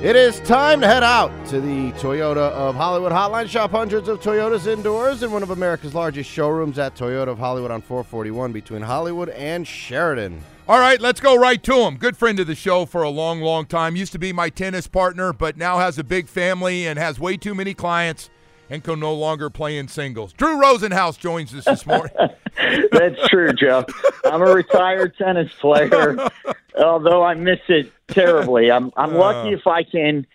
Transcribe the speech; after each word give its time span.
It 0.00 0.14
is 0.14 0.38
time 0.40 0.80
to 0.82 0.86
head 0.86 1.02
out 1.02 1.32
to 1.48 1.60
the 1.60 1.90
Toyota 1.98 2.52
of 2.52 2.76
Hollywood 2.76 3.10
hotline. 3.10 3.48
Shop 3.48 3.72
hundreds 3.72 4.06
of 4.06 4.20
Toyotas 4.20 4.68
indoors 4.68 5.24
in 5.24 5.32
one 5.32 5.42
of 5.42 5.50
America's 5.50 5.92
largest 5.92 6.30
showrooms 6.30 6.78
at 6.78 6.94
Toyota 6.94 7.26
of 7.26 7.40
Hollywood 7.40 7.72
on 7.72 7.82
441 7.82 8.52
between 8.52 8.82
Hollywood 8.82 9.28
and 9.30 9.66
Sheridan. 9.66 10.40
All 10.68 10.78
right, 10.78 11.00
let's 11.00 11.18
go 11.18 11.36
right 11.36 11.60
to 11.64 11.78
him. 11.78 11.96
Good 11.96 12.16
friend 12.16 12.38
of 12.38 12.46
the 12.46 12.54
show 12.54 12.86
for 12.86 13.02
a 13.02 13.10
long, 13.10 13.40
long 13.40 13.66
time. 13.66 13.96
Used 13.96 14.12
to 14.12 14.20
be 14.20 14.32
my 14.32 14.50
tennis 14.50 14.86
partner, 14.86 15.32
but 15.32 15.56
now 15.56 15.78
has 15.78 15.98
a 15.98 16.04
big 16.04 16.28
family 16.28 16.86
and 16.86 16.96
has 16.96 17.18
way 17.18 17.36
too 17.36 17.56
many 17.56 17.74
clients 17.74 18.30
and 18.70 18.82
can 18.84 19.00
no 19.00 19.14
longer 19.14 19.50
play 19.50 19.78
in 19.78 19.88
singles. 19.88 20.32
Drew 20.32 20.60
Rosenhaus 20.60 21.18
joins 21.18 21.54
us 21.54 21.64
this 21.64 21.86
morning. 21.86 22.12
That's 22.92 23.28
true, 23.28 23.52
Joe. 23.52 23.84
I'm 24.24 24.42
a 24.42 24.52
retired 24.52 25.16
tennis 25.16 25.52
player, 25.60 26.16
although 26.78 27.22
I 27.22 27.34
miss 27.34 27.60
it 27.68 27.92
terribly. 28.08 28.70
I'm 28.70 28.92
I'm 28.96 29.14
lucky 29.14 29.54
if 29.54 29.66
I 29.66 29.82
can 29.84 30.26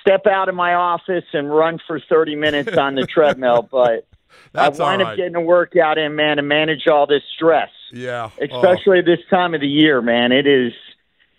step 0.00 0.26
out 0.26 0.48
of 0.48 0.54
my 0.54 0.74
office 0.74 1.24
and 1.32 1.50
run 1.54 1.78
for 1.86 1.98
30 1.98 2.36
minutes 2.36 2.76
on 2.76 2.94
the 2.94 3.06
treadmill, 3.06 3.62
but 3.70 4.06
That's 4.52 4.78
I 4.78 4.84
wind 4.84 5.02
all 5.02 5.08
up 5.08 5.16
getting 5.16 5.34
a 5.34 5.40
workout 5.40 5.98
in, 5.98 6.14
man, 6.14 6.36
to 6.36 6.42
manage 6.42 6.86
all 6.86 7.06
this 7.06 7.22
stress. 7.34 7.70
Yeah. 7.92 8.30
Oh. 8.40 8.44
especially 8.44 9.02
this 9.02 9.20
time 9.30 9.54
of 9.54 9.60
the 9.60 9.68
year, 9.68 10.02
man. 10.02 10.32
It 10.32 10.46
is. 10.46 10.72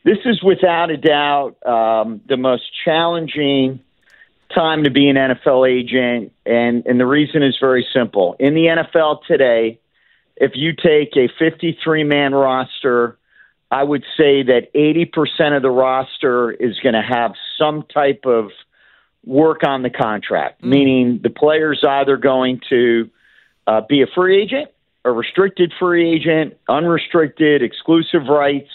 This 0.04 0.20
is 0.26 0.42
without 0.44 0.92
a 0.92 0.98
doubt 0.98 1.58
um, 1.66 2.22
the 2.28 2.38
most 2.38 2.64
challenging 2.84 3.80
time 4.56 4.86
to 4.86 4.90
be 4.90 5.10
an 5.10 5.18
NFL 5.18 5.70
agent, 5.70 6.32
and 6.46 6.86
and 6.86 7.00
the 7.00 7.06
reason 7.06 7.44
is 7.44 7.58
very 7.60 7.86
simple. 7.94 8.36
In 8.40 8.56
the 8.56 8.66
NFL 8.66 9.26
today, 9.28 9.80
if 10.36 10.52
you 10.56 10.74
take 10.74 11.16
a 11.16 11.30
53 11.38 12.04
man 12.04 12.34
roster, 12.34 13.18
I 13.70 13.84
would 13.84 14.04
say 14.18 14.44
that 14.44 14.74
80% 14.74 15.56
of 15.56 15.62
the 15.62 15.70
roster 15.70 16.52
is 16.52 16.80
going 16.82 16.94
to 16.94 17.02
have 17.02 17.34
some 17.58 17.84
type 17.94 18.22
of 18.26 18.50
work 19.26 19.66
on 19.66 19.82
the 19.82 19.90
contract, 19.90 20.64
meaning 20.64 21.20
the 21.22 21.30
player's 21.30 21.84
either 21.88 22.18
going 22.18 22.62
to 22.70 23.10
uh, 23.68 23.82
be 23.82 24.02
a 24.02 24.08
free 24.14 24.42
agent, 24.42 24.70
a 25.04 25.12
restricted 25.12 25.74
free 25.80 26.16
agent, 26.16 26.56
unrestricted, 26.70 27.62
exclusive 27.64 28.28
rights. 28.30 28.70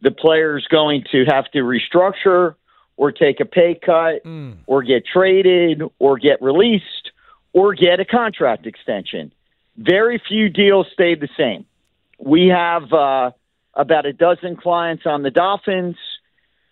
The 0.00 0.10
player's 0.10 0.66
going 0.70 1.04
to 1.12 1.24
have 1.26 1.50
to 1.52 1.58
restructure 1.58 2.54
or 2.96 3.12
take 3.12 3.40
a 3.40 3.44
pay 3.44 3.74
cut 3.74 4.22
or 4.66 4.82
get 4.82 5.04
traded 5.06 5.82
or 5.98 6.16
get 6.18 6.40
released 6.40 7.10
or 7.52 7.74
get 7.74 8.00
a 8.00 8.04
contract 8.04 8.66
extension. 8.66 9.32
Very 9.76 10.22
few 10.28 10.48
deals 10.48 10.86
stayed 10.92 11.20
the 11.20 11.28
same. 11.36 11.66
We 12.18 12.48
have 12.48 12.92
uh, 12.92 13.30
about 13.74 14.06
a 14.06 14.12
dozen 14.12 14.56
clients 14.56 15.04
on 15.06 15.22
the 15.22 15.30
Dolphins, 15.30 15.96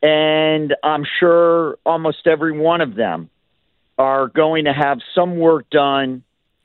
and 0.03 0.75
I'm 0.83 1.05
sure 1.19 1.79
almost 1.85 2.27
every 2.27 2.57
one 2.57 2.81
of 2.81 2.95
them 2.95 3.29
are 3.99 4.29
going 4.29 4.65
to 4.67 4.73
have 4.73 4.99
some 5.15 5.39
work 5.39 5.69
done 5.71 6.23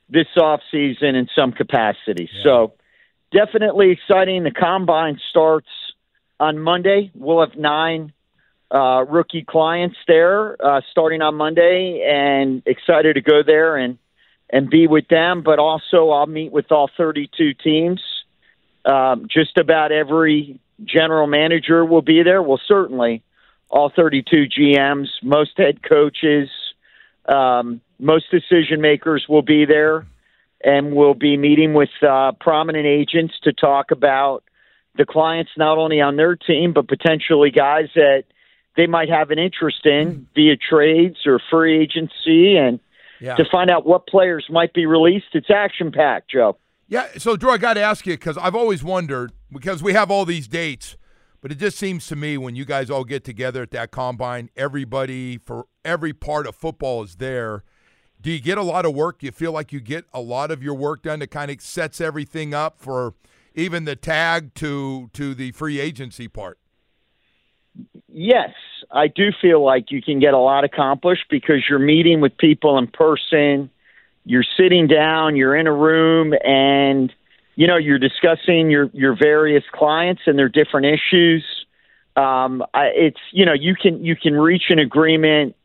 this 0.10 0.28
off 0.38 0.62
season 0.72 1.16
in 1.16 1.28
some 1.36 1.52
capacity. 1.52 2.30
So 2.44 2.74
definitely 3.32 3.92
exciting. 3.92 4.44
The 4.44 4.52
combine 4.52 5.20
starts 5.30 5.68
on 6.40 6.60
Monday. 6.60 7.12
We'll 7.14 7.42
have 7.42 7.58
nine 7.58 8.14
uh, 8.74 9.06
rookie 9.08 9.44
clients 9.44 9.98
there 10.08 10.58
uh, 10.64 10.82
starting 10.92 11.22
on 11.22 11.36
Monday, 11.36 12.06
and 12.08 12.64
excited 12.66 13.14
to 13.16 13.22
go 13.22 13.44
there 13.46 13.78
and 13.78 13.98
and 14.50 14.70
be 14.70 14.88
with 14.88 15.08
them. 15.08 15.42
But 15.44 15.60
also, 15.60 16.10
I'll 16.10 16.28
meet 16.28 16.52
with 16.52 16.72
all 16.72 16.90
32 16.96 17.54
teams. 17.54 18.02
Um, 18.86 19.28
just 19.30 19.58
about 19.58 19.92
every 19.92 20.60
general 20.84 21.28
manager 21.28 21.84
will 21.86 22.02
be 22.02 22.24
there. 22.24 22.42
Well, 22.42 22.62
certainly 22.68 23.24
all 23.70 23.92
32 23.94 24.46
GMs, 24.48 25.08
most 25.22 25.52
head 25.58 25.82
coaches, 25.84 26.50
um, 27.28 27.82
most 28.00 28.26
decision 28.32 28.80
makers 28.80 29.26
will 29.28 29.42
be 29.42 29.66
there, 29.66 30.06
and 30.64 30.94
we'll 30.94 31.14
be 31.14 31.36
meeting 31.36 31.74
with 31.74 31.90
uh, 32.02 32.32
prominent 32.40 32.86
agents 32.86 33.34
to 33.44 33.52
talk 33.52 33.92
about 33.92 34.44
the 34.98 35.06
clients 35.06 35.52
not 35.58 35.78
only 35.78 36.02
on 36.02 36.16
their 36.16 36.36
team 36.36 36.74
but 36.74 36.88
potentially 36.88 37.52
guys 37.52 37.88
that 37.94 38.24
they 38.78 38.88
might 38.88 39.10
have 39.10 39.32
an 39.32 39.40
interest 39.40 39.86
in 39.86 40.28
via 40.36 40.56
trades 40.56 41.18
or 41.26 41.40
free 41.50 41.78
agency, 41.82 42.56
and 42.56 42.80
Yeah. 43.20 43.36
to 43.36 43.44
find 43.52 43.70
out 43.72 43.86
what 43.86 44.06
players 44.08 44.46
might 44.50 44.74
be 44.74 44.86
released. 44.86 45.28
It's 45.34 45.50
action 45.50 45.92
packed, 45.92 46.30
Joe. 46.32 46.58
Yeah, 46.88 47.08
so 47.18 47.36
Drew, 47.36 47.52
I 47.52 47.58
got 47.58 47.74
to 47.74 47.82
ask 47.82 48.06
you 48.06 48.14
because 48.14 48.38
I've 48.38 48.56
always 48.56 48.84
wondered 48.84 49.32
because 49.52 49.82
we 49.84 49.92
have 49.94 50.10
all 50.12 50.24
these 50.24 50.48
dates, 50.48 50.96
but 51.42 51.52
it 51.52 51.56
just 51.56 51.78
seems 51.78 52.08
to 52.08 52.16
me 52.16 52.38
when 52.38 52.56
you 52.56 52.64
guys 52.64 52.90
all 52.90 53.04
get 53.04 53.24
together 53.26 53.64
at 53.64 53.72
that 53.72 53.92
combine, 53.92 54.50
everybody 54.56 55.38
for 55.38 55.66
every 55.84 56.14
part 56.14 56.48
of 56.48 56.56
football 56.56 57.04
is 57.04 57.16
there. 57.16 57.64
Do 58.22 58.32
you 58.32 58.40
get 58.40 58.58
a 58.58 58.64
lot 58.64 58.86
of 58.86 58.94
work? 58.96 59.20
Do 59.20 59.26
you 59.26 59.32
feel 59.32 59.52
like 59.52 59.74
you 59.74 59.80
get 59.82 60.06
a 60.14 60.22
lot 60.22 60.50
of 60.52 60.64
your 60.64 60.76
work 60.76 61.02
done 61.04 61.20
that 61.20 61.32
kind 61.32 61.52
of 61.52 61.60
sets 61.62 62.00
everything 62.00 62.54
up 62.54 62.80
for 62.80 63.14
even 63.56 63.86
the 63.86 63.96
tag 63.96 64.54
to 64.56 65.10
to 65.14 65.34
the 65.34 65.52
free 65.52 65.80
agency 65.80 66.28
part? 66.28 66.58
Yes, 68.20 68.56
I 68.90 69.10
do 69.10 69.30
feel 69.40 69.64
like 69.64 69.92
you 69.92 70.02
can 70.02 70.20
get 70.20 70.34
a 70.34 70.40
lot 70.40 70.64
accomplished 70.64 71.26
because 71.30 71.58
you're 71.70 71.78
meeting 71.78 72.20
with 72.20 72.36
people 72.36 72.80
in 72.80 72.88
person, 72.88 73.70
you're 74.26 74.46
sitting 74.58 74.88
down, 74.88 75.36
you're 75.36 75.56
in 75.56 75.68
a 75.68 75.72
room, 75.72 76.34
and 76.44 77.14
you 77.54 77.68
know 77.68 77.78
you're 77.78 78.00
discussing 78.00 78.72
your 78.72 78.90
your 78.92 79.16
various 79.16 79.64
clients 79.72 80.24
and 80.26 80.36
their 80.36 80.50
different 80.50 80.88
issues. 80.88 81.46
Um, 82.16 82.64
I, 82.74 82.86
it's 82.96 83.20
you 83.34 83.46
know 83.46 83.54
you 83.54 83.76
can 83.76 84.04
you 84.04 84.16
can 84.16 84.34
reach 84.34 84.64
an 84.70 84.80
agreement 84.80 85.56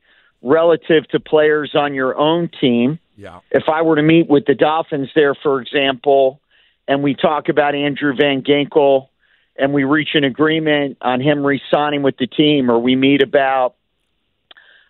relative 0.42 1.08
to 1.08 1.20
players 1.20 1.70
on 1.74 1.94
your 1.94 2.18
own 2.18 2.50
team. 2.60 2.98
Yeah. 3.16 3.40
If 3.50 3.64
I 3.72 3.80
were 3.80 3.96
to 3.96 4.02
meet 4.02 4.28
with 4.28 4.44
the 4.44 4.54
Dolphins 4.54 5.08
there, 5.14 5.34
for 5.34 5.62
example, 5.62 6.38
and 6.86 7.02
we 7.02 7.14
talk 7.14 7.48
about 7.48 7.74
Andrew 7.74 8.14
Van 8.14 8.42
Ginkel 8.42 9.08
and 9.56 9.72
we 9.72 9.84
reach 9.84 10.10
an 10.14 10.24
agreement 10.24 10.98
on 11.00 11.20
him 11.20 11.44
re-signing 11.44 12.02
with 12.02 12.16
the 12.16 12.26
team, 12.26 12.70
or 12.70 12.78
we 12.78 12.96
meet 12.96 13.22
about, 13.22 13.74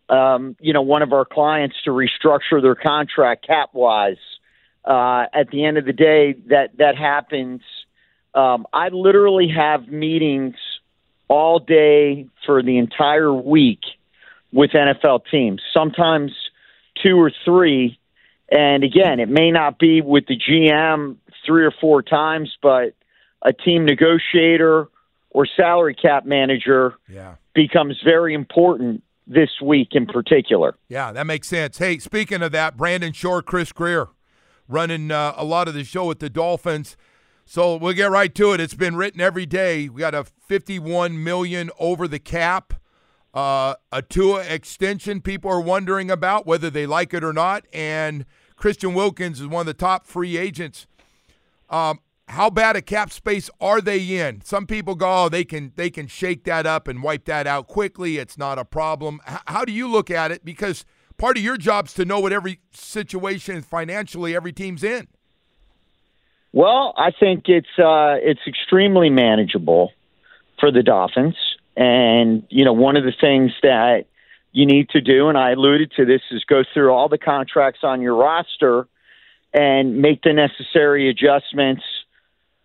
um, 0.09 0.57
you 0.61 0.73
know, 0.73 0.83
one 0.83 1.03
of 1.03 1.13
our 1.13 1.25
clients 1.25 1.77
to 1.85 1.91
restructure 1.91 2.63
their 2.63 2.75
contract 2.75 3.47
cap-wise. 3.47 4.17
Uh, 4.85 5.27
at 5.33 5.49
the 5.51 5.65
end 5.65 5.79
of 5.79 5.85
the 5.85 5.93
day, 5.93 6.35
that 6.47 6.77
that 6.79 6.97
happens. 6.97 7.61
Um, 8.35 8.67
I 8.73 8.89
literally 8.89 9.49
have 9.49 9.87
meetings 9.87 10.57
all 11.29 11.61
day 11.61 12.27
for 12.45 12.63
the 12.63 12.79
entire 12.79 13.33
week 13.33 13.81
with 14.53 14.73
NFL 14.73 15.23
teams. 15.31 15.63
Sometimes 15.73 16.33
two 17.03 17.19
or 17.19 17.33
three. 17.45 17.99
And 18.51 18.85
again, 18.85 19.21
it 19.21 19.29
may 19.29 19.51
not 19.51 19.79
be 19.79 20.01
with 20.01 20.27
the 20.27 20.37
GM 20.37 21.17
three 21.47 21.65
or 21.65 21.73
four 21.81 22.03
times, 22.03 22.57
but 22.61 22.95
a 23.43 23.53
team 23.53 23.85
negotiator 23.85 24.89
or 25.31 25.47
salary 25.47 25.95
cap 25.95 26.25
manager 26.27 26.95
Yeah. 27.09 27.35
becomes 27.55 28.01
very 28.05 28.35
important 28.35 29.03
this 29.27 29.51
week 29.63 29.89
in 29.93 30.07
particular. 30.07 30.75
Yeah, 30.89 31.13
that 31.13 31.27
makes 31.27 31.49
sense. 31.49 31.79
Hey, 31.79 31.99
speaking 31.99 32.43
of 32.43 32.53
that, 32.53 32.77
Brandon 32.77 33.13
Shore, 33.13 33.43
Chris 33.43 33.73
Grier 33.73 34.09
running 34.69 35.11
uh, 35.11 35.35
a 35.37 35.45
lot 35.45 35.69
of 35.69 35.75
the 35.75 35.85
show 35.85 36.07
with 36.07 36.19
the 36.19 36.31
Dolphins. 36.31 36.97
So 37.45 37.77
we'll 37.77 37.93
get 37.95 38.11
right 38.11 38.35
to 38.37 38.53
it. 38.53 38.61
It's 38.61 38.75
been 38.75 38.95
written 38.97 39.21
every 39.21 39.47
day. 39.47 39.89
We 39.89 40.01
got 40.01 40.15
a 40.15 40.25
51 40.25 41.23
million 41.23 41.71
over 41.79 42.07
the 42.07 42.19
cap, 42.21 42.75
uh, 43.35 43.75
a 43.91 44.03
Tua 44.03 44.43
extension. 44.43 45.21
People 45.21 45.51
are 45.51 45.61
wondering 45.61 46.11
about 46.11 46.47
whether 46.47 46.71
they 46.71 46.87
like 46.87 47.13
it 47.15 47.25
or 47.25 47.33
not, 47.33 47.65
and 47.73 48.25
Christian 48.57 48.95
Wilkins 48.95 49.41
is 49.41 49.47
one 49.49 49.63
of 49.63 49.67
the 49.67 49.75
top 49.75 50.07
free 50.07 50.37
agents. 50.37 50.87
Um, 51.69 51.99
how 52.29 52.51
bad 52.51 52.77
a 52.77 52.83
cap 52.83 53.11
space 53.11 53.51
are 53.61 53.81
they 53.81 53.99
in? 53.99 54.43
Some 54.43 54.67
people 54.67 54.95
go, 54.95 55.25
oh, 55.25 55.29
they 55.29 55.45
can 55.45 55.73
they 55.77 55.91
can 55.91 56.07
shake 56.07 56.45
that 56.45 56.67
up 56.67 56.89
and 56.89 57.03
wipe 57.03 57.25
that 57.27 57.47
out 57.47 57.67
quickly. 57.67 58.19
It's 58.19 58.39
not 58.39 58.59
a 58.59 58.65
problem. 58.65 59.21
H- 59.29 59.39
how 59.47 59.65
do 59.65 59.73
you 59.73 59.89
look 59.89 60.11
at 60.11 60.31
it? 60.31 60.45
Because 60.45 60.85
part 61.19 61.37
of 61.37 61.43
your 61.43 61.57
job 61.57 61.87
is 61.87 61.95
to 61.95 62.05
know 62.05 62.21
what 62.21 62.33
every 62.33 62.61
situation 62.73 63.63
financially 63.63 64.35
every 64.35 64.53
team's 64.53 64.83
in. 64.83 65.09
Well, 66.53 66.95
I 66.97 67.11
think 67.19 67.45
it's 67.47 67.79
uh, 67.79 68.17
it's 68.21 68.47
extremely 68.47 69.11
manageable 69.11 69.93
for 70.61 70.71
the 70.71 70.83
Dolphins, 70.83 71.37
and 71.77 72.45
you 72.51 72.65
know 72.65 72.73
one 72.73 72.97
of 72.97 73.05
the 73.05 73.13
things 73.19 73.53
that 73.63 74.05
you 74.53 74.67
need 74.67 74.91
to 74.91 75.01
do, 75.01 75.29
and 75.29 75.39
I 75.39 75.53
alluded 75.53 75.93
to 75.97 76.05
this, 76.05 76.21
is 76.31 76.45
go 76.45 76.63
through 76.73 76.93
all 76.93 77.09
the 77.09 77.19
contracts 77.19 77.81
on 77.83 78.03
your 78.03 78.15
roster 78.15 78.87
and 79.55 79.99
make 79.99 80.23
the 80.23 80.33
necessary 80.33 81.09
adjustments 81.09 81.83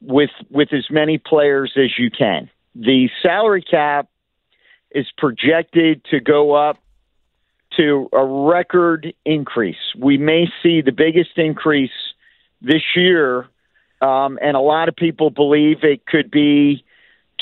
with 0.01 0.29
with 0.49 0.73
as 0.73 0.87
many 0.89 1.17
players 1.17 1.73
as 1.75 1.97
you 1.97 2.09
can. 2.11 2.49
The 2.75 3.09
salary 3.21 3.63
cap 3.63 4.07
is 4.91 5.07
projected 5.17 6.03
to 6.11 6.19
go 6.19 6.53
up 6.53 6.77
to 7.77 8.09
a 8.13 8.23
record 8.23 9.13
increase. 9.25 9.75
We 9.97 10.17
may 10.17 10.47
see 10.63 10.81
the 10.81 10.91
biggest 10.91 11.37
increase 11.37 11.91
this 12.61 12.81
year, 12.95 13.47
um, 14.01 14.39
and 14.41 14.55
a 14.55 14.59
lot 14.59 14.89
of 14.89 14.95
people 14.95 15.29
believe 15.29 15.83
it 15.83 16.05
could 16.05 16.31
be 16.31 16.83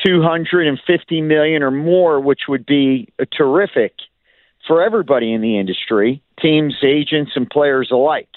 250 0.06 1.22
million 1.22 1.63
or 1.63 1.72
more, 1.72 2.19
which 2.19 2.42
would 2.48 2.66
be 2.66 3.10
terrific 3.31 3.94
for 4.68 4.84
everybody 4.84 5.31
in 5.31 5.42
the 5.42 5.58
industry, 5.60 6.22
teams, 6.42 6.75
agents, 6.84 7.31
and 7.36 7.50
players 7.50 7.90
alike. 7.92 8.30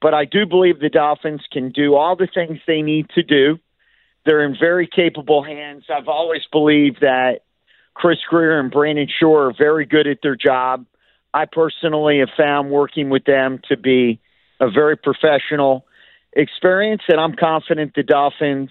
But 0.00 0.14
I 0.14 0.24
do 0.24 0.46
believe 0.46 0.80
the 0.80 0.88
Dolphins 0.88 1.42
can 1.50 1.70
do 1.70 1.94
all 1.94 2.16
the 2.16 2.28
things 2.32 2.60
they 2.66 2.82
need 2.82 3.08
to 3.10 3.22
do. 3.22 3.58
They're 4.24 4.44
in 4.44 4.56
very 4.58 4.86
capable 4.86 5.42
hands. 5.42 5.84
I've 5.88 6.08
always 6.08 6.42
believed 6.52 6.98
that 7.00 7.40
Chris 7.94 8.18
Grier 8.28 8.60
and 8.60 8.70
Brandon 8.70 9.08
Shore 9.08 9.48
are 9.48 9.54
very 9.56 9.86
good 9.86 10.06
at 10.06 10.18
their 10.22 10.36
job. 10.36 10.86
I 11.34 11.46
personally 11.46 12.20
have 12.20 12.28
found 12.36 12.70
working 12.70 13.10
with 13.10 13.24
them 13.24 13.60
to 13.68 13.76
be 13.76 14.20
a 14.60 14.70
very 14.70 14.96
professional 14.96 15.84
experience, 16.32 17.02
and 17.08 17.20
I'm 17.20 17.34
confident 17.34 17.94
the 17.94 18.02
Dolphins 18.02 18.70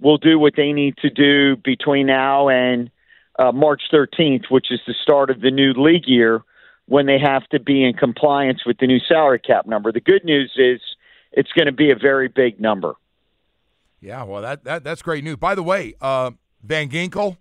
will 0.00 0.18
do 0.18 0.38
what 0.38 0.54
they 0.56 0.72
need 0.72 0.96
to 0.98 1.10
do 1.10 1.56
between 1.56 2.06
now 2.06 2.48
and 2.48 2.90
uh, 3.38 3.52
March 3.52 3.82
13th, 3.92 4.50
which 4.50 4.70
is 4.70 4.80
the 4.86 4.94
start 5.02 5.30
of 5.30 5.40
the 5.40 5.50
new 5.50 5.72
league 5.72 6.06
year, 6.06 6.42
when 6.88 7.04
they 7.06 7.18
have 7.18 7.46
to 7.48 7.60
be 7.60 7.84
in 7.84 7.92
compliance 7.92 8.64
with 8.66 8.78
the 8.78 8.86
new 8.86 8.98
salary 8.98 9.38
cap 9.38 9.66
number. 9.66 9.92
The 9.92 10.00
good 10.00 10.24
news 10.24 10.52
is 10.56 10.80
it's 11.32 11.52
going 11.52 11.66
to 11.66 11.72
be 11.72 11.90
a 11.90 11.96
very 11.96 12.28
big 12.28 12.58
number. 12.58 12.94
Yeah, 14.00 14.22
well, 14.22 14.42
that, 14.42 14.64
that 14.64 14.84
that's 14.84 15.02
great 15.02 15.22
news. 15.22 15.36
By 15.36 15.54
the 15.54 15.62
way, 15.62 15.94
uh, 16.00 16.30
Van 16.62 16.88
Ginkel, 16.88 17.36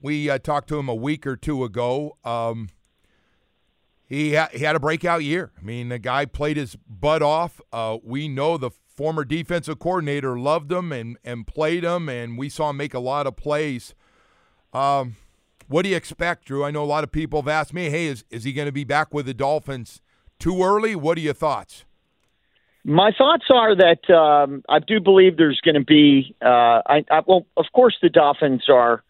we 0.00 0.28
uh, 0.28 0.38
talked 0.38 0.68
to 0.68 0.78
him 0.78 0.88
a 0.88 0.94
week 0.94 1.26
or 1.26 1.36
two 1.36 1.64
ago. 1.64 2.16
Um, 2.24 2.68
he 4.04 4.34
ha- 4.34 4.50
he 4.52 4.58
had 4.58 4.76
a 4.76 4.80
breakout 4.80 5.22
year. 5.22 5.52
I 5.58 5.62
mean, 5.62 5.88
the 5.88 5.98
guy 5.98 6.26
played 6.26 6.56
his 6.56 6.76
butt 6.76 7.22
off. 7.22 7.60
Uh, 7.72 7.98
we 8.02 8.28
know 8.28 8.58
the 8.58 8.70
former 8.94 9.24
defensive 9.24 9.78
coordinator 9.78 10.38
loved 10.38 10.70
him 10.70 10.92
and 10.92 11.16
and 11.24 11.46
played 11.46 11.84
him, 11.84 12.08
and 12.08 12.36
we 12.36 12.48
saw 12.48 12.70
him 12.70 12.76
make 12.76 12.94
a 12.94 13.00
lot 13.00 13.26
of 13.26 13.36
plays. 13.36 13.94
Um, 14.74 15.16
what 15.72 15.84
do 15.84 15.88
you 15.88 15.96
expect, 15.96 16.44
Drew? 16.44 16.64
I 16.64 16.70
know 16.70 16.84
a 16.84 16.86
lot 16.86 17.02
of 17.02 17.10
people 17.10 17.40
have 17.40 17.48
asked 17.48 17.72
me, 17.72 17.88
"Hey, 17.88 18.06
is 18.06 18.24
is 18.30 18.44
he 18.44 18.52
going 18.52 18.66
to 18.66 18.72
be 18.72 18.84
back 18.84 19.14
with 19.14 19.26
the 19.26 19.34
Dolphins 19.34 20.02
too 20.38 20.62
early?" 20.62 20.94
What 20.94 21.16
are 21.16 21.22
your 21.22 21.34
thoughts? 21.34 21.84
My 22.84 23.12
thoughts 23.16 23.44
are 23.48 23.74
that 23.76 24.10
um, 24.10 24.64
I 24.68 24.80
do 24.80 25.00
believe 25.00 25.36
there's 25.36 25.60
going 25.60 25.76
to 25.76 25.84
be. 25.84 26.34
Uh, 26.42 26.82
I, 26.86 27.04
I, 27.10 27.22
well, 27.26 27.46
of 27.56 27.66
course, 27.72 27.96
the 28.02 28.08
Dolphins 28.08 28.64
are. 28.68 29.02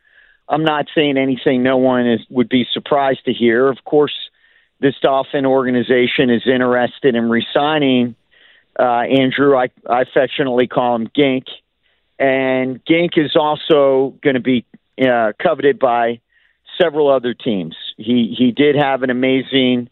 I'm 0.49 0.65
not 0.65 0.87
saying 0.95 1.17
anything 1.17 1.63
no 1.63 1.79
one 1.79 2.07
is, 2.07 2.21
would 2.29 2.49
be 2.49 2.67
surprised 2.73 3.25
to 3.25 3.33
hear. 3.33 3.69
Of 3.69 3.79
course, 3.85 4.13
this 4.81 4.95
Dolphin 5.01 5.47
organization 5.47 6.31
is 6.31 6.43
interested 6.47 7.15
in 7.15 7.31
resigning 7.31 8.15
uh, 8.79 8.83
Andrew. 8.83 9.57
I, 9.57 9.71
I 9.89 10.03
affectionately 10.03 10.67
call 10.67 10.97
him 10.97 11.11
Gink, 11.15 11.47
and 12.19 12.85
Gink 12.85 13.13
is 13.17 13.35
also 13.37 14.15
going 14.23 14.35
to 14.35 14.41
be 14.41 14.67
uh, 15.01 15.33
coveted 15.43 15.79
by 15.79 16.21
several 16.81 17.11
other 17.11 17.35
teams. 17.35 17.77
He 17.97 18.35
he 18.37 18.53
did 18.53 18.77
have 18.77 19.03
an 19.03 19.11
amazing 19.11 19.89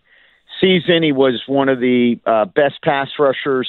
season. 0.60 1.02
He 1.02 1.12
was 1.12 1.42
one 1.46 1.68
of 1.68 1.80
the 1.80 2.20
uh, 2.26 2.44
best 2.46 2.82
pass 2.82 3.08
rushers 3.18 3.68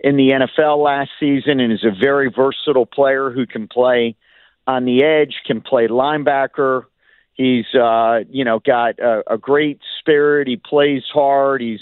in 0.00 0.16
the 0.16 0.30
NFL 0.30 0.82
last 0.82 1.10
season, 1.18 1.60
and 1.60 1.72
is 1.72 1.84
a 1.84 1.94
very 1.98 2.30
versatile 2.30 2.86
player 2.86 3.30
who 3.30 3.46
can 3.46 3.68
play 3.68 4.16
on 4.66 4.84
the 4.84 5.02
edge, 5.02 5.34
can 5.46 5.60
play 5.60 5.88
linebacker. 5.88 6.84
He's 7.34 7.66
uh, 7.74 8.20
you 8.30 8.44
know 8.44 8.60
got 8.60 8.98
a, 8.98 9.22
a 9.34 9.38
great 9.38 9.80
spirit. 9.98 10.48
He 10.48 10.56
plays 10.56 11.02
hard. 11.12 11.60
He's 11.60 11.80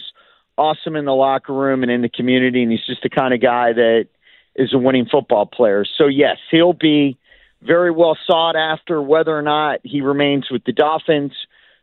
awesome 0.58 0.96
in 0.96 1.04
the 1.04 1.14
locker 1.14 1.52
room 1.52 1.82
and 1.82 1.90
in 1.90 2.02
the 2.02 2.08
community, 2.08 2.62
and 2.62 2.70
he's 2.70 2.86
just 2.86 3.02
the 3.02 3.10
kind 3.10 3.34
of 3.34 3.40
guy 3.40 3.72
that 3.72 4.06
is 4.54 4.72
a 4.72 4.78
winning 4.78 5.06
football 5.10 5.46
player. 5.46 5.84
So 5.98 6.06
yes, 6.06 6.38
he'll 6.50 6.72
be 6.72 7.18
very 7.66 7.90
well 7.90 8.16
sought 8.26 8.56
after. 8.56 9.02
Whether 9.02 9.36
or 9.36 9.42
not 9.42 9.80
he 9.82 10.00
remains 10.00 10.46
with 10.50 10.64
the 10.64 10.72
Dolphins, 10.72 11.32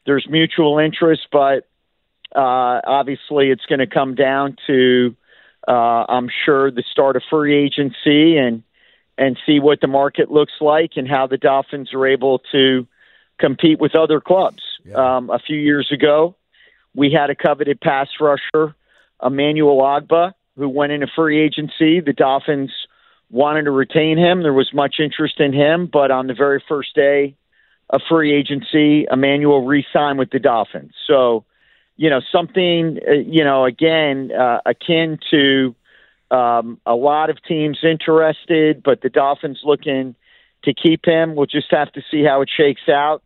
there's 0.06 0.26
mutual 0.30 0.80
interest, 0.80 1.28
but 1.32 1.68
uh, 2.36 2.82
obviously 2.86 3.50
it's 3.50 3.66
going 3.68 3.80
to 3.80 3.88
come 3.88 4.16
down 4.16 4.58
to, 4.68 5.16
uh, 5.68 6.06
I'm 6.10 6.30
sure, 6.46 6.72
the 6.72 6.84
start 6.92 7.16
of 7.16 7.24
free 7.30 7.66
agency 7.66 8.38
and 8.38 8.64
and 9.16 9.38
see 9.46 9.60
what 9.60 9.80
the 9.80 9.88
market 9.88 10.32
looks 10.32 10.54
like 10.60 10.94
and 10.96 11.08
how 11.08 11.28
the 11.28 11.38
Dolphins 11.38 11.94
are 11.94 12.08
able 12.08 12.40
to 12.52 12.88
compete 13.40 13.80
with 13.80 13.96
other 13.96 14.20
clubs. 14.20 14.64
Yeah. 14.84 15.18
Um, 15.18 15.30
a 15.30 15.38
few 15.38 15.58
years 15.58 15.92
ago, 15.92 16.36
we 16.96 17.12
had 17.12 17.30
a 17.30 17.36
coveted 17.36 17.80
pass 17.80 18.08
rusher, 18.20 18.76
Emmanuel 19.24 19.80
Ogbah, 19.80 20.34
who 20.56 20.68
went 20.68 20.94
into 20.94 21.08
free 21.16 21.42
agency. 21.42 22.00
The 22.00 22.14
Dolphins 22.16 22.72
wanted 23.30 23.64
to 23.64 23.72
retain 23.72 24.18
him. 24.18 24.44
There 24.44 24.54
was 24.54 24.72
much 24.74 24.96
interest 25.00 25.40
in 25.40 25.54
him, 25.54 25.90
but 25.92 26.12
on 26.12 26.28
the 26.28 26.34
very 26.34 26.64
first 26.68 26.96
day 26.96 27.36
of 27.90 28.02
free 28.10 28.34
agency, 28.34 29.06
Emmanuel 29.12 29.66
re-signed 29.66 30.20
with 30.20 30.30
the 30.32 30.40
Dolphins. 30.40 30.94
So, 31.08 31.46
you 31.98 32.10
know, 32.10 32.22
something, 32.32 33.00
uh, 33.08 33.12
you 33.12 33.44
know, 33.44 33.66
again, 33.66 34.32
uh, 34.32 34.60
akin 34.66 35.20
to 35.32 35.76
um, 36.32 36.80
a 36.86 36.96
lot 36.96 37.30
of 37.30 37.38
teams 37.44 37.80
interested, 37.84 38.82
but 38.84 39.02
the 39.02 39.10
Dolphins 39.10 39.62
looking 39.64 40.16
to 40.64 40.74
keep 40.74 41.06
him. 41.06 41.36
We'll 41.36 41.46
just 41.46 41.72
have 41.72 41.92
to 41.94 42.02
see 42.10 42.24
how 42.24 42.42
it 42.42 42.50
shakes 42.56 42.90
out 42.90 43.22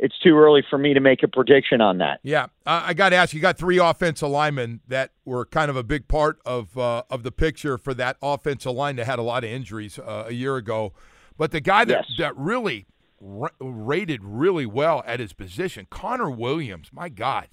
it's 0.00 0.18
too 0.18 0.36
early 0.36 0.64
for 0.68 0.78
me 0.78 0.94
to 0.94 1.00
make 1.00 1.22
a 1.22 1.28
prediction 1.28 1.82
on 1.82 1.98
that. 1.98 2.20
Yeah, 2.22 2.46
I 2.64 2.94
got 2.94 3.10
to 3.10 3.16
ask. 3.16 3.34
You 3.34 3.40
got 3.40 3.58
three 3.58 3.78
offensive 3.78 4.30
linemen 4.30 4.80
that 4.88 5.12
were 5.26 5.44
kind 5.44 5.70
of 5.70 5.76
a 5.76 5.82
big 5.82 6.08
part 6.08 6.40
of 6.46 6.76
uh, 6.76 7.02
of 7.10 7.22
the 7.22 7.30
picture 7.30 7.76
for 7.76 7.92
that 7.94 8.16
offensive 8.22 8.72
line 8.72 8.96
that 8.96 9.04
had 9.04 9.18
a 9.18 9.22
lot 9.22 9.44
of 9.44 9.50
injuries 9.50 9.98
uh, 9.98 10.24
a 10.26 10.32
year 10.32 10.56
ago. 10.56 10.94
But 11.36 11.52
the 11.52 11.60
guy 11.60 11.84
that 11.84 12.06
yes. 12.08 12.16
that 12.18 12.36
really 12.36 12.86
ra- 13.20 13.50
rated 13.60 14.24
really 14.24 14.66
well 14.66 15.02
at 15.06 15.20
his 15.20 15.34
position, 15.34 15.86
Connor 15.90 16.30
Williams. 16.30 16.90
My 16.92 17.10
God. 17.10 17.48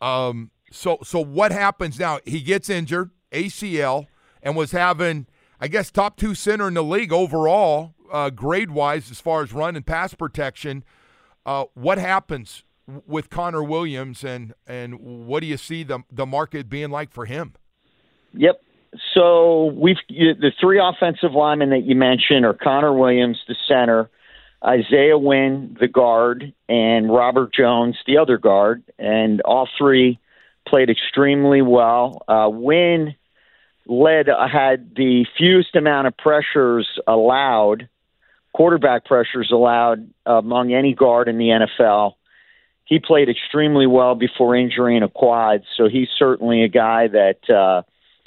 Um. 0.00 0.50
So 0.72 0.98
so 1.04 1.20
what 1.20 1.52
happens 1.52 1.98
now? 1.98 2.18
He 2.24 2.40
gets 2.40 2.68
injured, 2.68 3.12
ACL, 3.32 4.06
and 4.42 4.56
was 4.56 4.72
having, 4.72 5.26
I 5.60 5.68
guess, 5.68 5.92
top 5.92 6.16
two 6.16 6.34
center 6.34 6.66
in 6.66 6.74
the 6.74 6.82
league 6.82 7.12
overall, 7.12 7.94
uh, 8.12 8.30
grade 8.30 8.72
wise 8.72 9.12
as 9.12 9.20
far 9.20 9.42
as 9.42 9.52
run 9.52 9.76
and 9.76 9.86
pass 9.86 10.12
protection. 10.12 10.82
Uh, 11.48 11.64
what 11.72 11.96
happens 11.96 12.62
with 13.06 13.30
Connor 13.30 13.62
Williams, 13.62 14.22
and 14.22 14.52
and 14.66 15.00
what 15.00 15.40
do 15.40 15.46
you 15.46 15.56
see 15.56 15.82
the 15.82 16.00
the 16.12 16.26
market 16.26 16.68
being 16.68 16.90
like 16.90 17.10
for 17.10 17.24
him? 17.24 17.54
Yep. 18.34 18.60
So 19.14 19.72
we've 19.74 19.96
the 20.10 20.52
three 20.60 20.78
offensive 20.78 21.32
linemen 21.32 21.70
that 21.70 21.84
you 21.84 21.96
mentioned 21.96 22.44
are 22.44 22.52
Connor 22.52 22.92
Williams, 22.92 23.38
the 23.48 23.56
center, 23.66 24.10
Isaiah 24.62 25.16
Wynn, 25.16 25.74
the 25.80 25.88
guard, 25.88 26.52
and 26.68 27.10
Robert 27.10 27.54
Jones, 27.54 27.96
the 28.06 28.18
other 28.18 28.36
guard, 28.36 28.82
and 28.98 29.40
all 29.40 29.70
three 29.78 30.18
played 30.66 30.90
extremely 30.90 31.62
well. 31.62 32.24
Uh, 32.28 32.50
Wynn 32.52 33.14
led 33.86 34.26
had 34.26 34.94
the 34.96 35.24
fewest 35.38 35.74
amount 35.76 36.08
of 36.08 36.16
pressures 36.18 36.86
allowed 37.06 37.88
quarterback 38.58 39.04
pressures 39.04 39.52
allowed 39.52 40.10
among 40.26 40.74
any 40.74 40.92
guard 40.92 41.28
in 41.28 41.38
the 41.38 41.44
NFL. 41.44 42.14
he 42.84 42.98
played 42.98 43.28
extremely 43.28 43.86
well 43.86 44.16
before 44.16 44.56
injury 44.56 44.96
in 44.96 45.04
a 45.04 45.08
quad, 45.08 45.62
so 45.76 45.88
he's 45.88 46.08
certainly 46.18 46.64
a 46.64 46.68
guy 46.68 47.06
that 47.06 47.38
uh, 47.48 47.82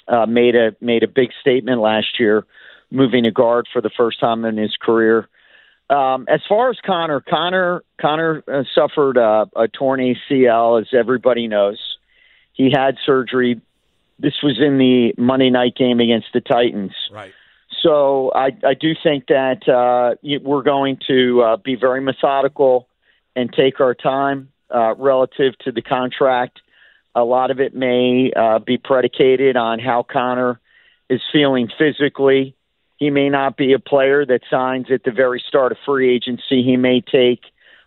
uh, 0.09 0.25
made 0.25 0.55
a 0.55 0.73
made 0.79 1.03
a 1.03 1.07
big 1.09 1.31
statement 1.41 1.81
last 1.81 2.17
year, 2.17 2.45
moving 2.89 3.27
a 3.27 3.31
guard 3.31 3.67
for 3.73 3.81
the 3.81 3.89
first 3.89 4.21
time 4.21 4.45
in 4.45 4.55
his 4.55 4.73
career. 4.81 5.27
Um, 5.89 6.25
as 6.29 6.39
far 6.47 6.69
as 6.69 6.77
Connor, 6.85 7.19
Connor 7.19 7.83
Connor 8.00 8.41
uh, 8.47 8.63
suffered 8.73 9.17
uh, 9.17 9.47
a 9.53 9.67
torn 9.67 10.00
ACL, 10.00 10.79
as 10.79 10.88
everybody 10.97 11.47
knows. 11.47 11.79
He 12.53 12.71
had 12.73 12.95
surgery. 13.05 13.59
This 14.17 14.35
was 14.41 14.61
in 14.65 14.77
the 14.77 15.13
Monday 15.17 15.50
night 15.50 15.75
game 15.75 16.00
against 16.00 16.27
the 16.33 16.39
Titans. 16.39 16.93
Right. 17.11 17.33
So 17.81 18.31
I, 18.33 18.51
I 18.65 18.73
do 18.79 18.93
think 19.01 19.27
that 19.27 19.67
uh, 19.67 20.15
we're 20.43 20.61
going 20.63 20.97
to 21.07 21.41
uh, 21.41 21.57
be 21.57 21.75
very 21.75 22.01
methodical 22.01 22.88
and 23.35 23.51
take 23.51 23.79
our 23.79 23.95
time 23.95 24.50
uh, 24.73 24.95
relative 24.95 25.57
to 25.59 25.71
the 25.71 25.81
contract. 25.81 26.59
A 27.15 27.23
lot 27.23 27.51
of 27.51 27.59
it 27.59 27.73
may 27.75 28.31
uh, 28.35 28.59
be 28.59 28.77
predicated 28.77 29.57
on 29.57 29.79
how 29.79 30.03
Connor 30.03 30.59
is 31.09 31.21
feeling 31.31 31.69
physically. 31.77 32.55
He 32.97 33.09
may 33.09 33.29
not 33.29 33.57
be 33.57 33.73
a 33.73 33.79
player 33.79 34.25
that 34.25 34.41
signs 34.50 34.88
at 34.91 35.03
the 35.03 35.11
very 35.11 35.43
start 35.47 35.71
of 35.71 35.77
free 35.85 36.13
agency. 36.13 36.63
He 36.63 36.77
may 36.77 37.01
take 37.01 37.41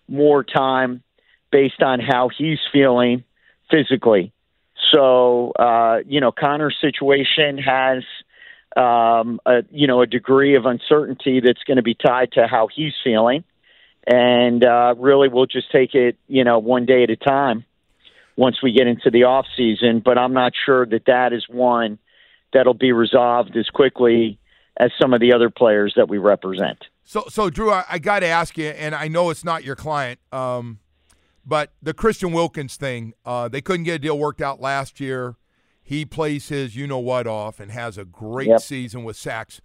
more 0.09 0.43
time 0.45 1.03
based 1.51 1.83
on 1.83 2.01
how 2.01 2.29
he's 2.37 2.59
feeling 2.73 3.25
physically. 3.71 4.33
So, 4.93 5.53
uh, 5.53 5.99
you 6.07 6.21
know, 6.21 6.33
Connor's 6.33 6.77
situation 6.81 7.59
has, 7.59 8.03
um, 8.77 9.41
a, 9.47 9.63
you 9.71 9.87
know, 9.87 10.03
a 10.03 10.07
degree 10.07 10.57
of 10.57 10.67
uncertainty 10.67 11.41
that's 11.41 11.63
going 11.65 11.77
to 11.77 11.83
be 11.83 11.95
tied 11.95 12.33
to 12.33 12.47
how 12.47 12.69
he's 12.75 12.93
feeling 13.03 13.45
and 14.07 14.65
uh, 14.65 14.95
really 14.99 15.29
we'll 15.29 15.47
just 15.47 15.71
take 15.73 15.95
it, 15.95 16.17
you 16.29 16.45
know, 16.45 16.59
one 16.59 16.87
day 16.87 17.03
at 17.05 17.11
a 17.11 17.17
time 17.17 17.65
once 18.37 18.57
we 18.63 18.73
get 18.73 18.87
into 18.87 19.11
the 19.11 19.25
off 19.25 19.47
season. 19.57 20.03
But 20.05 20.19
I'm 20.19 20.35
not 20.35 20.53
sure 20.67 20.85
that 20.87 21.07
that 21.07 21.33
is 21.33 21.47
one 21.49 21.99
that'll 22.53 22.75
be 22.75 22.93
resolved 22.93 23.57
as 23.57 23.69
quickly 23.71 24.39
as 24.77 24.91
some 25.01 25.15
of 25.15 25.21
the 25.21 25.33
other 25.33 25.51
players 25.51 25.95
that 25.97 26.09
we 26.09 26.19
represent. 26.19 26.79
So, 27.05 27.25
so 27.29 27.51
Drew, 27.51 27.71
I, 27.71 27.85
I 27.89 27.99
got 27.99 28.21
to 28.21 28.27
ask 28.27 28.59
you, 28.59 28.67
and 28.67 28.95
I 28.95 29.09
know 29.09 29.31
it's 29.31 29.45
not 29.45 29.65
your 29.65 29.77
client, 29.77 30.21
um, 30.33 30.81
but 31.47 31.73
the 31.83 31.95
Christian 31.95 32.33
Wilkins 32.33 32.77
thing, 32.77 33.15
uh, 33.25 33.49
they 33.49 33.61
couldn't 33.61 33.85
get 33.85 33.97
a 33.97 33.99
deal 33.99 34.19
worked 34.19 34.41
out 34.41 34.61
last 34.61 35.01
year. 35.01 35.37
He 35.87 36.07
plays 36.07 36.49
his 36.49 36.75
you 36.75 36.87
know 36.87 36.99
what 36.99 37.27
off 37.27 37.61
and 37.61 37.71
has 37.71 37.99
a 37.99 38.07
great 38.07 38.49
yep. 38.49 38.61
season 38.61 39.05
with 39.05 39.17
sacks. 39.17 39.61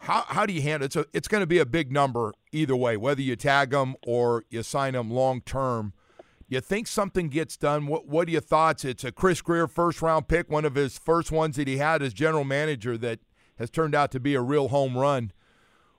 How, 0.00 0.24
how 0.28 0.44
do 0.44 0.52
you 0.52 0.60
handle 0.60 0.84
it? 0.84 0.92
So 0.92 1.06
it's 1.14 1.26
going 1.26 1.40
to 1.40 1.46
be 1.46 1.58
a 1.58 1.64
big 1.64 1.90
number 1.90 2.34
either 2.52 2.76
way, 2.76 2.98
whether 2.98 3.22
you 3.22 3.34
tag 3.34 3.70
them 3.70 3.96
or 4.06 4.44
you 4.50 4.62
sign 4.62 4.92
them 4.92 5.10
long 5.10 5.40
term. 5.40 5.94
You 6.46 6.60
think 6.60 6.86
something 6.86 7.30
gets 7.30 7.56
done? 7.56 7.86
What 7.86 8.06
What 8.06 8.28
are 8.28 8.32
your 8.32 8.42
thoughts? 8.42 8.84
It's 8.84 9.04
a 9.04 9.10
Chris 9.10 9.40
Grier 9.40 9.66
first 9.66 10.02
round 10.02 10.28
pick, 10.28 10.50
one 10.50 10.66
of 10.66 10.74
his 10.74 10.98
first 10.98 11.32
ones 11.32 11.56
that 11.56 11.66
he 11.66 11.78
had 11.78 12.02
as 12.02 12.12
general 12.12 12.44
manager 12.44 12.98
that 12.98 13.20
has 13.58 13.70
turned 13.70 13.94
out 13.94 14.10
to 14.10 14.20
be 14.20 14.34
a 14.34 14.42
real 14.42 14.68
home 14.68 14.98
run. 14.98 15.32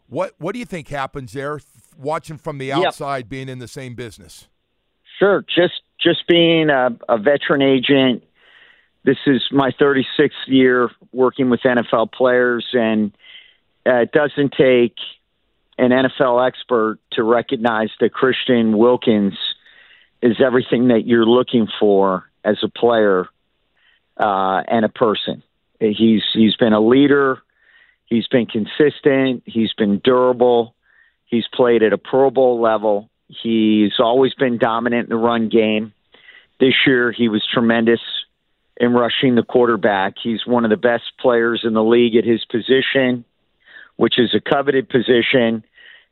What 0.05 0.36
What 0.38 0.53
do 0.53 0.60
you 0.60 0.65
think 0.65 0.89
happens 0.89 1.34
there? 1.34 1.60
Watching 1.98 2.38
from 2.38 2.60
the 2.60 2.72
outside, 2.72 3.25
yep. 3.25 3.29
being 3.29 3.50
in 3.50 3.57
the 3.57 3.67
same 3.67 3.95
business. 3.95 4.48
Sure, 5.17 5.43
just 5.43 5.81
just 6.00 6.27
being 6.27 6.69
a, 6.69 6.95
a 7.10 7.17
veteran 7.17 7.63
agent. 7.63 8.24
This 9.05 9.17
is 9.27 9.43
my 9.51 9.69
36th 9.69 10.31
year 10.47 10.89
working 11.13 11.51
with 11.51 11.62
NFL 11.62 12.12
players, 12.12 12.65
and 12.74 13.15
uh, 13.85 13.97
it 13.97 14.12
doesn't 14.12 14.53
take 14.57 14.95
an 15.77 15.91
NFL 15.91 16.47
expert 16.47 16.97
to 17.12 17.21
recognize 17.21 17.89
that 18.00 18.13
Christian 18.13 18.75
Wilkins 18.79 19.38
is 20.24 20.38
everything 20.43 20.88
that 20.88 21.05
you're 21.05 21.25
looking 21.25 21.67
for 21.79 22.24
as 22.43 22.57
a 22.63 22.67
player 22.67 23.27
uh, 24.17 24.63
and 24.67 24.83
a 24.83 24.89
person. 24.89 25.43
He's 25.79 26.24
he's 26.33 26.55
been 26.55 26.74
a 26.74 26.79
leader. 26.79 27.43
He's 28.07 28.27
been 28.27 28.47
consistent. 28.47 29.43
He's 29.45 29.74
been 29.74 30.00
durable. 30.03 30.74
He's 31.25 31.45
played 31.53 31.83
at 31.83 31.93
a 31.93 32.00
Pro 32.00 32.31
Bowl 32.31 32.59
level. 32.59 33.12
He's 33.27 34.00
always 34.00 34.33
been 34.33 34.57
dominant 34.57 35.03
in 35.03 35.09
the 35.09 35.24
run 35.24 35.50
game. 35.50 35.93
This 36.59 36.74
year, 36.88 37.12
he 37.12 37.29
was 37.29 37.45
tremendous 37.53 38.00
in 38.77 38.94
rushing 38.94 39.36
the 39.36 39.44
quarterback. 39.44 40.15
He's 40.22 40.46
one 40.46 40.65
of 40.65 40.70
the 40.70 40.77
best 40.77 41.03
players 41.20 41.62
in 41.63 41.74
the 41.74 41.84
league 41.84 42.15
at 42.15 42.25
his 42.25 42.44
position 42.46 43.25
which 43.98 44.20
is 44.20 44.34
a 44.34 44.39
coveted 44.39 44.89
position. 44.89 45.63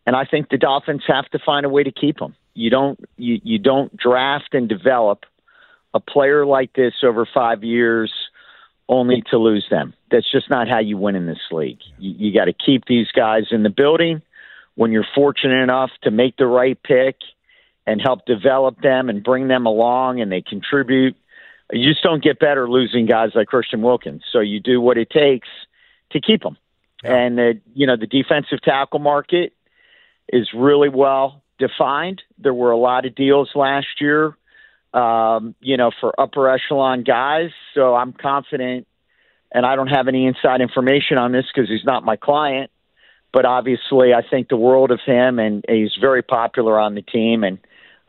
And 0.06 0.16
I 0.16 0.26
think 0.26 0.50
the 0.50 0.58
Dolphins 0.58 1.04
have 1.08 1.30
to 1.30 1.40
find 1.40 1.66
a 1.66 1.70
way 1.70 1.84
to 1.84 1.92
keep 1.92 2.20
him. 2.20 2.36
You 2.54 2.70
don't 2.70 3.00
you, 3.18 3.40
you 3.44 3.60
don't 3.60 3.96
draft 3.98 4.54
and 4.54 4.70
develop 4.70 5.26
a 5.94 6.00
player 6.00 6.46
like 6.46 6.74
this 6.74 6.94
over 7.04 7.28
five 7.32 7.64
years 7.64 8.12
only 8.90 9.24
to 9.32 9.38
lose 9.38 9.66
them. 9.70 9.94
That's 10.12 10.30
just 10.32 10.50
not 10.50 10.68
how 10.68 10.80
you 10.80 10.98
win 10.98 11.16
in 11.16 11.26
this 11.26 11.40
league. 11.52 11.80
You, 11.98 12.14
you 12.18 12.34
got 12.34 12.46
to 12.46 12.54
keep 12.54 12.86
these 12.86 13.08
guys 13.16 13.46
in 13.52 13.64
the 13.64 13.70
building. 13.70 14.22
When 14.76 14.92
you're 14.92 15.06
fortunate 15.16 15.62
enough 15.62 15.92
to 16.04 16.12
make 16.12 16.38
the 16.38 16.48
right 16.48 16.82
pick 16.82 17.18
and 17.86 18.02
help 18.02 18.26
develop 18.26 18.82
them 18.82 19.10
and 19.10 19.24
bring 19.24 19.48
them 19.48 19.66
along 19.66 20.20
and 20.20 20.32
they 20.32 20.42
contribute, 20.42 21.16
you 21.72 21.90
just 21.90 22.04
don't 22.04 22.24
get 22.24 22.40
better 22.40 22.70
losing 22.70 23.06
guys 23.06 23.32
like 23.36 23.48
Christian 23.48 23.82
Wilkins. 23.82 24.24
So 24.32 24.40
you 24.40 24.60
do 24.60 24.82
what 24.82 24.98
it 24.98 25.10
takes 25.10 25.48
to 26.12 26.20
keep 26.20 26.44
them. 26.44 26.58
Yeah. 27.04 27.16
And 27.16 27.38
the 27.38 27.62
you 27.74 27.88
know 27.88 27.98
the 27.98 28.08
defensive 28.08 28.62
tackle 28.62 29.00
market 29.00 29.54
is 30.32 30.50
really 30.54 30.90
well 30.90 31.44
defined. 31.60 32.22
There 32.38 32.54
were 32.54 32.72
a 32.72 32.78
lot 32.78 33.06
of 33.06 33.16
deals 33.16 33.50
last 33.56 34.00
year, 34.00 34.38
um, 34.94 35.56
you 35.60 35.78
know, 35.78 35.92
for 36.00 36.20
upper 36.20 36.50
echelon 36.50 37.04
guys. 37.04 37.52
So 37.74 37.96
I'm 37.96 38.14
confident, 38.14 38.88
and 39.52 39.66
I 39.66 39.76
don't 39.76 39.88
have 39.88 40.08
any 40.08 40.26
inside 40.26 40.62
information 40.62 41.18
on 41.18 41.32
this 41.32 41.46
because 41.54 41.70
he's 41.70 41.86
not 41.86 42.04
my 42.04 42.16
client. 42.16 42.72
But 43.34 43.46
obviously, 43.46 44.14
I 44.14 44.22
think 44.22 44.48
the 44.48 44.58
world 44.58 44.92
of 44.92 45.00
him, 45.04 45.40
and 45.40 45.66
he's 45.68 45.98
very 46.00 46.22
popular 46.22 46.80
on 46.80 46.94
the 46.94 47.02
team, 47.02 47.44
and 47.44 47.58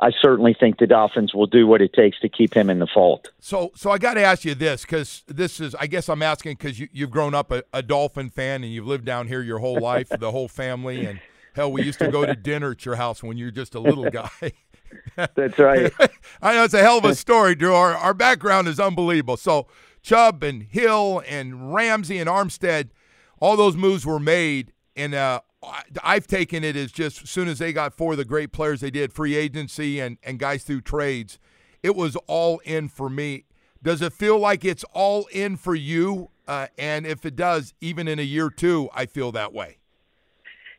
I 0.01 0.11
certainly 0.21 0.57
think 0.59 0.79
the 0.79 0.87
Dolphins 0.87 1.35
will 1.35 1.47
do 1.47 1.67
what 1.67 1.81
it 1.81 1.93
takes 1.93 2.19
to 2.21 2.29
keep 2.29 2.53
him 2.53 2.69
in 2.69 2.81
the 2.81 2.87
fold. 2.87 3.31
So, 3.39 3.71
so 3.77 3.91
I 3.91 3.99
got 3.99 4.15
to 4.15 4.23
ask 4.23 4.45
you 4.45 4.55
this 4.55 4.83
because 4.83 5.23
this 5.29 5.61
is, 5.61 5.75
I 5.77 5.87
guess 5.87 6.09
I'm 6.09 6.23
asking 6.23 6.57
because 6.57 6.81
you, 6.81 6.89
you've 6.93 7.13
grown 7.13 7.33
up 7.33 7.53
a, 7.53 7.63
a, 7.73 7.81
Dolphin 7.81 8.29
fan 8.29 8.65
and 8.65 8.73
you've 8.73 8.87
lived 8.87 9.05
down 9.05 9.29
here 9.29 9.41
your 9.41 9.61
whole 9.61 9.79
life, 9.79 10.09
the 10.09 10.33
whole 10.33 10.49
family, 10.49 11.07
and 11.07 11.21
hell, 11.55 11.71
we 11.71 11.85
used 11.85 12.01
to 12.01 12.11
go 12.11 12.27
to 12.27 12.35
dinner 12.35 12.73
at 12.73 12.85
your 12.85 12.97
house 12.97 13.23
when 13.23 13.37
you 13.37 13.47
were 13.47 13.51
just 13.53 13.77
a 13.77 13.81
little 13.81 14.11
guy. 14.11 14.53
That's 15.17 15.59
right. 15.59 15.93
I 16.43 16.55
know 16.55 16.65
it's 16.65 16.75
a 16.75 16.83
hell 16.83 16.99
of 16.99 17.05
a 17.05 17.15
story, 17.15 17.55
Drew. 17.55 17.75
Our, 17.75 17.95
our 17.95 18.15
background 18.15 18.67
is 18.69 18.81
unbelievable. 18.81 19.37
So, 19.37 19.69
Chubb 20.03 20.43
and 20.43 20.63
Hill 20.63 21.23
and 21.27 21.73
Ramsey 21.73 22.19
and 22.19 22.29
Armstead, 22.29 22.91
all 23.41 23.57
those 23.57 23.77
moves 23.77 24.05
were 24.05 24.21
made, 24.21 24.73
and 24.97 25.15
uh, 25.15 25.41
I've 26.03 26.27
taken 26.27 26.65
it 26.65 26.77
as 26.77 26.93
just 26.93 27.23
as 27.23 27.31
soon 27.31 27.49
as 27.49 27.59
they 27.59 27.73
got 27.73 27.95
four 27.95 28.13
of 28.13 28.19
the 28.19 28.25
great 28.25 28.53
players 28.53 28.81
they 28.81 28.91
did, 28.91 29.13
free 29.13 29.37
agency 29.37 30.01
and, 30.01 30.19
and 30.23 30.39
guys 30.39 30.65
through 30.65 30.83
trades, 30.83 31.39
it 31.83 31.95
was 31.95 32.17
all 32.27 32.59
in 32.65 32.89
for 32.89 33.09
me. 33.09 33.45
Does 33.83 34.01
it 34.01 34.13
feel 34.13 34.39
like 34.39 34.65
it's 34.65 34.85
all 34.95 35.27
in 35.27 35.57
for 35.57 35.75
you? 35.75 36.31
Uh, 36.49 36.67
and 36.79 37.07
if 37.07 37.27
it 37.27 37.37
does, 37.37 37.75
even 37.81 38.09
in 38.09 38.19
a 38.19 38.23
year 38.23 38.51
two, 38.51 38.89
I 38.95 39.07
feel 39.07 39.33
that 39.33 39.53
way. 39.53 39.79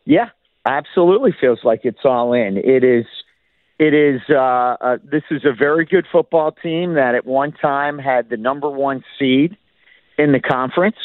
Yeah, 0.06 0.30
absolutely 0.66 1.34
feels 1.40 1.60
like 1.64 1.82
it's 1.84 2.04
all 2.04 2.34
in. 2.34 2.58
It 2.58 2.84
is. 2.84 3.06
It 3.78 3.94
is. 3.94 4.22
Uh, 4.30 4.78
uh, 4.80 4.98
this 5.04 5.24
is 5.32 5.44
a 5.44 5.54
very 5.54 5.86
good 5.86 6.06
football 6.12 6.52
team 6.52 6.94
that 6.94 7.14
at 7.14 7.26
one 7.26 7.52
time 7.52 8.00
had 8.00 8.30
the 8.30 8.38
number 8.38 8.70
one 8.70 9.04
seed 9.20 9.58
in 10.18 10.32
the 10.32 10.40
conference. 10.40 10.98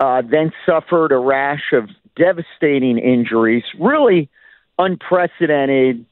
Uh, 0.00 0.22
then 0.22 0.52
suffered 0.64 1.10
a 1.10 1.18
rash 1.18 1.72
of 1.72 1.90
devastating 2.18 2.98
injuries, 2.98 3.64
really 3.78 4.28
unprecedented 4.78 6.04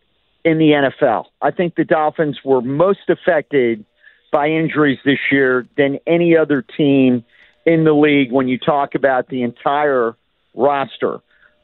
in 0.44 0.58
the 0.58 0.90
NFL. 1.02 1.24
I 1.42 1.50
think 1.50 1.74
the 1.74 1.84
Dolphins 1.84 2.38
were 2.44 2.62
most 2.62 3.08
affected 3.08 3.84
by 4.32 4.48
injuries 4.48 4.98
this 5.04 5.18
year 5.30 5.66
than 5.76 5.98
any 6.06 6.36
other 6.36 6.62
team 6.62 7.24
in 7.64 7.84
the 7.84 7.92
league 7.92 8.30
when 8.30 8.48
you 8.48 8.58
talk 8.58 8.94
about 8.94 9.28
the 9.28 9.42
entire 9.42 10.14
roster. 10.54 11.18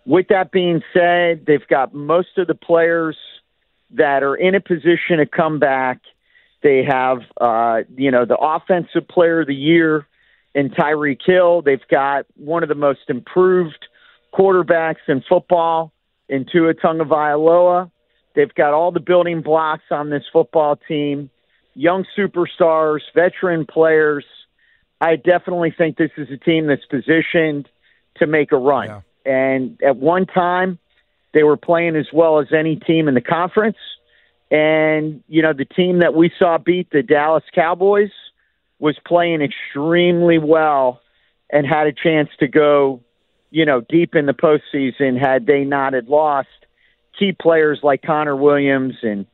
With 0.05 0.29
that 0.29 0.51
being 0.51 0.83
said, 0.93 1.47
they've 1.47 1.67
got 1.69 1.95
most 1.95 2.37
of 2.39 2.49
the 2.49 2.57
players 2.57 3.17
that 3.93 4.23
are 4.23 4.35
in 4.35 4.55
a 4.55 4.61
position 4.61 5.19
to 5.19 5.27
come 5.27 5.59
back. 5.61 6.01
They 6.63 6.85
have, 6.85 7.19
uh, 7.41 7.83
you 7.97 8.11
know, 8.11 8.25
the 8.25 8.37
offensive 8.37 9.07
player 9.09 9.43
of 9.43 9.47
the 9.47 9.55
year 9.55 10.07
in 10.55 10.71
Tyreek 10.71 11.21
Hill. 11.25 11.63
They've 11.63 11.87
got 11.89 12.27
one 12.37 12.63
of 12.63 12.69
the 12.69 12.75
most 12.75 13.01
improved 13.09 13.87
quarterbacks 14.35 15.09
in 15.09 15.23
football 15.29 15.93
in 16.29 16.47
Tua 16.51 16.75
Tagovailoa. 16.75 17.91
They've 18.35 18.55
got 18.55 18.73
all 18.73 18.91
the 18.93 19.01
building 19.01 19.43
blocks 19.43 19.85
on 19.91 20.11
this 20.11 20.25
football 20.33 20.77
team, 20.89 21.31
young 21.75 22.05
superstars, 22.17 23.01
veteran 23.15 23.67
players. 23.67 24.25
I 25.01 25.17
definitely 25.17 25.75
think 25.77 25.97
this 25.97 26.13
is 26.17 26.29
a 26.31 26.37
team 26.37 26.67
that's 26.67 26.85
positioned 26.87 27.69
to 28.17 28.27
make 28.27 28.53
a 28.53 28.57
run. 28.57 28.87
Yeah. 28.87 29.01
And 29.25 29.81
at 29.83 29.97
one 29.97 30.27
time, 30.27 30.79
they 31.35 31.43
were 31.43 31.57
playing 31.57 31.97
as 31.97 32.07
well 32.13 32.41
as 32.41 32.49
any 32.57 32.77
team 32.77 33.09
in 33.09 33.15
the 33.15 33.21
conference. 33.21 33.79
And, 34.51 35.23
you 35.29 35.43
know, 35.43 35.53
the 35.53 35.65
team 35.65 36.01
that 36.01 36.15
we 36.15 36.31
saw 36.39 36.59
beat 36.59 36.91
the 36.91 37.03
Dallas 37.03 37.45
Cowboys 37.55 38.11
was 38.79 38.97
playing 39.07 39.41
extremely 39.41 40.39
well 40.39 41.01
and 41.51 41.67
had 41.67 41.87
a 41.87 41.93
chance 41.93 42.29
to 42.41 42.49
go, 42.49 43.01
you 43.53 43.67
know, 43.67 43.83
deep 43.83 44.15
in 44.15 44.27
the 44.27 44.33
postseason 44.33 45.21
had 45.21 45.47
they 45.47 45.63
not 45.63 45.93
had 45.93 46.09
lost 46.09 46.49
key 47.17 47.33
players 47.33 47.81
like 47.83 48.03
Connor 48.03 48.35
Williams 48.35 48.95
and 49.03 49.27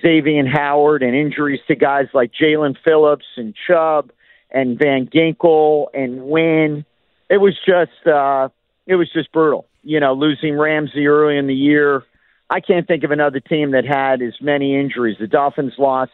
Xavier 0.00 0.46
Howard 0.46 1.02
and 1.02 1.14
injuries 1.14 1.60
to 1.68 1.76
guys 1.76 2.06
like 2.14 2.32
Jaelan 2.32 2.76
Phillips 2.82 3.26
and 3.36 3.54
Chubb 3.66 4.10
and 4.50 4.78
Van 4.78 5.06
Ginkel 5.06 5.88
and 5.92 6.22
Wynn. 6.24 6.86
It 7.28 7.36
was 7.36 7.54
just 7.66 8.06
uh 8.06 8.48
it 8.86 8.96
was 8.96 9.12
just 9.12 9.30
brutal. 9.30 9.66
You 9.82 10.00
know, 10.00 10.14
losing 10.14 10.58
Ramsey 10.58 11.06
early 11.06 11.36
in 11.36 11.46
the 11.46 11.54
year. 11.54 12.02
I 12.48 12.60
can't 12.60 12.86
think 12.88 13.04
of 13.04 13.10
another 13.10 13.40
team 13.40 13.72
that 13.72 13.84
had 13.84 14.22
as 14.22 14.34
many 14.40 14.74
injuries. 14.74 15.16
The 15.20 15.26
Dolphins 15.26 15.74
lost 15.78 16.12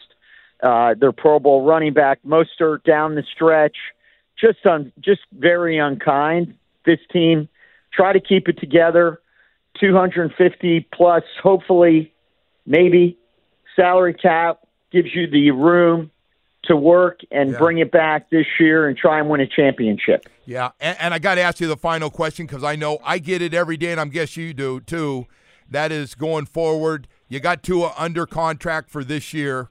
uh, 0.62 0.95
their 0.99 1.12
Pro 1.12 1.38
Bowl 1.38 1.64
running 1.64 1.92
back 1.92 2.21
Mostert 2.26 2.85
down 2.85 3.14
the 3.14 3.23
stretch. 3.35 3.76
Just 4.40 4.64
un, 4.64 4.92
just 5.00 5.21
very 5.33 5.78
unkind. 5.78 6.54
This 6.85 6.99
team 7.12 7.49
try 7.93 8.12
to 8.12 8.21
keep 8.21 8.49
it 8.49 8.59
together. 8.59 9.21
250 9.81 10.89
plus, 10.95 11.23
hopefully, 11.43 12.12
maybe 12.67 13.17
salary 13.75 14.15
cap 14.15 14.61
gives 14.91 15.09
you 15.15 15.29
the 15.31 15.51
room 15.51 16.11
to 16.65 16.77
work 16.77 17.21
and 17.31 17.53
Yeah. 17.53 17.59
bring 17.59 17.79
it 17.79 17.91
back 17.91 18.31
this 18.31 18.47
year 18.61 18.87
and 18.87 18.97
try 18.97 19.19
and 19.19 19.29
win 19.29 19.41
a 19.41 19.47
championship. 19.47 20.27
Yeah, 20.45 20.71
and, 20.81 20.97
and 21.01 21.15
I 21.15 21.19
got 21.19 21.35
to 21.37 21.41
ask 21.41 21.61
you 21.61 21.67
the 21.67 21.77
final 21.77 22.11
question 22.11 22.47
because 22.47 22.62
I 22.62 22.77
know 22.77 22.99
I 23.05 23.19
get 23.19 23.43
it 23.43 23.55
every 23.55 23.77
day, 23.77 23.91
and 23.91 24.01
I'm 24.01 24.11
guess 24.11 24.37
you 24.37 24.53
do 24.55 24.81
too. 24.81 25.27
That 25.69 25.91
is 25.91 26.15
going 26.15 26.47
forward. 26.47 27.09
You 27.29 27.41
got 27.41 27.62
Tua 27.62 27.95
under 27.97 28.27
contract 28.27 28.91
for 28.91 29.03
this 29.03 29.33
year, 29.33 29.71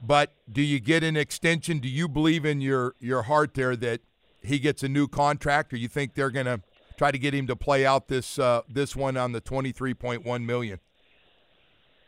but 0.00 0.32
do 0.50 0.62
you 0.62 0.78
get 0.80 1.02
an 1.02 1.16
extension? 1.16 1.78
Do 1.78 1.88
you 1.88 2.08
believe 2.08 2.44
in 2.46 2.60
your 2.60 2.94
your 3.00 3.22
heart 3.22 3.54
there 3.54 3.74
that 3.76 4.00
he 4.42 4.58
gets 4.58 4.82
a 4.82 4.88
new 4.88 5.08
contract, 5.08 5.72
or 5.72 5.76
you 5.76 5.88
think 5.88 6.14
they're 6.14 6.30
going 6.30 6.46
to 6.46 6.60
try 6.96 7.10
to 7.10 7.18
get 7.18 7.34
him 7.34 7.46
to 7.46 7.56
play 7.56 7.86
out 7.86 8.08
this 8.08 8.38
uh, 8.38 8.62
this 8.68 8.94
one 8.94 9.16
on 9.16 9.32
the 9.32 9.40
23.1 9.40 10.44
million? 10.44 10.78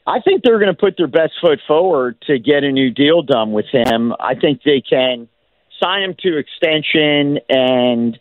I 0.06 0.20
think 0.20 0.42
they're 0.42 0.58
going 0.58 0.74
to 0.74 0.78
put 0.78 0.96
their 0.96 1.06
best 1.06 1.34
foot 1.40 1.60
forward 1.66 2.20
to 2.26 2.38
get 2.38 2.64
a 2.64 2.72
new 2.72 2.90
deal 2.90 3.22
done 3.22 3.52
with 3.52 3.66
him. 3.72 4.12
I 4.18 4.34
think 4.34 4.62
they 4.64 4.80
can 4.80 5.28
sign 5.80 6.02
him 6.02 6.14
to 6.22 6.38
extension 6.38 7.38
and 7.48 8.18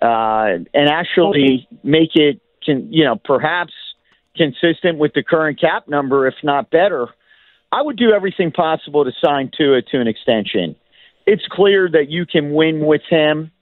uh, 0.00 0.64
and 0.72 0.88
actually 0.88 1.68
make 1.82 2.10
it, 2.14 2.40
can, 2.64 2.92
you 2.92 3.04
know, 3.04 3.16
perhaps 3.16 3.72
consistent 4.36 4.96
with 4.96 5.12
the 5.14 5.22
current 5.22 5.60
cap 5.60 5.88
number, 5.88 6.28
if 6.28 6.34
not 6.44 6.70
better. 6.70 7.08
I 7.72 7.82
would 7.82 7.96
do 7.96 8.12
everything 8.12 8.52
possible 8.52 9.04
to 9.04 9.10
sign 9.22 9.50
Tua 9.56 9.82
to 9.82 10.00
an 10.00 10.06
extension. 10.06 10.76
It's 11.30 11.46
clear 11.50 11.90
that 11.90 12.08
you 12.08 12.24
can 12.24 12.54
win 12.54 12.86
with 12.86 13.02
him, 13.10 13.52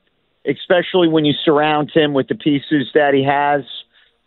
especially 0.48 1.08
when 1.08 1.24
you 1.24 1.32
surround 1.44 1.90
him 1.92 2.14
with 2.14 2.28
the 2.28 2.36
pieces 2.36 2.86
that 2.94 3.12
he 3.12 3.24
has 3.24 3.64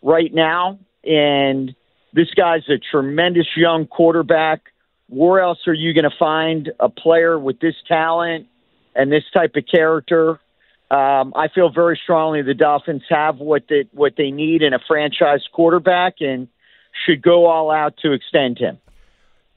right 0.02 0.30
now. 0.30 0.78
And 1.04 1.74
this 2.12 2.28
guy's 2.36 2.68
a 2.68 2.76
tremendous 2.76 3.46
young 3.56 3.86
quarterback. 3.86 4.60
Where 5.08 5.40
else 5.40 5.60
are 5.66 5.72
you 5.72 5.94
going 5.94 6.04
to 6.04 6.16
find 6.18 6.70
a 6.78 6.90
player 6.90 7.38
with 7.38 7.60
this 7.60 7.76
talent 7.88 8.46
and 8.94 9.10
this 9.10 9.24
type 9.32 9.56
of 9.56 9.64
character? 9.66 10.38
Um, 10.90 11.32
I 11.34 11.48
feel 11.48 11.70
very 11.70 11.98
strongly 12.02 12.42
the 12.42 12.52
Dolphins 12.52 13.04
have 13.08 13.38
what 13.38 13.62
they 13.70 13.88
what 13.92 14.16
they 14.18 14.30
need 14.30 14.60
in 14.60 14.74
a 14.74 14.80
franchise 14.86 15.48
quarterback 15.50 16.16
and 16.20 16.46
should 17.06 17.22
go 17.22 17.46
all 17.46 17.70
out 17.70 17.96
to 18.02 18.12
extend 18.12 18.58
him. 18.58 18.76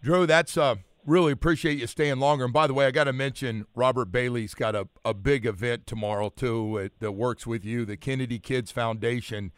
Drew, 0.01 0.25
that's 0.25 0.55
uh, 0.55 0.75
really 1.05 1.31
appreciate 1.31 1.79
you 1.79 1.87
staying 1.87 2.19
longer. 2.19 2.45
And 2.45 2.53
by 2.53 2.67
the 2.67 2.73
way, 2.73 2.85
I 2.85 2.91
got 2.91 3.05
to 3.05 3.13
mention 3.13 3.65
Robert 3.75 4.11
Bailey's 4.11 4.53
got 4.53 4.75
a, 4.75 4.87
a 5.03 5.13
big 5.13 5.45
event 5.45 5.87
tomorrow 5.87 6.29
too 6.29 6.89
that 6.99 7.11
works 7.13 7.45
with 7.45 7.65
you, 7.65 7.85
the 7.85 7.97
Kennedy 7.97 8.39
Kids 8.39 8.71
Foundation 8.71 9.51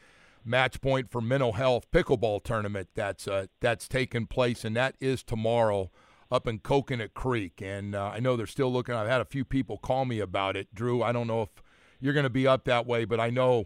Match 0.43 0.79
Point 0.79 1.09
for 1.09 1.21
Mental 1.21 1.53
Health 1.53 1.89
pickleball 1.91 2.43
tournament. 2.43 2.89
That's 2.95 3.27
uh, 3.27 3.47
that's 3.61 3.87
taking 3.87 4.27
place, 4.27 4.63
and 4.63 4.75
that 4.75 4.95
is 4.99 5.23
tomorrow 5.23 5.91
up 6.31 6.47
in 6.47 6.59
Coconut 6.59 7.13
Creek. 7.13 7.61
And 7.61 7.95
uh, 7.95 8.11
I 8.13 8.19
know 8.19 8.35
they're 8.35 8.45
still 8.45 8.71
looking. 8.71 8.95
I've 8.95 9.07
had 9.07 9.21
a 9.21 9.25
few 9.25 9.43
people 9.45 9.77
call 9.77 10.05
me 10.05 10.19
about 10.19 10.55
it. 10.55 10.73
Drew, 10.73 11.01
I 11.01 11.11
don't 11.11 11.27
know 11.27 11.43
if 11.43 11.49
you're 11.99 12.13
going 12.13 12.23
to 12.23 12.29
be 12.29 12.47
up 12.47 12.65
that 12.65 12.85
way, 12.85 13.05
but 13.05 13.19
I 13.19 13.29
know, 13.29 13.65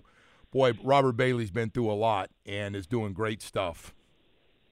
boy, 0.52 0.74
Robert 0.84 1.14
Bailey's 1.14 1.52
been 1.52 1.70
through 1.70 1.92
a 1.92 1.94
lot 1.94 2.30
and 2.46 2.76
is 2.76 2.88
doing 2.88 3.14
great 3.14 3.42
stuff. 3.42 3.94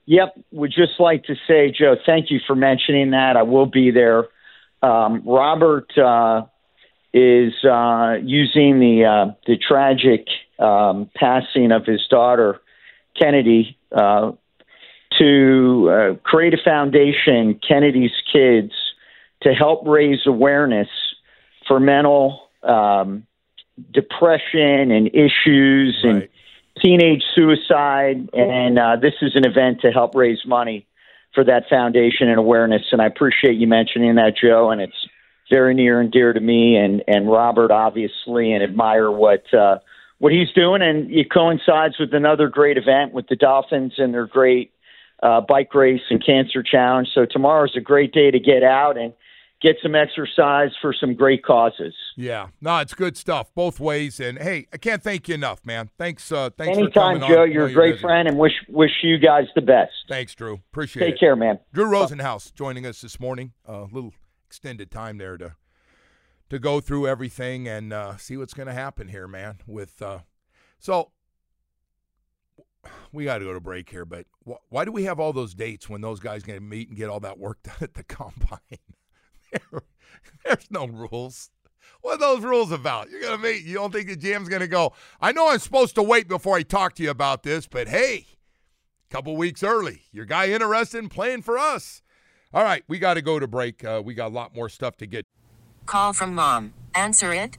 Yep, 0.08 0.40
would 0.52 0.72
just 0.72 1.00
like 1.00 1.26
to 1.26 1.36
say, 1.48 1.70
Joe, 1.78 1.96
thank 2.06 2.32
you 2.32 2.40
for 2.48 2.56
mentioning 2.56 3.12
that. 3.12 3.36
I 3.36 3.44
will 3.44 3.66
be 3.66 3.92
there. 3.92 4.24
Um, 4.82 5.22
Robert 5.26 5.96
uh, 5.98 6.44
is 7.14 7.54
uh, 7.66 8.16
using 8.24 8.80
the 8.80 9.04
uh, 9.04 9.34
the 9.46 9.58
tragic 9.58 10.28
um, 10.60 11.10
passing 11.14 11.74
of 11.74 11.86
his 11.86 12.08
daughter 12.10 12.62
Kennedy 13.20 13.78
uh, 13.92 14.32
to 15.20 15.90
uh, 15.92 16.16
create 16.24 16.54
a 16.54 16.64
foundation, 16.64 17.60
Kennedy's 17.68 18.12
Kids, 18.32 18.72
to 19.42 19.54
help 19.54 19.86
raise 19.86 20.26
awareness 20.26 20.88
for 21.68 21.82
mental 21.82 22.50
um, 22.64 23.28
depression 23.92 24.90
and 24.92 25.08
issues 25.08 26.00
and 26.04 26.22
Right. 26.22 26.32
Teenage 26.84 27.24
suicide, 27.36 28.30
and 28.34 28.80
uh, 28.80 28.96
this 29.02 29.14
is 29.22 29.32
an 29.36 29.46
event 29.46 29.82
to 29.82 29.92
help 29.92 30.16
raise 30.16 30.40
money 30.46 30.88
for 31.34 31.44
that 31.44 31.64
foundation 31.70 32.30
and 32.30 32.40
awareness. 32.40 32.84
And 32.92 33.02
I 33.02 33.06
appreciate 33.06 33.56
you 33.56 33.68
mentioning 33.68 34.16
that, 34.16 34.34
Joe. 34.42 34.72
And 34.72 34.82
it's 34.82 35.08
very 35.52 35.74
near 35.74 36.02
and 36.02 36.12
dear 36.12 36.34
to 36.34 36.40
me 36.40 36.76
and 36.76 37.04
and 37.08 37.30
Robert, 37.30 37.72
obviously, 37.72 38.52
and 38.54 38.64
admire 38.64 39.12
what 39.12 39.44
uh, 39.54 39.78
what 40.20 40.34
he's 40.34 40.52
doing. 40.54 40.82
And 40.82 41.12
it 41.12 41.32
coincides 41.32 42.00
with 42.00 42.14
another 42.14 42.48
great 42.48 42.78
event 42.78 43.14
with 43.14 43.28
the 43.28 43.36
Dolphins 43.36 43.94
and 43.98 44.14
their 44.14 44.28
great 44.28 44.72
uh, 45.22 45.42
bike 45.42 45.74
race 45.74 46.02
and 46.10 46.24
cancer 46.26 46.64
challenge. 46.64 47.10
So 47.14 47.26
tomorrow's 47.30 47.76
a 47.76 47.82
great 47.82 48.14
day 48.14 48.32
to 48.32 48.40
get 48.40 48.64
out 48.64 48.98
and 48.98 49.14
get 49.62 49.76
some 49.82 49.96
exercise 49.96 50.70
for 50.82 50.94
some 50.94 51.16
great 51.16 51.44
causes. 51.44 51.94
Yeah, 52.16 52.48
no, 52.62 52.78
it's 52.80 52.94
good 52.94 53.18
stuff 53.18 53.54
both 53.56 53.80
ways. 53.80 54.20
And 54.20 54.38
hey, 54.38 54.68
I 54.74 54.78
can't 54.78 55.02
thank 55.02 55.28
you 55.28 55.36
enough, 55.36 55.66
man. 55.66 55.90
Thanks, 55.98 56.32
uh, 56.32 56.50
thanks 56.58 56.78
for 56.78 56.84
Anytime, 56.84 57.20
coming 57.20 57.24
on. 57.24 57.30
Joe. 57.30 57.42
I 57.44 57.46
You're 57.46 57.68
a 57.68 57.74
great 57.74 57.94
busy. 57.94 58.02
friend, 58.02 58.28
and 58.28 58.38
wish 58.38 58.54
wish 58.70 58.92
you 59.04 59.18
guys 59.18 59.46
the 59.56 59.62
best. 59.62 59.94
Thanks, 60.08 60.36
Drew. 60.36 60.56
Appreciate 60.72 61.02
Take 61.02 61.10
it. 61.10 61.12
Take 61.14 61.20
care, 61.20 61.36
man. 61.36 61.60
Drew 61.74 61.86
Rosenhaus 61.86 62.54
joining 62.54 62.86
us 62.86 63.02
this 63.02 63.20
morning. 63.20 63.54
A 63.66 63.86
little 63.92 64.14
extended 64.46 64.92
time 64.92 65.18
there 65.18 65.38
to 65.38 65.56
to 66.50 66.60
go 66.60 66.80
through 66.80 67.08
everything 67.08 67.68
and 67.68 67.92
uh, 67.92 68.18
see 68.18 68.38
what's 68.38 68.54
going 68.54 68.68
to 68.68 68.74
happen 68.74 69.10
here, 69.10 69.28
man. 69.28 69.58
With 69.68 70.02
uh, 70.02 70.20
so 70.80 71.12
we 73.12 73.26
got 73.26 73.40
to 73.40 73.46
go 73.46 73.54
to 73.54 73.60
break 73.60 73.90
here, 73.90 74.06
but 74.06 74.26
wh- 74.48 74.62
why 74.72 74.86
do 74.86 74.92
we 74.92 75.04
have 75.04 75.20
all 75.20 75.34
those 75.34 75.54
dates 75.54 75.90
when 75.90 76.02
those 76.02 76.20
guys 76.20 76.44
going 76.44 76.60
to 76.60 76.64
meet 76.64 76.88
and 76.90 76.98
get 76.98 77.10
all 77.10 77.20
that 77.20 77.38
work 77.38 77.62
done 77.64 77.76
at 77.82 77.94
the 77.96 78.04
combine? 78.04 78.60
There- 79.52 79.82
There's 80.46 80.72
no 80.72 80.88
rules. 80.88 81.50
What 82.02 82.16
are 82.16 82.36
those 82.36 82.44
rules 82.44 82.72
about? 82.72 83.10
You're 83.10 83.22
gonna 83.22 83.38
meet. 83.38 83.64
You 83.64 83.74
don't 83.76 83.92
think 83.92 84.08
the 84.08 84.16
GM's 84.16 84.48
gonna 84.50 84.68
go? 84.68 84.94
I 85.20 85.32
know 85.32 85.50
I'm 85.50 85.60
supposed 85.60 85.96
to 85.96 86.04
wait 86.04 86.28
before 86.28 86.56
I 86.56 86.64
talk 86.64 86.94
to 86.96 87.04
you 87.04 87.10
about 87.10 87.44
this, 87.44 87.68
but 87.68 87.88
hey, 87.88 88.28
couple 89.10 89.36
weeks 89.36 89.64
early. 89.64 90.04
Your 90.12 90.26
guy 90.26 90.50
interested 90.50 91.00
in 91.00 91.10
playing 91.10 91.42
for 91.42 91.58
us. 91.58 92.02
All 92.54 92.64
right, 92.64 92.84
we 92.88 92.98
got 93.00 93.16
to 93.16 93.22
go 93.22 93.40
to 93.40 93.48
break. 93.48 93.84
Uh, 93.84 94.02
we 94.04 94.14
got 94.14 94.28
a 94.28 94.34
lot 94.36 94.56
more 94.56 94.70
stuff 94.70 94.96
to 94.98 95.06
get. 95.06 95.26
Call 95.86 96.14
from 96.14 96.34
mom. 96.34 96.74
Answer 96.96 97.34
it. 97.34 97.58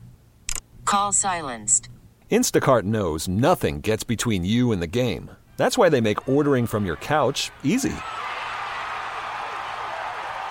Call 0.85 1.13
silenced. 1.13 1.89
Instacart 2.31 2.85
knows 2.85 3.29
nothing 3.29 3.81
gets 3.81 4.05
between 4.05 4.45
you 4.45 4.73
and 4.73 4.81
the 4.83 4.87
game. 4.87 5.31
That's 5.57 5.77
why 5.77 5.89
they 5.89 6.01
make 6.01 6.29
ordering 6.29 6.67
from 6.67 6.87
your 6.87 6.97
couch 6.97 7.51
easy. 7.63 7.95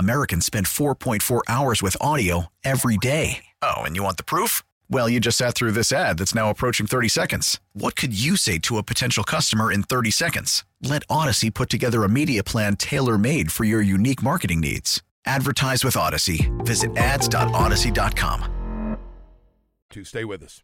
Americans 0.00 0.46
spend 0.46 0.66
4.4 0.66 1.42
hours 1.46 1.82
with 1.82 1.96
audio 2.00 2.46
every 2.64 2.96
day. 2.96 3.44
Oh, 3.60 3.82
and 3.82 3.96
you 3.96 4.02
want 4.02 4.16
the 4.16 4.24
proof? 4.24 4.62
Well, 4.88 5.10
you 5.10 5.20
just 5.20 5.36
sat 5.36 5.54
through 5.54 5.72
this 5.72 5.92
ad 5.92 6.18
that's 6.18 6.34
now 6.34 6.48
approaching 6.48 6.86
30 6.86 7.08
seconds. 7.08 7.60
What 7.74 7.96
could 7.96 8.18
you 8.18 8.36
say 8.36 8.58
to 8.60 8.78
a 8.78 8.82
potential 8.82 9.24
customer 9.24 9.70
in 9.70 9.82
30 9.82 10.10
seconds? 10.10 10.64
Let 10.80 11.02
Odyssey 11.10 11.50
put 11.50 11.68
together 11.68 12.02
a 12.02 12.08
media 12.08 12.42
plan 12.42 12.76
tailor 12.76 13.18
made 13.18 13.52
for 13.52 13.64
your 13.64 13.82
unique 13.82 14.22
marketing 14.22 14.60
needs. 14.60 15.02
Advertise 15.26 15.84
with 15.84 15.98
Odyssey. 15.98 16.50
Visit 16.60 16.96
ads.odyssey.com. 16.96 18.96
To 19.90 20.04
stay 20.04 20.24
with 20.24 20.42
us. 20.42 20.62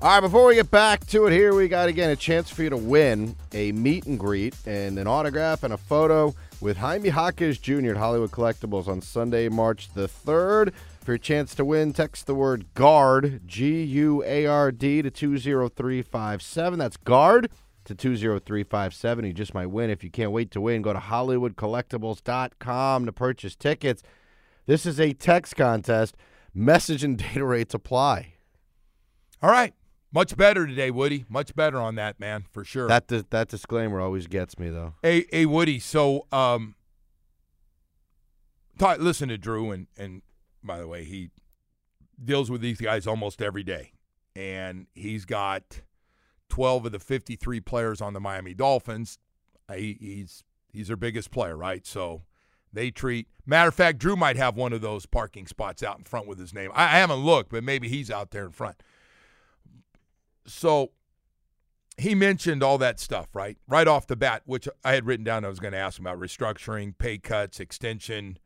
All 0.00 0.08
right, 0.08 0.20
before 0.20 0.46
we 0.46 0.56
get 0.56 0.72
back 0.72 1.06
to 1.06 1.26
it 1.26 1.32
here, 1.32 1.54
we 1.54 1.68
got 1.68 1.88
again 1.88 2.10
a 2.10 2.16
chance 2.16 2.50
for 2.50 2.64
you 2.64 2.70
to 2.70 2.76
win 2.76 3.36
a 3.52 3.70
meet 3.70 4.06
and 4.06 4.18
greet 4.18 4.56
and 4.66 4.98
an 4.98 5.06
autograph 5.06 5.62
and 5.62 5.72
a 5.72 5.76
photo 5.76 6.34
with 6.62 6.76
Jaime 6.76 7.10
Jaquez 7.10 7.58
Jr. 7.58 7.90
at 7.90 7.96
Hollywood 7.96 8.30
Collectibles 8.30 8.86
on 8.86 9.00
Sunday, 9.00 9.48
March 9.48 9.92
the 9.92 10.08
3rd. 10.08 10.72
For 11.00 11.12
your 11.12 11.18
chance 11.18 11.56
to 11.56 11.64
win, 11.64 11.92
text 11.92 12.26
the 12.26 12.36
word 12.36 12.72
GUARD, 12.74 13.40
G 13.44 13.82
U 13.82 14.22
A 14.24 14.46
R 14.46 14.70
D, 14.70 15.02
to 15.02 15.10
20357. 15.10 16.78
That's 16.78 16.96
GUARD 16.96 17.50
to 17.84 17.94
20357. 17.96 19.24
You 19.24 19.32
just 19.32 19.54
might 19.54 19.66
win. 19.66 19.90
If 19.90 20.04
you 20.04 20.10
can't 20.10 20.30
wait 20.30 20.52
to 20.52 20.60
win, 20.60 20.82
go 20.82 20.92
to 20.92 21.00
HollywoodCollectibles.com 21.00 23.06
to 23.06 23.12
purchase 23.12 23.56
tickets. 23.56 24.04
This 24.66 24.86
is 24.86 25.00
a 25.00 25.12
text 25.12 25.56
contest. 25.56 26.16
Message 26.54 27.02
and 27.02 27.18
data 27.18 27.44
rates 27.44 27.74
apply. 27.74 28.34
All 29.42 29.50
right. 29.50 29.74
Much 30.14 30.36
better 30.36 30.66
today, 30.66 30.90
Woody. 30.90 31.24
Much 31.28 31.54
better 31.54 31.78
on 31.78 31.94
that, 31.94 32.20
man, 32.20 32.44
for 32.52 32.64
sure. 32.64 32.86
That 32.86 33.08
that 33.08 33.48
disclaimer 33.48 33.98
always 33.98 34.26
gets 34.26 34.58
me 34.58 34.68
though. 34.68 34.94
Hey, 35.02 35.24
hey, 35.30 35.46
Woody. 35.46 35.78
So, 35.78 36.26
um, 36.30 36.74
talk, 38.78 38.98
listen 38.98 39.30
to 39.30 39.38
Drew, 39.38 39.70
and 39.70 39.86
and 39.96 40.20
by 40.62 40.78
the 40.78 40.86
way, 40.86 41.04
he 41.04 41.30
deals 42.22 42.50
with 42.50 42.60
these 42.60 42.78
guys 42.78 43.06
almost 43.06 43.40
every 43.40 43.62
day, 43.62 43.92
and 44.36 44.86
he's 44.92 45.24
got 45.24 45.80
twelve 46.50 46.84
of 46.84 46.92
the 46.92 47.00
fifty-three 47.00 47.60
players 47.60 48.02
on 48.02 48.12
the 48.12 48.20
Miami 48.20 48.52
Dolphins. 48.52 49.18
He, 49.74 49.96
he's 49.98 50.44
he's 50.70 50.88
their 50.88 50.96
biggest 50.96 51.30
player, 51.30 51.56
right? 51.56 51.86
So 51.86 52.24
they 52.70 52.90
treat. 52.90 53.28
Matter 53.46 53.68
of 53.68 53.74
fact, 53.74 53.98
Drew 53.98 54.16
might 54.16 54.36
have 54.36 54.56
one 54.56 54.74
of 54.74 54.82
those 54.82 55.06
parking 55.06 55.46
spots 55.46 55.82
out 55.82 55.96
in 55.96 56.04
front 56.04 56.26
with 56.26 56.38
his 56.38 56.52
name. 56.52 56.70
I, 56.74 56.84
I 56.84 56.98
haven't 56.98 57.24
looked, 57.24 57.50
but 57.50 57.64
maybe 57.64 57.88
he's 57.88 58.10
out 58.10 58.30
there 58.30 58.44
in 58.44 58.52
front 58.52 58.82
so 60.46 60.92
he 61.98 62.14
mentioned 62.14 62.62
all 62.62 62.78
that 62.78 62.98
stuff, 62.98 63.28
right? 63.34 63.56
Right 63.68 63.86
off 63.86 64.06
the 64.06 64.16
bat, 64.16 64.42
which 64.46 64.68
I 64.84 64.94
had 64.94 65.06
written 65.06 65.24
down 65.24 65.44
I 65.44 65.48
was 65.48 65.60
going 65.60 65.72
to 65.72 65.78
ask 65.78 65.98
him 65.98 66.06
about 66.06 66.20
restructuring, 66.20 66.96
pay 66.98 67.18
cuts, 67.18 67.60
extension, 67.60 68.38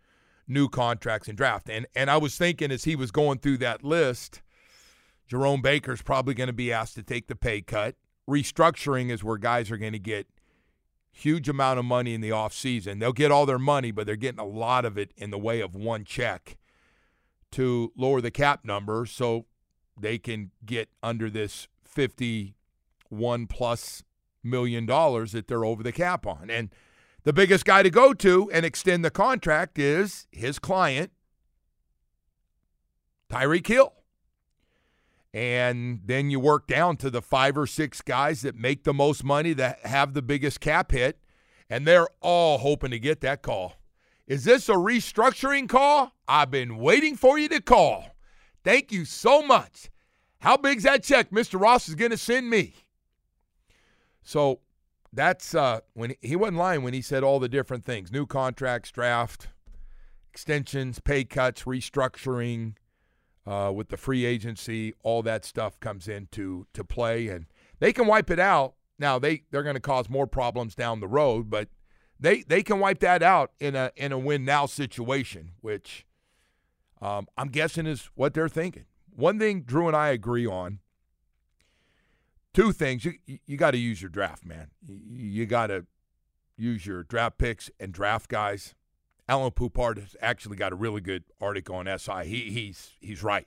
new 0.49 0.69
contracts, 0.69 1.29
and 1.29 1.37
draft. 1.37 1.69
And 1.69 1.87
and 1.95 2.11
I 2.11 2.17
was 2.17 2.37
thinking 2.37 2.71
as 2.71 2.85
he 2.85 2.97
was 2.97 3.11
going 3.11 3.39
through 3.39 3.59
that 3.59 3.85
list, 3.85 4.43
Jerome 5.29 5.63
Baker's 5.63 6.03
probably 6.03 6.35
going 6.35 6.49
to 6.49 6.53
be 6.53 6.73
asked 6.73 6.95
to 6.97 7.03
take 7.03 7.29
the 7.29 7.37
pay 7.37 7.63
cut. 7.63 7.97
Restructuring 8.29 9.11
is 9.11 9.23
where 9.23 9.39
guys 9.39 9.71
are 9.71 9.77
going 9.77 9.93
to 9.93 9.99
get 9.99 10.27
huge 11.13 11.49
amount 11.49 11.79
of 11.79 11.85
money 11.85 12.13
in 12.13 12.21
the 12.21 12.31
offseason. 12.31 13.01
They'll 13.01 13.13
get 13.13 13.33
all 13.33 13.47
their 13.47 13.59
money, 13.59 13.91
but 13.91 14.07
they're 14.07 14.17
getting 14.17 14.41
a 14.41 14.45
lot 14.45 14.85
of 14.85 14.99
it 14.99 15.13
in 15.17 15.31
the 15.31 15.39
way 15.39 15.61
of 15.61 15.75
one 15.75 16.05
check 16.05 16.59
to 17.53 17.93
lower 17.97 18.21
the 18.21 18.31
cap 18.31 18.65
number 18.65 19.07
so 19.07 19.47
they 19.99 20.19
can 20.19 20.51
get 20.65 20.91
under 21.03 21.31
this 21.31 21.69
51 21.97 23.47
plus 23.47 24.05
million 24.45 24.85
dollars 24.85 25.33
that 25.33 25.49
they're 25.49 25.65
over 25.65 25.83
the 25.83 25.93
cap 25.93 26.27
on. 26.27 26.51
And 26.51 26.69
the 27.25 27.33
biggest 27.33 27.65
guy 27.65 27.83
to 27.83 27.91
go 27.91 28.13
to 28.13 28.51
and 28.53 28.65
extend 28.65 29.05
the 29.05 29.11
contract 29.11 29.79
is 29.79 30.27
his 30.31 30.59
client, 30.59 31.11
Tyreek 33.31 33.67
Hill. 33.67 33.93
And 35.33 36.03
then 36.05 36.31
you 36.31 36.39
work 36.39 36.67
down 36.67 36.97
to 36.99 37.11
the 37.11 37.23
five 37.23 37.59
or 37.59 37.67
six 37.67 38.01
guys 38.03 38.43
that 38.43 38.55
make 38.55 38.85
the 38.85 38.95
most 38.95 39.25
money, 39.25 39.55
that 39.55 39.85
have 39.85 40.15
the 40.15 40.23
biggest 40.23 40.61
cap 40.61 40.93
hit, 40.93 41.19
and 41.69 41.87
they're 41.87 42.09
all 42.21 42.59
hoping 42.59 42.91
to 42.91 42.99
get 42.99 43.23
that 43.23 43.43
call. 43.43 43.75
Is 44.27 44.45
this 44.45 44.69
a 44.69 44.75
restructuring 44.75 45.69
call? 45.69 46.13
I've 46.29 46.51
been 46.51 46.77
waiting 46.77 47.17
for 47.17 47.39
you 47.39 47.49
to 47.49 47.61
call. 47.61 48.07
Thank 48.65 48.93
you 48.93 49.05
so 49.05 49.43
much. 49.43 49.91
How 50.41 50.57
big's 50.57 50.85
that 50.85 51.03
check 51.03 51.31
Mr. 51.31 51.61
Ross 51.61 51.89
is 51.89 51.95
going 51.95 52.11
to 52.11 52.19
send 52.19 52.51
me? 52.51 52.75
So 54.23 54.61
that's 55.13 55.55
uh, 55.55 55.81
when 55.95 56.15
he, 56.21 56.37
wasn't 56.37 56.59
lying 56.59 56.83
when 56.83 56.93
he 56.93 57.01
said 57.01 57.23
all 57.23 57.39
the 57.39 57.49
different 57.49 57.85
things 57.85 58.13
new 58.13 58.27
contracts, 58.27 58.91
draft, 58.91 59.49
extensions, 60.31 60.99
pay 60.99 61.25
cuts, 61.25 61.63
restructuring 61.63 62.75
uh, 63.47 63.73
with 63.75 63.89
the 63.89 63.97
free 63.97 64.25
agency, 64.25 64.93
all 65.03 65.23
that 65.23 65.45
stuff 65.45 65.79
comes 65.81 66.09
into 66.09 66.67
to 66.75 66.85
play. 66.85 67.29
And 67.29 67.47
they 67.79 67.93
can 67.93 68.07
wipe 68.07 68.31
it 68.31 68.41
out. 68.41 68.75
Now, 68.99 69.19
they, 69.19 69.43
they're 69.51 69.63
going 69.63 69.75
to 69.75 69.81
cause 69.81 70.09
more 70.09 70.27
problems 70.27 70.75
down 70.75 71.01
the 71.01 71.09
road, 71.09 71.49
but 71.49 71.69
they, 72.19 72.43
they 72.43 72.63
can 72.63 72.81
wipe 72.81 73.01
that 73.01 73.23
out 73.23 73.53
in 73.61 73.77
a, 73.77 73.93
in 73.95 74.11
a 74.11 74.19
win 74.19 74.45
now 74.45 74.67
situation, 74.67 75.53
which 75.61 76.07
um, 77.01 77.29
I'm 77.37 77.49
guessing 77.49 77.87
is 77.87 78.11
what 78.15 78.35
they're 78.35 78.49
thinking. 78.49 78.87
One 79.17 79.39
thing 79.39 79.63
Drew 79.63 79.89
and 79.89 79.97
I 79.97 80.11
agree 80.11 80.47
on. 80.47 80.81
Two 82.53 82.73
things. 82.73 83.05
You 83.05 83.15
you 83.47 83.57
got 83.57 83.71
to 83.73 83.79
use 83.79 84.01
your 84.01 84.11
draft, 84.11 84.45
man. 84.45 84.71
You, 84.87 85.01
you 85.01 85.47
got 85.47 85.69
to 85.69 85.87
use 86.57 86.87
your 86.87 87.03
draft 87.03 87.39
picks 87.39 87.71
and 87.81 87.93
draft 87.93 88.29
guys. 88.29 88.75
Alan 89.29 89.51
Poupart 89.51 89.99
has 89.99 90.17
actually 90.21 90.57
got 90.57 90.73
a 90.73 90.77
really 90.77 91.01
good 91.01 91.25
article 91.41 91.77
on 91.77 91.99
SI. 91.99 92.25
He 92.27 92.51
he's 92.51 92.93
he's 93.01 93.23
right. 93.23 93.47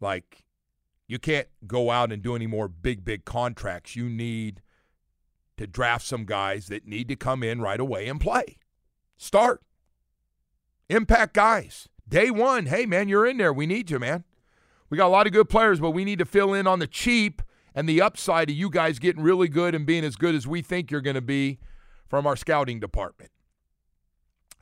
Like 0.00 0.44
you 1.06 1.18
can't 1.18 1.48
go 1.66 1.90
out 1.90 2.12
and 2.12 2.22
do 2.22 2.36
any 2.36 2.46
more 2.46 2.68
big 2.68 3.04
big 3.04 3.24
contracts. 3.24 3.96
You 3.96 4.08
need 4.08 4.60
to 5.56 5.66
draft 5.66 6.04
some 6.06 6.26
guys 6.26 6.66
that 6.66 6.86
need 6.86 7.08
to 7.08 7.16
come 7.16 7.42
in 7.42 7.62
right 7.62 7.80
away 7.80 8.06
and 8.06 8.20
play. 8.20 8.58
Start. 9.16 9.62
Impact 10.90 11.32
guys. 11.32 11.88
Day 12.08 12.30
one, 12.30 12.66
hey, 12.66 12.86
man, 12.86 13.08
you're 13.08 13.26
in 13.26 13.36
there. 13.38 13.52
We 13.52 13.66
need 13.66 13.90
you, 13.90 13.98
man. 13.98 14.24
We 14.90 14.98
got 14.98 15.06
a 15.06 15.08
lot 15.08 15.26
of 15.26 15.32
good 15.32 15.48
players, 15.48 15.80
but 15.80 15.90
we 15.90 16.04
need 16.04 16.18
to 16.18 16.24
fill 16.24 16.54
in 16.54 16.66
on 16.66 16.78
the 16.78 16.86
cheap 16.86 17.42
and 17.74 17.88
the 17.88 18.00
upside 18.00 18.50
of 18.50 18.56
you 18.56 18.70
guys 18.70 18.98
getting 18.98 19.22
really 19.22 19.48
good 19.48 19.74
and 19.74 19.86
being 19.86 20.04
as 20.04 20.16
good 20.16 20.34
as 20.34 20.46
we 20.46 20.62
think 20.62 20.90
you're 20.90 21.00
going 21.00 21.14
to 21.14 21.22
be 21.22 21.58
from 22.08 22.26
our 22.26 22.36
scouting 22.36 22.78
department 22.78 23.30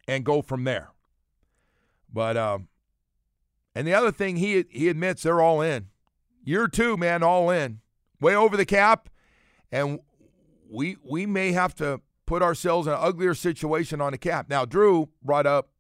and 0.09 0.25
go 0.25 0.41
from 0.41 0.65
there. 0.65 0.91
But, 2.13 2.37
um, 2.37 2.69
and 3.75 3.87
the 3.87 3.95
other 3.95 4.13
thing 4.13 4.37
he 4.37 4.65
he 4.71 4.89
admits 4.89 5.23
they're 5.23 5.41
all 5.41 5.61
in. 5.61 5.89
Year 6.45 6.69
two, 6.69 6.97
man, 6.97 7.23
all 7.23 7.51
in. 7.51 7.81
Way 8.21 8.35
over 8.35 8.57
the 8.57 8.67
cap. 8.67 9.09
And 9.71 10.01
we 10.71 10.97
we 11.03 11.27
may 11.27 11.53
have 11.53 11.75
to 11.77 12.01
put 12.27 12.43
ourselves 12.43 12.87
in 12.87 12.93
an 12.93 12.99
uglier 13.01 13.35
situation 13.35 14.01
on 14.01 14.13
the 14.13 14.19
cap. 14.19 14.49
Now, 14.49 14.65
Drew 14.65 15.09
brought 15.23 15.47
up 15.47 15.71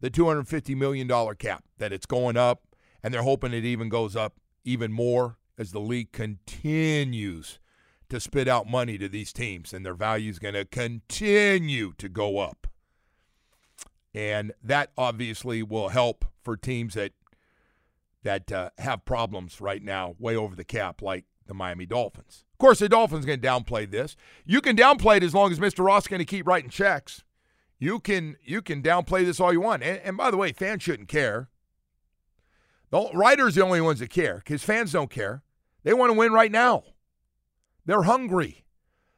the 0.00 0.10
$250 0.10 0.76
million 0.76 1.08
cap, 1.36 1.64
that 1.78 1.92
it's 1.92 2.06
going 2.06 2.36
up, 2.36 2.62
and 3.02 3.12
they're 3.12 3.22
hoping 3.22 3.52
it 3.52 3.64
even 3.64 3.88
goes 3.88 4.16
up 4.16 4.34
even 4.64 4.92
more 4.92 5.38
as 5.58 5.72
the 5.72 5.80
league 5.80 6.12
continues 6.12 7.58
to 8.08 8.20
spit 8.20 8.46
out 8.46 8.68
money 8.68 8.98
to 8.98 9.08
these 9.08 9.32
teams, 9.32 9.72
and 9.72 9.84
their 9.84 9.94
value 9.94 10.30
is 10.30 10.38
going 10.38 10.54
to 10.54 10.64
continue 10.64 11.92
to 11.98 12.08
go 12.08 12.38
up. 12.38 12.66
And 14.14 14.52
that 14.62 14.92
obviously 14.96 15.62
will 15.62 15.88
help 15.88 16.24
for 16.42 16.56
teams 16.56 16.94
that 16.94 17.12
that 18.22 18.50
uh, 18.50 18.70
have 18.78 19.04
problems 19.04 19.60
right 19.60 19.82
now, 19.82 20.16
way 20.18 20.34
over 20.34 20.56
the 20.56 20.64
cap, 20.64 21.00
like 21.00 21.26
the 21.46 21.54
Miami 21.54 21.86
Dolphins. 21.86 22.44
Of 22.54 22.58
course, 22.58 22.80
the 22.80 22.88
Dolphins 22.88 23.24
going 23.24 23.40
to 23.40 23.46
downplay 23.46 23.88
this. 23.88 24.16
You 24.44 24.60
can 24.60 24.76
downplay 24.76 25.18
it 25.18 25.22
as 25.22 25.32
long 25.32 25.52
as 25.52 25.60
Mr. 25.60 25.84
Ross 25.84 26.08
going 26.08 26.18
to 26.18 26.24
keep 26.24 26.46
writing 26.46 26.70
checks. 26.70 27.22
You 27.78 28.00
can 28.00 28.36
you 28.42 28.62
can 28.62 28.82
downplay 28.82 29.24
this 29.24 29.40
all 29.40 29.52
you 29.52 29.60
want. 29.60 29.82
And, 29.82 29.98
and 29.98 30.16
by 30.16 30.30
the 30.30 30.36
way, 30.36 30.52
fans 30.52 30.82
shouldn't 30.82 31.08
care. 31.08 31.48
The 32.90 33.10
writers 33.12 33.56
the 33.56 33.64
only 33.64 33.80
ones 33.80 33.98
that 34.00 34.10
care 34.10 34.36
because 34.36 34.62
fans 34.62 34.92
don't 34.92 35.10
care. 35.10 35.42
They 35.82 35.92
want 35.92 36.12
to 36.12 36.18
win 36.18 36.32
right 36.32 36.50
now. 36.50 36.84
They're 37.84 38.02
hungry. 38.02 38.64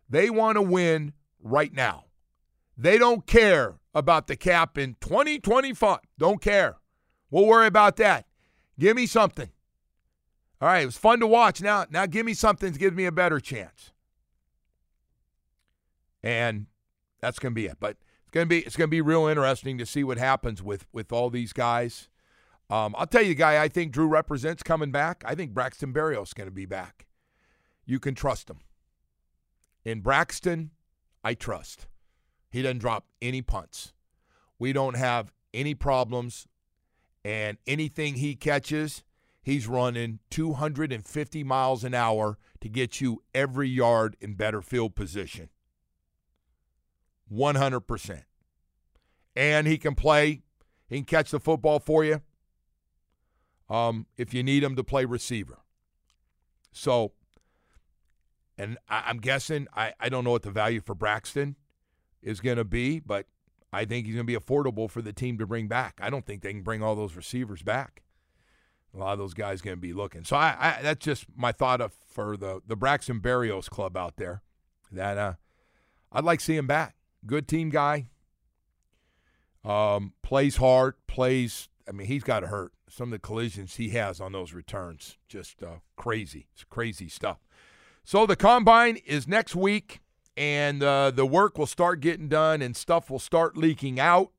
They 0.09 0.31
want 0.31 0.57
to 0.57 0.63
win 0.63 1.13
right 1.43 1.73
now. 1.73 2.05
They 2.77 2.99
don't 2.99 3.27
care 3.27 3.77
about 3.95 4.27
the 4.27 4.37
cap 4.37 4.79
in 4.79 4.97
2025. 5.01 5.99
Don't 6.19 6.41
care. 6.41 6.77
We'll 7.31 7.47
worry 7.47 7.67
about 7.67 7.97
that. 7.97 8.27
Give 8.79 8.97
me 8.97 9.07
something. 9.07 9.51
All 10.61 10.69
right, 10.69 10.83
it 10.83 10.87
was 10.87 10.97
fun 10.97 11.21
to 11.21 11.27
watch. 11.27 11.61
Now, 11.61 11.87
now 11.91 12.07
give 12.07 12.27
me 12.27 12.35
something 12.35 12.73
to 12.73 12.79
give 12.79 12.95
me 12.95 13.05
a 13.05 13.13
better 13.13 13.41
chance. 13.41 13.93
And 16.23 16.67
that's 17.21 17.39
going 17.39 17.53
to 17.53 17.55
be 17.55 17.67
it. 17.67 17.77
But 17.79 17.97
it's 18.29 18.35
gonna 18.35 18.45
be 18.45 18.59
it's 18.59 18.77
gonna 18.77 18.89
be 18.89 19.01
real 19.01 19.27
interesting 19.27 19.79
to 19.79 19.87
see 19.87 20.05
what 20.05 20.19
happens 20.19 20.63
with 20.63 20.87
with 20.93 21.13
all 21.13 21.31
these 21.31 21.55
guys. 21.55 22.09
Um, 22.69 22.95
I'll 22.99 23.07
tell 23.07 23.23
you, 23.23 23.29
the 23.29 23.35
guy, 23.37 23.63
I 23.63 23.69
think 23.69 23.93
Drew 23.93 24.07
represents 24.07 24.63
coming 24.63 24.91
back. 24.91 25.25
I 25.27 25.35
think 25.35 25.55
Braxton 25.55 25.95
Berrios 25.95 26.25
is 26.25 26.35
going 26.35 26.47
to 26.49 26.55
be 26.55 26.67
back. 26.67 27.07
You 27.87 27.99
can 27.99 28.15
trust 28.15 28.51
him. 28.51 28.59
In 29.83 30.03
Braxton, 30.03 30.73
I 31.25 31.33
trust. 31.33 31.87
He 32.51 32.61
doesn't 32.61 32.81
drop 32.81 33.07
any 33.23 33.41
punts. 33.41 33.95
We 34.59 34.75
don't 34.75 34.99
have 34.99 35.33
any 35.55 35.75
problems, 35.75 36.47
and 37.25 37.57
anything 37.67 38.17
he 38.17 38.35
catches, 38.35 39.05
he's 39.41 39.67
running 39.67 40.19
250 40.29 41.45
miles 41.45 41.83
an 41.83 41.95
hour 41.95 42.37
to 42.61 42.69
get 42.69 43.01
you 43.01 43.23
every 43.35 43.71
yard 43.71 44.19
in 44.21 44.35
better 44.35 44.61
field 44.61 44.95
position. 44.95 45.49
100%. 47.33 48.23
and 49.37 49.67
he 49.67 49.79
can 49.79 49.95
play. 49.95 50.43
He 50.89 50.97
can 50.97 51.05
catch 51.05 51.31
the 51.31 51.41
football 51.41 51.79
for 51.79 52.05
you. 52.05 52.23
Um, 53.69 54.07
if 54.17 54.33
you 54.33 54.43
need 54.43 54.65
him 54.65 54.75
to 54.77 54.85
play 54.85 55.05
receiver. 55.05 55.59
So, 56.73 57.13
and 58.57 58.79
I, 58.89 59.11
am 59.11 59.19
guessing 59.19 59.69
I, 59.75 59.93
I 60.01 60.09
don't 60.09 60.25
know 60.25 60.31
what 60.31 60.43
the 60.43 60.51
value 60.51 60.81
for 60.81 60.95
Braxton 60.95 61.57
is 62.23 62.41
going 62.41 62.57
to 62.57 62.65
be, 62.65 62.99
but 62.99 63.27
I 63.73 63.85
think 63.85 64.07
he's 64.07 64.15
going 64.15 64.27
to 64.27 64.33
be 64.33 64.39
affordable 64.39 64.91
for 64.91 65.03
the 65.03 65.13
team 65.13 65.39
to 65.39 65.47
bring 65.47 65.69
back. 65.69 65.99
I 66.03 66.09
don't 66.09 66.25
think 66.25 66.43
they 66.43 66.53
can 66.53 66.63
bring 66.63 66.83
all 66.83 66.95
those 66.95 67.15
receivers 67.15 67.63
back. 67.63 68.03
A 68.95 68.99
lot 68.99 69.13
of 69.13 69.19
those 69.19 69.35
guys 69.35 69.61
going 69.61 69.77
to 69.77 69.81
be 69.81 69.93
looking. 69.93 70.25
So 70.25 70.37
I, 70.37 70.57
I, 70.59 70.83
that's 70.83 71.05
just 71.05 71.27
my 71.37 71.53
thought 71.53 71.81
of 71.81 71.93
for 72.09 72.37
the 72.37 72.63
the 72.67 72.75
Braxton 72.75 73.21
Berrios 73.21 73.69
club 73.69 73.97
out 73.97 74.17
there. 74.17 74.43
That 74.91 75.19
uh, 75.19 75.35
I'd 76.11 76.25
like 76.25 76.39
to 76.39 76.45
see 76.47 76.57
him 76.57 76.67
back. 76.67 76.95
Good 77.27 77.49
team 77.49 77.71
guy. 77.71 78.09
Um, 79.65 80.13
plays 80.23 80.57
hard. 80.57 80.95
Plays. 81.07 81.69
I 81.89 81.93
mean, 81.93 82.07
he's 82.07 82.25
got 82.25 82.41
to 82.41 82.49
hurt. 82.49 82.73
Some 82.89 83.09
of 83.09 83.13
the 83.13 83.19
collisions 83.19 83.77
he 83.77 83.91
has 83.91 84.19
on 84.21 84.33
those 84.33 84.55
returns, 84.55 85.19
just 85.29 85.63
uh, 85.63 85.77
crazy. 85.97 86.49
It's 86.55 86.65
crazy 86.65 87.09
stuff. 87.09 87.39
So 88.03 88.25
the 88.25 88.37
combine 88.37 88.97
is 89.05 89.29
next 89.29 89.55
week 89.55 90.01
and 90.39 90.85
uh, 90.85 91.11
the 91.11 91.27
work 91.27 91.59
will 91.59 91.67
start 91.67 92.01
getting 92.01 92.29
done 92.29 92.63
and 92.63 92.77
stuff 92.77 93.11
will 93.11 93.19
start 93.19 93.57
leaking 93.57 93.99
out 93.99 94.31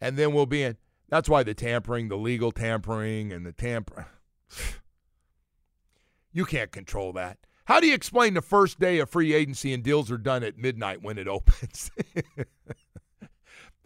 and 0.00 0.16
then 0.16 0.32
we'll 0.32 0.46
be 0.46 0.62
in 0.62 0.78
that's 1.08 1.28
why 1.28 1.42
the 1.42 1.54
tampering 1.54 2.08
the 2.08 2.16
legal 2.16 2.50
tampering 2.50 3.30
and 3.30 3.44
the 3.44 3.52
tamper 3.52 4.06
you 6.32 6.46
can't 6.46 6.72
control 6.72 7.12
that 7.12 7.38
how 7.68 7.80
do 7.80 7.86
you 7.86 7.94
explain 7.94 8.34
the 8.34 8.42
first 8.42 8.80
day 8.80 8.98
of 8.98 9.08
free 9.08 9.32
agency 9.32 9.72
and 9.72 9.82
deals 9.82 10.10
are 10.10 10.18
done 10.18 10.42
at 10.42 10.58
midnight 10.58 11.02
when 11.02 11.18
it 11.18 11.28
opens 11.28 11.90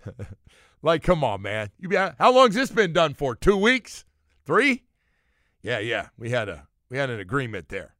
like 0.82 1.02
come 1.02 1.22
on 1.22 1.42
man 1.42 1.70
you 1.78 1.88
be, 1.88 1.96
how 1.96 2.32
long's 2.32 2.54
this 2.54 2.70
been 2.70 2.92
done 2.92 3.14
for 3.14 3.34
two 3.34 3.56
weeks 3.56 4.04
three 4.46 4.84
yeah 5.62 5.78
yeah 5.78 6.08
we 6.18 6.30
had 6.30 6.48
a 6.48 6.66
we 6.90 6.96
had 6.96 7.10
an 7.10 7.20
agreement 7.20 7.68
there 7.68 7.94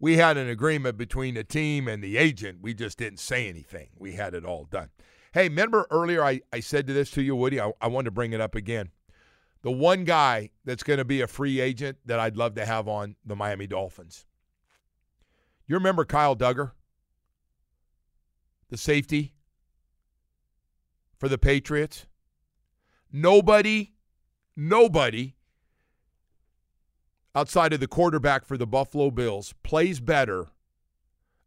we 0.00 0.16
had 0.16 0.38
an 0.38 0.48
agreement 0.48 0.96
between 0.96 1.34
the 1.34 1.44
team 1.44 1.86
and 1.86 2.02
the 2.02 2.16
agent. 2.16 2.60
We 2.62 2.72
just 2.72 2.98
didn't 2.98 3.20
say 3.20 3.48
anything. 3.48 3.90
We 3.98 4.12
had 4.12 4.34
it 4.34 4.46
all 4.46 4.64
done. 4.64 4.88
Hey, 5.32 5.48
remember 5.48 5.86
earlier 5.90 6.24
I, 6.24 6.40
I 6.52 6.60
said 6.60 6.86
to 6.86 6.94
this 6.94 7.10
to 7.12 7.22
you, 7.22 7.36
Woody? 7.36 7.60
I, 7.60 7.70
I 7.82 7.88
wanted 7.88 8.06
to 8.06 8.12
bring 8.12 8.32
it 8.32 8.40
up 8.40 8.54
again. 8.54 8.88
The 9.62 9.70
one 9.70 10.04
guy 10.04 10.50
that's 10.64 10.82
going 10.82 10.98
to 10.98 11.04
be 11.04 11.20
a 11.20 11.26
free 11.26 11.60
agent 11.60 11.98
that 12.06 12.18
I'd 12.18 12.38
love 12.38 12.54
to 12.54 12.64
have 12.64 12.88
on 12.88 13.14
the 13.26 13.36
Miami 13.36 13.66
Dolphins. 13.66 14.24
You 15.70 15.76
remember 15.76 16.04
Kyle 16.04 16.34
Dugger? 16.34 16.72
The 18.70 18.76
safety 18.76 19.34
for 21.16 21.28
the 21.28 21.38
Patriots? 21.38 22.06
Nobody, 23.12 23.92
nobody 24.56 25.36
outside 27.36 27.72
of 27.72 27.78
the 27.78 27.86
quarterback 27.86 28.44
for 28.44 28.56
the 28.56 28.66
Buffalo 28.66 29.12
Bills 29.12 29.54
plays 29.62 30.00
better 30.00 30.48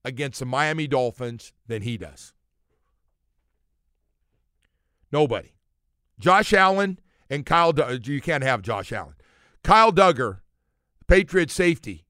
against 0.06 0.40
the 0.40 0.46
Miami 0.46 0.88
Dolphins 0.88 1.52
than 1.68 1.82
he 1.82 1.98
does. 1.98 2.32
Nobody. 5.12 5.52
Josh 6.18 6.54
Allen 6.54 6.98
and 7.30 7.46
Kyle 7.46 7.74
Dugger, 7.74 8.08
you 8.08 8.22
can't 8.22 8.46
have 8.46 8.62
Josh 8.62 8.94
Allen. 8.94 9.16
Kyle 9.66 9.92
Dugger, 9.92 10.40
Patriots 11.08 11.54
safety, 11.54 12.06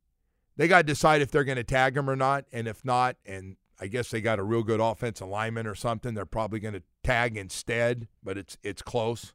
they 0.58 0.68
got 0.68 0.78
to 0.78 0.84
decide 0.84 1.22
if 1.22 1.32
they're 1.32 1.44
going 1.44 1.58
to 1.58 1.63
tag 1.63 1.98
him 1.98 2.10
or 2.10 2.16
not. 2.16 2.46
And 2.52 2.68
if 2.68 2.86
not, 2.86 3.18
and 3.26 3.58
I 3.80 3.88
guess 3.88 4.10
they 4.10 4.22
got 4.22 4.39
a 4.39 4.44
real 4.44 4.63
good 4.63 4.80
offensive 4.80 5.28
lineman 5.28 5.68
or 5.68 5.76
something, 5.76 6.13
they're 6.13 6.26
probably 6.26 6.60
going 6.60 6.76
to 6.76 6.84
tag 7.04 7.38
instead, 7.38 8.08
but 8.24 8.38
it's 8.38 8.58
it's 8.63 8.82
close. 8.82 9.34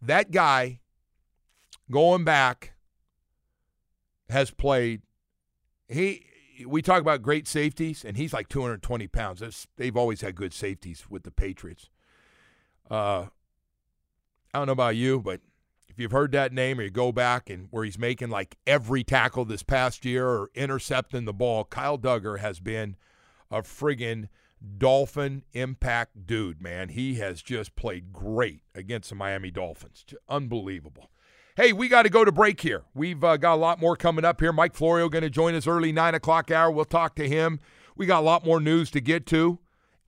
That 0.00 0.30
guy 0.30 0.80
going 1.90 2.24
back 2.24 2.74
has 4.30 4.50
played. 4.50 5.02
He 5.88 6.24
we 6.66 6.82
talk 6.82 7.00
about 7.00 7.22
great 7.22 7.46
safeties, 7.46 8.04
and 8.04 8.16
he's 8.16 8.32
like 8.32 8.48
220 8.48 9.06
pounds. 9.08 9.40
That's, 9.40 9.66
they've 9.76 9.96
always 9.96 10.20
had 10.20 10.34
good 10.34 10.52
safeties 10.52 11.06
with 11.08 11.22
the 11.22 11.30
Patriots. 11.30 11.88
Uh, 12.90 13.26
I 14.52 14.58
don't 14.58 14.66
know 14.66 14.72
about 14.72 14.96
you, 14.96 15.20
but 15.20 15.40
if 15.98 16.02
you've 16.02 16.12
heard 16.12 16.30
that 16.30 16.52
name 16.52 16.78
or 16.78 16.84
you 16.84 16.90
go 16.90 17.10
back 17.10 17.50
and 17.50 17.66
where 17.72 17.82
he's 17.82 17.98
making 17.98 18.30
like 18.30 18.56
every 18.68 19.02
tackle 19.02 19.44
this 19.44 19.64
past 19.64 20.04
year 20.04 20.28
or 20.28 20.48
intercepting 20.54 21.24
the 21.24 21.32
ball, 21.32 21.64
Kyle 21.64 21.98
Dugger 21.98 22.38
has 22.38 22.60
been 22.60 22.94
a 23.50 23.62
friggin' 23.62 24.28
Dolphin 24.76 25.42
impact 25.54 26.24
dude, 26.24 26.62
man. 26.62 26.90
He 26.90 27.16
has 27.16 27.42
just 27.42 27.74
played 27.74 28.12
great 28.12 28.62
against 28.76 29.08
the 29.08 29.16
Miami 29.16 29.50
Dolphins. 29.50 30.04
Unbelievable. 30.28 31.10
Hey, 31.56 31.72
we 31.72 31.88
got 31.88 32.04
to 32.04 32.10
go 32.10 32.24
to 32.24 32.30
break 32.30 32.60
here. 32.60 32.84
We've 32.94 33.24
uh, 33.24 33.36
got 33.36 33.54
a 33.54 33.56
lot 33.56 33.80
more 33.80 33.96
coming 33.96 34.24
up 34.24 34.40
here. 34.40 34.52
Mike 34.52 34.74
Florio 34.74 35.08
going 35.08 35.22
to 35.22 35.30
join 35.30 35.56
us 35.56 35.66
early 35.66 35.90
nine 35.90 36.14
o'clock 36.14 36.52
hour. 36.52 36.70
We'll 36.70 36.84
talk 36.84 37.16
to 37.16 37.28
him. 37.28 37.58
We 37.96 38.06
got 38.06 38.20
a 38.20 38.26
lot 38.26 38.44
more 38.44 38.60
news 38.60 38.92
to 38.92 39.00
get 39.00 39.26
to, 39.26 39.58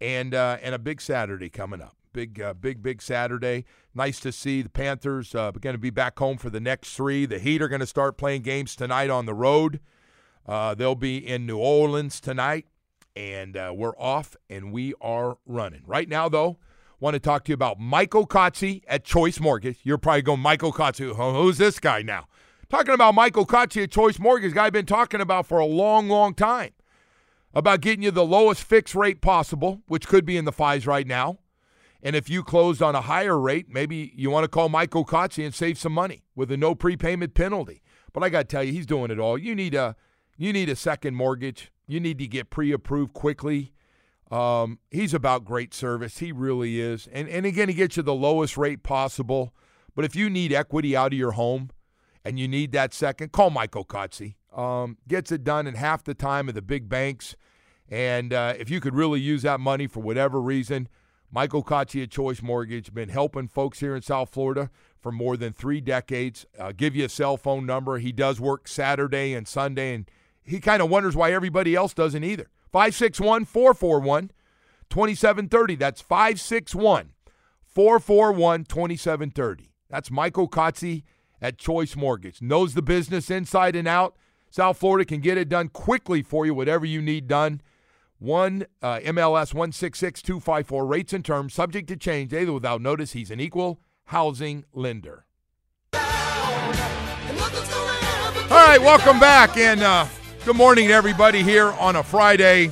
and 0.00 0.34
uh, 0.34 0.58
and 0.62 0.72
a 0.72 0.78
big 0.78 1.00
Saturday 1.00 1.50
coming 1.50 1.82
up. 1.82 1.96
Big, 2.12 2.40
uh, 2.40 2.54
big, 2.54 2.82
big 2.82 3.00
Saturday. 3.00 3.64
Nice 3.94 4.18
to 4.20 4.32
see 4.32 4.62
the 4.62 4.68
Panthers 4.68 5.34
uh, 5.34 5.50
going 5.52 5.74
to 5.74 5.78
be 5.78 5.90
back 5.90 6.18
home 6.18 6.38
for 6.38 6.50
the 6.50 6.60
next 6.60 6.94
three. 6.94 7.24
The 7.24 7.38
Heat 7.38 7.62
are 7.62 7.68
going 7.68 7.80
to 7.80 7.86
start 7.86 8.16
playing 8.18 8.42
games 8.42 8.74
tonight 8.74 9.10
on 9.10 9.26
the 9.26 9.34
road. 9.34 9.80
Uh, 10.46 10.74
they'll 10.74 10.94
be 10.94 11.16
in 11.16 11.46
New 11.46 11.58
Orleans 11.58 12.20
tonight, 12.20 12.66
and 13.14 13.56
uh, 13.56 13.72
we're 13.74 13.96
off 13.96 14.36
and 14.48 14.72
we 14.72 14.94
are 15.00 15.38
running. 15.46 15.82
Right 15.86 16.08
now, 16.08 16.28
though, 16.28 16.58
want 16.98 17.14
to 17.14 17.20
talk 17.20 17.44
to 17.44 17.50
you 17.50 17.54
about 17.54 17.78
Michael 17.78 18.26
Kotze 18.26 18.82
at 18.86 19.04
Choice 19.04 19.40
Mortgage. 19.40 19.78
You're 19.82 19.98
probably 19.98 20.22
going, 20.22 20.40
Michael 20.40 20.72
Kotze, 20.72 21.14
who's 21.14 21.58
this 21.58 21.78
guy 21.78 22.02
now? 22.02 22.26
Talking 22.68 22.94
about 22.94 23.14
Michael 23.14 23.46
Kotze 23.46 23.82
at 23.82 23.90
Choice 23.90 24.20
Mortgage, 24.20 24.54
guy 24.54 24.66
I've 24.66 24.72
been 24.72 24.86
talking 24.86 25.20
about 25.20 25.46
for 25.46 25.58
a 25.58 25.66
long, 25.66 26.08
long 26.08 26.34
time. 26.34 26.70
About 27.52 27.80
getting 27.80 28.04
you 28.04 28.12
the 28.12 28.24
lowest 28.24 28.62
fixed 28.62 28.94
rate 28.94 29.20
possible, 29.20 29.82
which 29.88 30.06
could 30.06 30.24
be 30.24 30.36
in 30.36 30.44
the 30.44 30.52
fives 30.52 30.86
right 30.86 31.06
now. 31.06 31.39
And 32.02 32.16
if 32.16 32.30
you 32.30 32.42
closed 32.42 32.82
on 32.82 32.94
a 32.94 33.02
higher 33.02 33.38
rate, 33.38 33.66
maybe 33.68 34.12
you 34.14 34.30
want 34.30 34.44
to 34.44 34.48
call 34.48 34.68
Michael 34.68 35.04
Kotze 35.04 35.44
and 35.44 35.54
save 35.54 35.78
some 35.78 35.92
money 35.92 36.24
with 36.34 36.50
a 36.50 36.56
no 36.56 36.74
prepayment 36.74 37.34
penalty. 37.34 37.82
But 38.12 38.22
I 38.22 38.28
got 38.28 38.42
to 38.42 38.44
tell 38.44 38.64
you, 38.64 38.72
he's 38.72 38.86
doing 38.86 39.10
it 39.10 39.18
all. 39.18 39.36
You 39.36 39.54
need 39.54 39.74
a 39.74 39.96
you 40.36 40.52
need 40.52 40.70
a 40.70 40.76
second 40.76 41.14
mortgage. 41.14 41.70
You 41.86 42.00
need 42.00 42.18
to 42.18 42.26
get 42.26 42.48
pre-approved 42.48 43.12
quickly. 43.12 43.72
Um, 44.30 44.78
he's 44.90 45.12
about 45.12 45.44
great 45.44 45.74
service. 45.74 46.18
He 46.18 46.32
really 46.32 46.80
is. 46.80 47.08
And, 47.12 47.28
and 47.28 47.44
again, 47.44 47.68
he 47.68 47.74
gets 47.74 47.96
you 47.96 48.02
the 48.02 48.14
lowest 48.14 48.56
rate 48.56 48.82
possible. 48.82 49.52
But 49.94 50.04
if 50.04 50.16
you 50.16 50.30
need 50.30 50.52
equity 50.52 50.96
out 50.96 51.12
of 51.12 51.18
your 51.18 51.32
home 51.32 51.70
and 52.24 52.38
you 52.38 52.48
need 52.48 52.72
that 52.72 52.94
second, 52.94 53.32
call 53.32 53.50
Michael 53.50 53.84
Kotze. 53.84 54.36
Um, 54.56 54.98
gets 55.06 55.30
it 55.30 55.44
done 55.44 55.66
in 55.66 55.74
half 55.74 56.04
the 56.04 56.14
time 56.14 56.48
of 56.48 56.54
the 56.54 56.62
big 56.62 56.88
banks. 56.88 57.36
And 57.88 58.32
uh, 58.32 58.54
if 58.58 58.70
you 58.70 58.80
could 58.80 58.94
really 58.94 59.20
use 59.20 59.42
that 59.42 59.60
money 59.60 59.86
for 59.86 60.00
whatever 60.00 60.40
reason, 60.40 60.88
Michael 61.32 61.62
Kotze 61.62 62.02
at 62.02 62.10
Choice 62.10 62.42
Mortgage 62.42 62.92
been 62.92 63.08
helping 63.08 63.46
folks 63.46 63.80
here 63.80 63.94
in 63.94 64.02
South 64.02 64.30
Florida 64.30 64.68
for 65.00 65.12
more 65.12 65.36
than 65.36 65.52
three 65.52 65.80
decades. 65.80 66.44
Uh, 66.58 66.72
give 66.76 66.96
you 66.96 67.04
a 67.04 67.08
cell 67.08 67.36
phone 67.36 67.64
number. 67.64 67.98
He 67.98 68.10
does 68.10 68.40
work 68.40 68.66
Saturday 68.66 69.32
and 69.34 69.46
Sunday, 69.46 69.94
and 69.94 70.10
he 70.42 70.58
kind 70.58 70.82
of 70.82 70.90
wonders 70.90 71.14
why 71.14 71.32
everybody 71.32 71.74
else 71.74 71.94
doesn't 71.94 72.24
either. 72.24 72.50
561 72.72 73.44
441 73.44 74.30
2730. 74.88 75.76
That's 75.76 76.00
561 76.00 77.10
441 77.64 78.64
2730. 78.64 79.70
That's 79.88 80.10
Michael 80.10 80.48
Kotze 80.48 81.04
at 81.40 81.58
Choice 81.58 81.94
Mortgage. 81.94 82.42
Knows 82.42 82.74
the 82.74 82.82
business 82.82 83.30
inside 83.30 83.76
and 83.76 83.86
out. 83.86 84.16
South 84.50 84.78
Florida 84.78 85.04
can 85.04 85.20
get 85.20 85.38
it 85.38 85.48
done 85.48 85.68
quickly 85.68 86.22
for 86.22 86.44
you, 86.44 86.54
whatever 86.54 86.84
you 86.84 87.00
need 87.00 87.28
done. 87.28 87.60
One 88.20 88.66
uh, 88.80 89.00
MLS 89.00 89.52
166254 89.54 90.86
rates 90.86 91.12
and 91.12 91.24
terms 91.24 91.52
subject 91.52 91.88
to 91.88 91.96
change 91.96 92.32
either 92.32 92.52
without 92.52 92.80
notice. 92.80 93.12
He's 93.12 93.32
an 93.32 93.40
equal 93.40 93.80
housing 94.04 94.64
lender. 94.72 95.26
All 95.94 96.00
right, 98.50 98.80
welcome 98.80 99.18
back 99.18 99.56
and 99.56 99.82
uh, 99.82 100.06
Good 100.46 100.56
morning 100.56 100.88
to 100.88 100.94
everybody 100.94 101.42
here 101.42 101.66
on 101.66 101.96
a 101.96 102.02
Friday. 102.02 102.70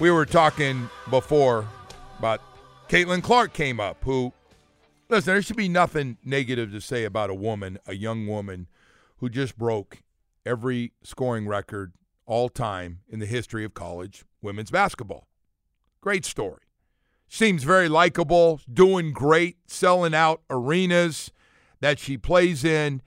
We 0.00 0.10
were 0.10 0.24
talking 0.24 0.88
before 1.10 1.68
about 2.18 2.40
Caitlin 2.88 3.22
Clark 3.22 3.52
came 3.52 3.78
up, 3.78 3.98
who, 4.02 4.32
listen, 5.10 5.34
there 5.34 5.42
should 5.42 5.58
be 5.58 5.68
nothing 5.68 6.16
negative 6.24 6.72
to 6.72 6.80
say 6.80 7.04
about 7.04 7.28
a 7.28 7.34
woman, 7.34 7.78
a 7.86 7.94
young 7.94 8.26
woman 8.26 8.66
who 9.18 9.28
just 9.28 9.58
broke 9.58 10.02
every 10.46 10.94
scoring 11.02 11.46
record 11.46 11.92
all 12.24 12.48
time 12.48 13.00
in 13.10 13.18
the 13.18 13.26
history 13.26 13.62
of 13.62 13.74
college 13.74 14.24
women's 14.44 14.70
basketball. 14.70 15.26
Great 16.00 16.24
story. 16.24 16.60
Seems 17.26 17.64
very 17.64 17.88
likable, 17.88 18.60
doing 18.72 19.12
great, 19.12 19.56
selling 19.66 20.14
out 20.14 20.42
arenas 20.50 21.32
that 21.80 21.98
she 21.98 22.16
plays 22.16 22.64
in, 22.64 23.02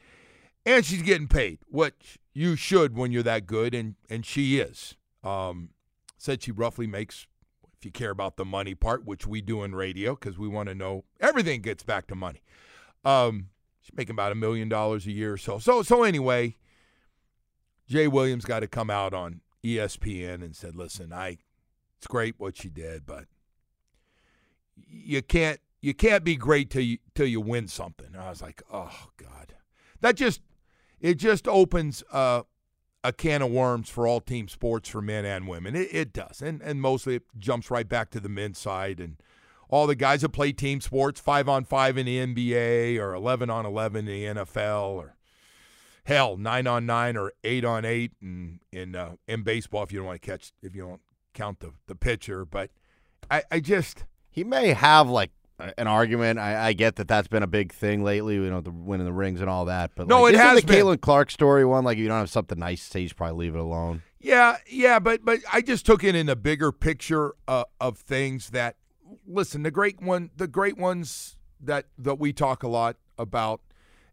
and 0.66 0.84
she's 0.84 1.04
getting 1.04 1.28
paid, 1.28 1.60
which 1.68 2.18
you 2.34 2.56
should 2.56 2.98
when 2.98 3.12
you're 3.12 3.24
that 3.24 3.46
good, 3.46 3.74
and 3.74 3.96
and 4.10 4.26
she 4.26 4.60
is. 4.60 4.96
Um, 5.24 5.70
said 6.18 6.44
she 6.44 6.52
roughly 6.52 6.88
makes, 6.88 7.28
if 7.78 7.86
you 7.86 7.92
care 7.92 8.10
about 8.10 8.38
the 8.38 8.46
money 8.46 8.76
part, 8.76 9.06
which 9.06 9.26
we 9.26 9.42
do 9.42 9.64
in 9.64 9.76
radio 9.76 10.16
because 10.16 10.38
we 10.38 10.48
want 10.48 10.68
to 10.70 10.76
know 10.76 11.06
everything 11.20 11.62
gets 11.62 11.84
back 11.84 12.08
to 12.08 12.16
money. 12.16 12.42
Um, 13.06 13.50
she's 13.80 13.96
making 13.96 14.16
about 14.16 14.32
a 14.32 14.36
million 14.36 14.68
dollars 14.68 15.06
a 15.06 15.12
year 15.12 15.34
or 15.34 15.38
so. 15.38 15.60
So 15.60 15.84
so 15.84 16.04
anyway, 16.04 16.58
Jay 17.88 18.08
Williams 18.08 18.46
got 18.46 18.60
to 18.60 18.68
come 18.68 18.90
out 18.90 19.14
on 19.14 19.42
ESPN 19.76 20.44
and 20.44 20.56
said, 20.56 20.76
"Listen, 20.76 21.14
I 21.14 21.38
it's 21.98 22.08
great 22.08 22.36
what 22.38 22.64
you 22.64 22.70
did, 22.70 23.06
but 23.06 23.26
you 24.76 25.22
can't 25.22 25.60
you 25.82 25.94
can't 25.94 26.24
be 26.24 26.36
great 26.36 26.70
till 26.70 26.84
you 26.84 26.98
till 27.16 27.28
you 27.28 27.42
win 27.42 27.68
something." 27.68 28.08
And 28.08 28.18
I 28.18 28.30
was 28.30 28.42
like, 28.42 28.62
"Oh 28.72 29.10
God." 29.18 29.54
That 30.02 30.16
just 30.16 30.42
it 31.00 31.16
just 31.16 31.48
opens 31.48 32.04
a 33.08 33.14
can 33.14 33.42
of 33.42 33.52
worms 33.52 33.90
for 33.90 34.08
all 34.08 34.20
team 34.20 34.48
sports 34.48 34.90
for 34.90 35.02
men 35.02 35.26
and 35.26 35.48
women. 35.48 35.76
It, 35.76 35.90
it 35.92 36.14
does, 36.14 36.42
and 36.42 36.62
and 36.62 36.82
mostly 36.82 37.16
it 37.16 37.24
jumps 37.38 37.72
right 37.72 37.88
back 37.88 38.10
to 38.12 38.20
the 38.20 38.30
men's 38.30 38.58
side 38.58 39.00
and 39.00 39.18
all 39.70 39.88
the 39.88 39.96
guys 39.96 40.22
that 40.22 40.30
play 40.30 40.52
team 40.52 40.80
sports, 40.82 41.20
five 41.20 41.50
on 41.50 41.66
five 41.66 41.98
in 41.98 42.06
the 42.06 42.18
NBA 42.18 43.00
or 43.00 43.14
eleven 43.14 43.50
on 43.50 43.66
eleven 43.66 44.08
in 44.08 44.36
the 44.36 44.42
NFL 44.42 44.96
or 44.96 45.17
hell 46.08 46.38
nine 46.38 46.66
on 46.66 46.86
nine 46.86 47.18
or 47.18 47.34
eight 47.44 47.66
on 47.66 47.84
eight 47.84 48.14
in 48.22 48.60
in 48.72 48.96
uh, 48.96 49.16
in 49.28 49.44
baseball 49.44 49.84
if 49.84 49.92
you 49.92 50.00
don't 50.00 50.08
want 50.08 50.22
to 50.22 50.26
catch 50.26 50.54
if 50.64 50.74
you 50.74 50.82
don't 50.82 51.02
count 51.34 51.60
the 51.60 51.74
the 51.88 51.96
pitcher. 51.96 52.46
But 52.46 52.72
I, 53.30 53.44
I 53.52 53.60
just 53.60 54.06
He 54.30 54.44
may 54.44 54.70
have 54.70 55.10
like 55.10 55.32
an 55.78 55.88
argument. 55.88 56.40
I, 56.40 56.68
I 56.68 56.74
get 56.74 56.96
that 56.98 57.08
that's 57.08 57.28
been 57.28 57.44
a 57.44 57.48
big 57.48 57.74
thing 57.74 58.04
lately. 58.04 58.36
You 58.36 58.50
know, 58.50 58.62
the 58.62 58.72
winning 58.72 59.06
the 59.06 59.14
rings 59.14 59.42
and 59.42 59.50
all 59.50 59.66
that. 59.66 59.92
But 59.96 60.08
No, 60.08 60.22
like, 60.22 60.34
it 60.34 60.40
has 60.40 60.62
the 60.62 60.68
been. 60.68 60.86
Caitlin 60.86 61.02
Clark 61.02 61.32
story 61.32 61.66
one. 61.66 61.84
Like, 61.84 61.98
if 61.98 62.04
you 62.04 62.08
don't 62.08 62.20
have 62.20 62.30
something 62.30 62.58
nice 62.58 62.86
to 62.86 62.92
say, 62.92 63.00
you 63.02 63.08
should 63.10 63.18
probably 63.18 63.46
leave 63.46 63.56
it 63.56 63.60
alone. 63.60 64.04
Yeah, 64.20 64.58
yeah, 64.68 65.00
but 65.00 65.26
but 65.26 65.40
I 65.52 65.62
just 65.62 65.86
took 65.86 66.04
it 66.04 66.16
in 66.16 66.28
the 66.28 66.36
bigger 66.36 66.72
picture 66.72 67.34
uh, 67.48 67.66
of 67.82 67.98
things 67.98 68.52
that 68.52 68.78
listen, 69.28 69.64
the 69.64 69.72
great 69.72 70.02
one, 70.02 70.32
the 70.36 70.48
great 70.48 70.78
ones 70.78 71.38
that 71.60 71.86
that 71.98 72.20
we 72.20 72.34
talk 72.34 72.64
a 72.64 72.68
lot 72.68 72.98
about, 73.18 73.62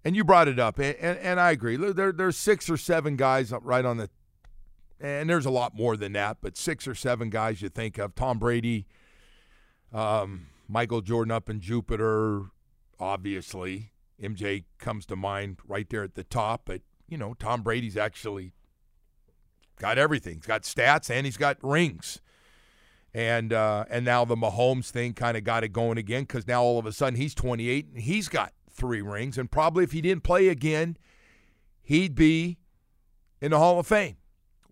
and 0.05 0.15
you 0.15 0.25
brought 0.25 0.49
it 0.49 0.59
up, 0.59 0.79
and 0.79 0.97
and, 0.97 1.19
and 1.19 1.41
I 1.41 1.51
agree. 1.51 1.77
There 1.77 2.13
there's 2.13 2.37
six 2.37 2.69
or 2.69 2.77
seven 2.77 3.17
guys 3.17 3.53
right 3.63 3.85
on 3.85 3.97
the, 3.97 4.11
and 5.01 5.29
there's 5.29 5.47
a 5.47 5.51
lot 5.51 5.75
more 5.75 5.97
than 5.97 6.13
that, 6.13 6.39
but 6.41 6.57
six 6.57 6.87
or 6.87 6.95
seven 6.95 7.31
guys 7.31 7.63
you 7.63 7.69
think 7.69 7.99
of: 7.99 8.15
Tom 8.15 8.39
Brady, 8.39 8.87
um, 9.93 10.47
Michael 10.69 11.01
Jordan 11.01 11.33
up 11.33 11.49
in 11.49 11.61
Jupiter, 11.61 12.47
obviously. 12.99 13.91
MJ 14.23 14.65
comes 14.79 15.07
to 15.07 15.17
mind 15.17 15.59
right 15.67 15.89
there 15.91 16.05
at 16.05 16.15
the 16.15 16.23
top, 16.23 16.63
but 16.67 16.83
you 17.09 17.19
know 17.19 17.35
Tom 17.35 17.63
Brady's 17.63 17.97
actually 17.97 18.53
got 19.79 19.99
everything. 19.99 20.37
He's 20.37 20.47
got 20.47 20.63
stats 20.63 21.11
and 21.11 21.27
he's 21.27 21.37
got 21.37 21.59
rings. 21.63 22.21
And 23.13 23.53
uh, 23.53 23.85
and 23.91 24.05
now 24.05 24.25
the 24.25 24.37
Mahomes 24.37 24.91
thing 24.91 25.15
kind 25.15 25.37
of 25.37 25.45
got 25.45 25.63
it 25.63 25.69
going 25.69 25.99
again 25.99 26.23
because 26.23 26.47
now 26.47 26.63
all 26.63 26.79
of 26.79 26.87
a 26.87 26.93
sudden 26.93 27.19
he's 27.19 27.35
28 27.35 27.89
and 27.95 28.03
he's 28.03 28.29
got 28.29 28.53
three 28.75 29.03
rings. 29.03 29.39
And 29.39 29.51
probably 29.51 29.85
if 29.85 29.93
he 29.93 30.01
didn't 30.01 30.25
play 30.25 30.49
again, 30.49 30.97
he'd 31.83 32.15
be 32.15 32.59
in 33.41 33.51
the 33.51 33.59
Hall 33.59 33.79
of 33.79 33.87
Fame 33.87 34.17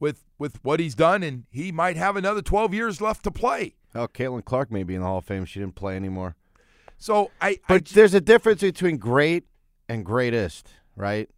with 0.01 0.25
with 0.39 0.59
what 0.65 0.81
he's 0.81 0.95
done, 0.95 1.23
and 1.23 1.45
he 1.51 1.71
might 1.71 1.97
have 1.97 2.17
another 2.17 2.43
12 2.43 2.75
years 2.75 3.01
left 3.01 3.23
to 3.25 3.31
play. 3.31 3.77
Oh, 3.95 4.09
Caitlin 4.09 4.45
Clark 4.45 4.71
may 4.71 4.83
be 4.83 4.95
in 4.95 5.01
the 5.01 5.07
Hall 5.07 5.19
of 5.19 5.25
Fame. 5.25 5.45
She 5.45 5.61
didn't 5.61 5.77
play 5.77 5.95
anymore. 5.97 6.35
So 6.99 7.31
I, 7.41 7.49
I 7.49 7.59
But 7.69 7.87
there's 7.87 8.15
a 8.15 8.21
difference 8.21 8.61
between 8.61 8.97
great 8.97 9.45
and 9.89 10.05
greatest, 10.05 10.69
right? 10.97 11.29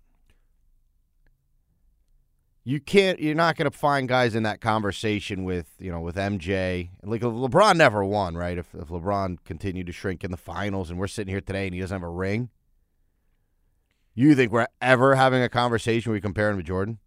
You 2.66 2.80
can't. 2.80 3.20
You're 3.20 3.34
not 3.34 3.56
going 3.56 3.70
to 3.70 3.76
find 3.76 4.08
guys 4.08 4.34
in 4.34 4.42
that 4.44 4.62
conversation 4.62 5.44
with 5.44 5.66
you 5.78 5.90
know 5.90 6.00
with 6.00 6.16
MJ. 6.16 6.90
Like 7.02 7.20
LeBron 7.20 7.76
never 7.76 8.02
won, 8.04 8.36
right? 8.36 8.56
If, 8.56 8.74
if 8.74 8.88
LeBron 8.88 9.38
continued 9.44 9.86
to 9.86 9.92
shrink 9.92 10.24
in 10.24 10.30
the 10.30 10.38
finals, 10.38 10.88
and 10.88 10.98
we're 10.98 11.06
sitting 11.06 11.30
here 11.30 11.42
today 11.42 11.66
and 11.66 11.74
he 11.74 11.80
doesn't 11.80 11.94
have 11.94 12.02
a 12.02 12.10
ring, 12.10 12.48
you 14.14 14.34
think 14.34 14.52
we're 14.52 14.66
ever 14.80 15.14
having 15.14 15.42
a 15.42 15.48
conversation 15.48 16.10
where 16.10 16.16
we 16.16 16.20
compare 16.20 16.50
him 16.50 16.56
to 16.56 16.62
Jordan? 16.62 16.98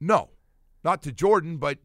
no, 0.00 0.30
not 0.82 1.02
to 1.02 1.12
Jordan, 1.12 1.58
but 1.58 1.78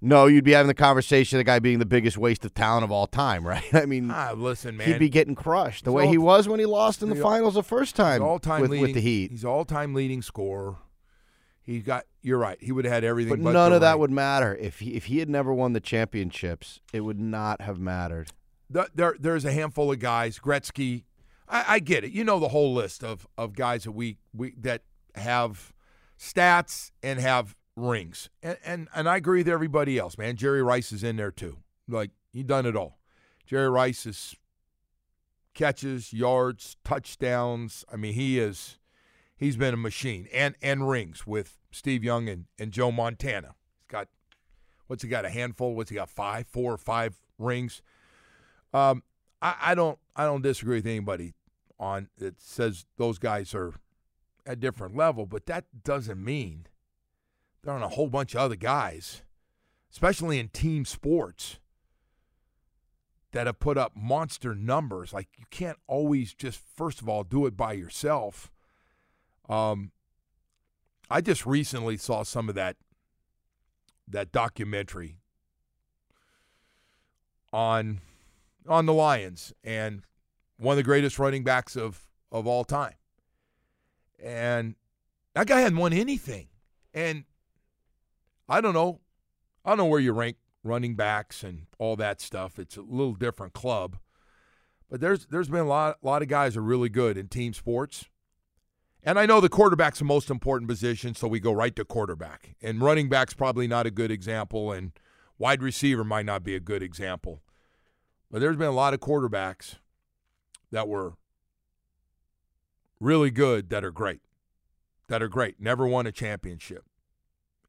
No, 0.00 0.26
you'd 0.26 0.44
be 0.44 0.52
having 0.52 0.68
the 0.68 0.74
conversation 0.74 1.36
of 1.36 1.40
the 1.40 1.44
guy 1.44 1.58
being 1.60 1.78
the 1.78 1.86
biggest 1.86 2.18
waste 2.18 2.44
of 2.44 2.52
talent 2.54 2.84
of 2.84 2.90
all 2.90 3.06
time, 3.06 3.46
right? 3.46 3.72
I 3.74 3.86
mean, 3.86 4.10
ah, 4.10 4.32
listen, 4.36 4.76
man, 4.76 4.88
he'd 4.88 4.98
be 4.98 5.08
getting 5.08 5.34
crushed 5.34 5.84
the 5.84 5.90
He's 5.92 5.96
way 5.96 6.08
he 6.08 6.18
was 6.18 6.48
when 6.48 6.58
he 6.60 6.66
lost 6.66 7.02
in 7.02 7.08
the 7.08 7.16
finals 7.16 7.54
the 7.54 7.62
first 7.62 7.94
time 7.96 8.22
all 8.22 8.38
time 8.38 8.60
with, 8.62 8.70
leading 8.70 8.82
with 8.86 8.94
the 8.94 9.00
Heat. 9.00 9.30
He's 9.30 9.44
all 9.44 9.64
time 9.64 9.94
leading 9.94 10.22
scorer. 10.22 10.76
He 11.62 11.80
got. 11.80 12.04
You're 12.22 12.38
right. 12.38 12.56
He 12.60 12.72
would 12.72 12.84
have 12.86 12.94
had 12.94 13.04
everything, 13.04 13.30
But 13.30 13.44
but, 13.44 13.52
none 13.52 13.72
of 13.74 13.82
that 13.82 13.92
ring. 13.92 14.00
would 14.00 14.10
matter 14.10 14.56
if 14.56 14.78
he 14.80 14.94
if 14.94 15.04
he 15.06 15.18
had 15.18 15.28
never 15.28 15.52
won 15.52 15.74
the 15.74 15.80
championships. 15.80 16.80
It 16.92 17.00
would 17.02 17.20
not 17.20 17.60
have 17.60 17.78
mattered. 17.78 18.30
Th- 18.72 18.86
there 18.94 19.14
there's 19.20 19.44
a 19.44 19.52
handful 19.52 19.92
of 19.92 19.98
guys. 19.98 20.38
Gretzky, 20.38 21.04
I, 21.48 21.64
I 21.68 21.78
get 21.78 22.04
it. 22.04 22.12
You 22.12 22.24
know 22.24 22.38
the 22.38 22.48
whole 22.48 22.74
list 22.74 23.02
of 23.02 23.26
of 23.36 23.54
guys 23.54 23.84
that 23.84 23.92
we 23.92 24.18
we 24.34 24.54
that 24.60 24.82
have 25.14 25.72
stats 26.18 26.90
and 27.02 27.18
have 27.18 27.56
rings, 27.76 28.30
and 28.42 28.58
and, 28.64 28.88
and 28.94 29.08
I 29.08 29.16
agree 29.16 29.40
with 29.40 29.48
everybody 29.48 29.98
else, 29.98 30.18
man. 30.18 30.36
Jerry 30.36 30.62
Rice 30.62 30.92
is 30.92 31.02
in 31.02 31.16
there 31.16 31.30
too. 31.30 31.58
Like 31.88 32.10
he 32.32 32.42
done 32.42 32.66
it 32.66 32.76
all. 32.76 32.98
Jerry 33.46 33.70
Rice 33.70 34.04
is 34.06 34.34
catches, 35.54 36.12
yards, 36.12 36.76
touchdowns. 36.84 37.84
I 37.92 37.96
mean, 37.96 38.14
he 38.14 38.38
is 38.38 38.78
he's 39.36 39.56
been 39.56 39.74
a 39.74 39.78
machine 39.78 40.28
and 40.32 40.54
and 40.62 40.88
rings 40.88 41.26
with 41.26 41.58
Steve 41.70 42.04
Young 42.04 42.28
and, 42.28 42.46
and 42.58 42.72
Joe 42.72 42.92
Montana. 42.92 43.54
He's 43.78 43.86
got 43.88 44.08
what's 44.86 45.02
he 45.02 45.08
got 45.08 45.24
a 45.24 45.30
handful? 45.30 45.74
What's 45.74 45.90
he 45.90 45.96
got? 45.96 46.10
Five, 46.10 46.46
four 46.46 46.72
or 46.74 46.78
five 46.78 47.16
rings. 47.38 47.82
Um, 48.74 49.02
I, 49.40 49.54
I 49.60 49.74
don't 49.74 49.98
I 50.14 50.24
don't 50.24 50.42
disagree 50.42 50.76
with 50.76 50.86
anybody 50.86 51.34
on 51.78 52.08
that 52.18 52.40
says 52.40 52.86
those 52.96 53.18
guys 53.18 53.54
are 53.54 53.74
at 54.46 54.54
a 54.54 54.56
different 54.56 54.96
level, 54.96 55.26
but 55.26 55.46
that 55.46 55.64
doesn't 55.84 56.22
mean 56.22 56.66
there 57.62 57.72
aren't 57.72 57.84
a 57.84 57.88
whole 57.88 58.08
bunch 58.08 58.34
of 58.34 58.40
other 58.40 58.56
guys, 58.56 59.22
especially 59.92 60.38
in 60.38 60.48
team 60.48 60.84
sports, 60.84 61.58
that 63.32 63.46
have 63.46 63.60
put 63.60 63.76
up 63.76 63.92
monster 63.94 64.54
numbers. 64.54 65.12
Like 65.12 65.28
you 65.36 65.44
can't 65.50 65.78
always 65.86 66.32
just 66.34 66.60
first 66.74 67.00
of 67.00 67.08
all 67.08 67.24
do 67.24 67.46
it 67.46 67.56
by 67.56 67.74
yourself. 67.74 68.50
Um, 69.48 69.92
I 71.10 71.20
just 71.20 71.46
recently 71.46 71.96
saw 71.96 72.22
some 72.22 72.48
of 72.48 72.54
that 72.54 72.76
that 74.06 74.32
documentary 74.32 75.18
on 77.52 78.00
on 78.66 78.86
the 78.86 78.92
Lions 78.92 79.52
and 79.64 80.02
one 80.58 80.74
of 80.74 80.76
the 80.76 80.82
greatest 80.82 81.18
running 81.18 81.44
backs 81.44 81.76
of 81.76 82.08
of 82.30 82.46
all 82.46 82.64
time. 82.64 82.94
And 84.22 84.74
that 85.34 85.46
guy 85.46 85.60
hadn't 85.60 85.78
won 85.78 85.92
anything. 85.92 86.48
And 86.92 87.24
I 88.48 88.60
don't 88.60 88.74
know. 88.74 89.00
I 89.64 89.70
don't 89.70 89.78
know 89.78 89.86
where 89.86 90.00
you 90.00 90.12
rank 90.12 90.36
running 90.64 90.94
backs 90.94 91.42
and 91.42 91.66
all 91.78 91.96
that 91.96 92.20
stuff. 92.20 92.58
It's 92.58 92.76
a 92.76 92.82
little 92.82 93.14
different 93.14 93.52
club. 93.52 93.98
But 94.90 95.00
there's 95.00 95.26
there's 95.26 95.48
been 95.48 95.60
a 95.60 95.68
lot 95.68 95.98
a 96.02 96.06
lot 96.06 96.22
of 96.22 96.28
guys 96.28 96.56
are 96.56 96.62
really 96.62 96.88
good 96.88 97.16
in 97.16 97.28
team 97.28 97.52
sports. 97.52 98.06
And 99.02 99.18
I 99.18 99.26
know 99.26 99.40
the 99.40 99.48
quarterback's 99.48 100.00
the 100.00 100.04
most 100.04 100.28
important 100.28 100.68
position, 100.68 101.14
so 101.14 101.28
we 101.28 101.38
go 101.38 101.52
right 101.52 101.74
to 101.76 101.84
quarterback. 101.84 102.56
And 102.60 102.80
running 102.80 103.08
back's 103.08 103.32
probably 103.32 103.68
not 103.68 103.86
a 103.86 103.92
good 103.92 104.10
example, 104.10 104.72
and 104.72 104.90
wide 105.38 105.62
receiver 105.62 106.02
might 106.02 106.26
not 106.26 106.42
be 106.42 106.56
a 106.56 106.60
good 106.60 106.82
example. 106.82 107.40
But 108.30 108.40
there's 108.40 108.56
been 108.56 108.66
a 108.66 108.72
lot 108.72 108.94
of 108.94 109.00
quarterbacks 109.00 109.76
that 110.70 110.88
were 110.88 111.14
really 113.00 113.30
good 113.30 113.70
that 113.70 113.84
are 113.84 113.90
great. 113.90 114.20
That 115.08 115.22
are 115.22 115.28
great. 115.28 115.60
Never 115.60 115.86
won 115.86 116.06
a 116.06 116.12
championship, 116.12 116.84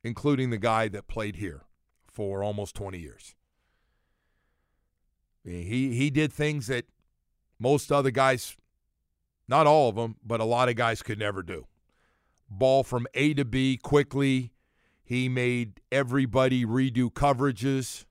including 0.04 0.50
the 0.50 0.58
guy 0.58 0.88
that 0.90 1.08
played 1.08 1.38
here 1.38 1.64
for 2.08 2.44
almost 2.44 2.76
20 2.76 3.00
years. 3.00 3.36
He 5.46 5.96
he 5.96 6.10
did 6.10 6.34
things 6.34 6.68
that 6.68 6.86
most 7.60 7.92
other 7.92 8.12
guys 8.12 8.58
not 9.50 9.66
all 9.66 9.90
of 9.90 9.96
them, 9.96 10.16
but 10.24 10.40
a 10.40 10.46
lot 10.46 10.70
of 10.70 10.76
guys 10.76 11.02
could 11.02 11.18
never 11.18 11.42
do. 11.42 11.66
Ball 12.50 12.84
from 12.84 13.08
A 13.16 13.34
to 13.34 13.44
B 13.44 13.80
quickly. 13.82 14.52
He 15.04 15.28
made 15.28 15.82
everybody 15.92 16.66
redo 16.66 17.12
coverages. 17.12 18.06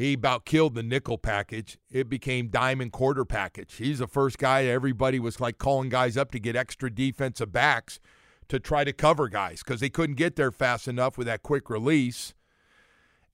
He 0.00 0.14
about 0.14 0.46
killed 0.46 0.76
the 0.76 0.82
nickel 0.82 1.18
package. 1.18 1.76
It 1.90 2.08
became 2.08 2.48
diamond 2.48 2.90
quarter 2.90 3.26
package. 3.26 3.74
He's 3.74 3.98
the 3.98 4.06
first 4.06 4.38
guy 4.38 4.64
everybody 4.64 5.20
was 5.20 5.40
like 5.40 5.58
calling 5.58 5.90
guys 5.90 6.16
up 6.16 6.30
to 6.30 6.40
get 6.40 6.56
extra 6.56 6.90
defensive 6.90 7.52
backs 7.52 8.00
to 8.48 8.58
try 8.58 8.82
to 8.82 8.94
cover 8.94 9.28
guys 9.28 9.62
because 9.62 9.80
they 9.80 9.90
couldn't 9.90 10.16
get 10.16 10.36
there 10.36 10.50
fast 10.50 10.88
enough 10.88 11.18
with 11.18 11.26
that 11.26 11.42
quick 11.42 11.68
release. 11.68 12.32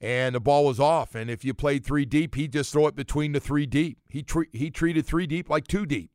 And 0.01 0.35
the 0.35 0.41
ball 0.41 0.65
was 0.65 0.81
off. 0.81 1.15
And 1.15 1.31
if 1.31 1.45
you 1.45 1.55
played 1.55 1.87
three 1.87 2.05
deep, 2.05 2.35
he'd 2.35 2.53
just 2.53 2.73
throw 2.73 2.89
it 2.89 2.97
between 2.97 3.31
the 3.31 3.39
three 3.39 3.67
deep. 3.67 3.99
He, 4.09 4.25
tre- 4.25 4.49
he 4.53 4.69
treated 4.69 5.07
three 5.07 5.29
deep 5.29 5.49
like 5.49 5.69
two 5.69 5.87
deep 5.87 6.11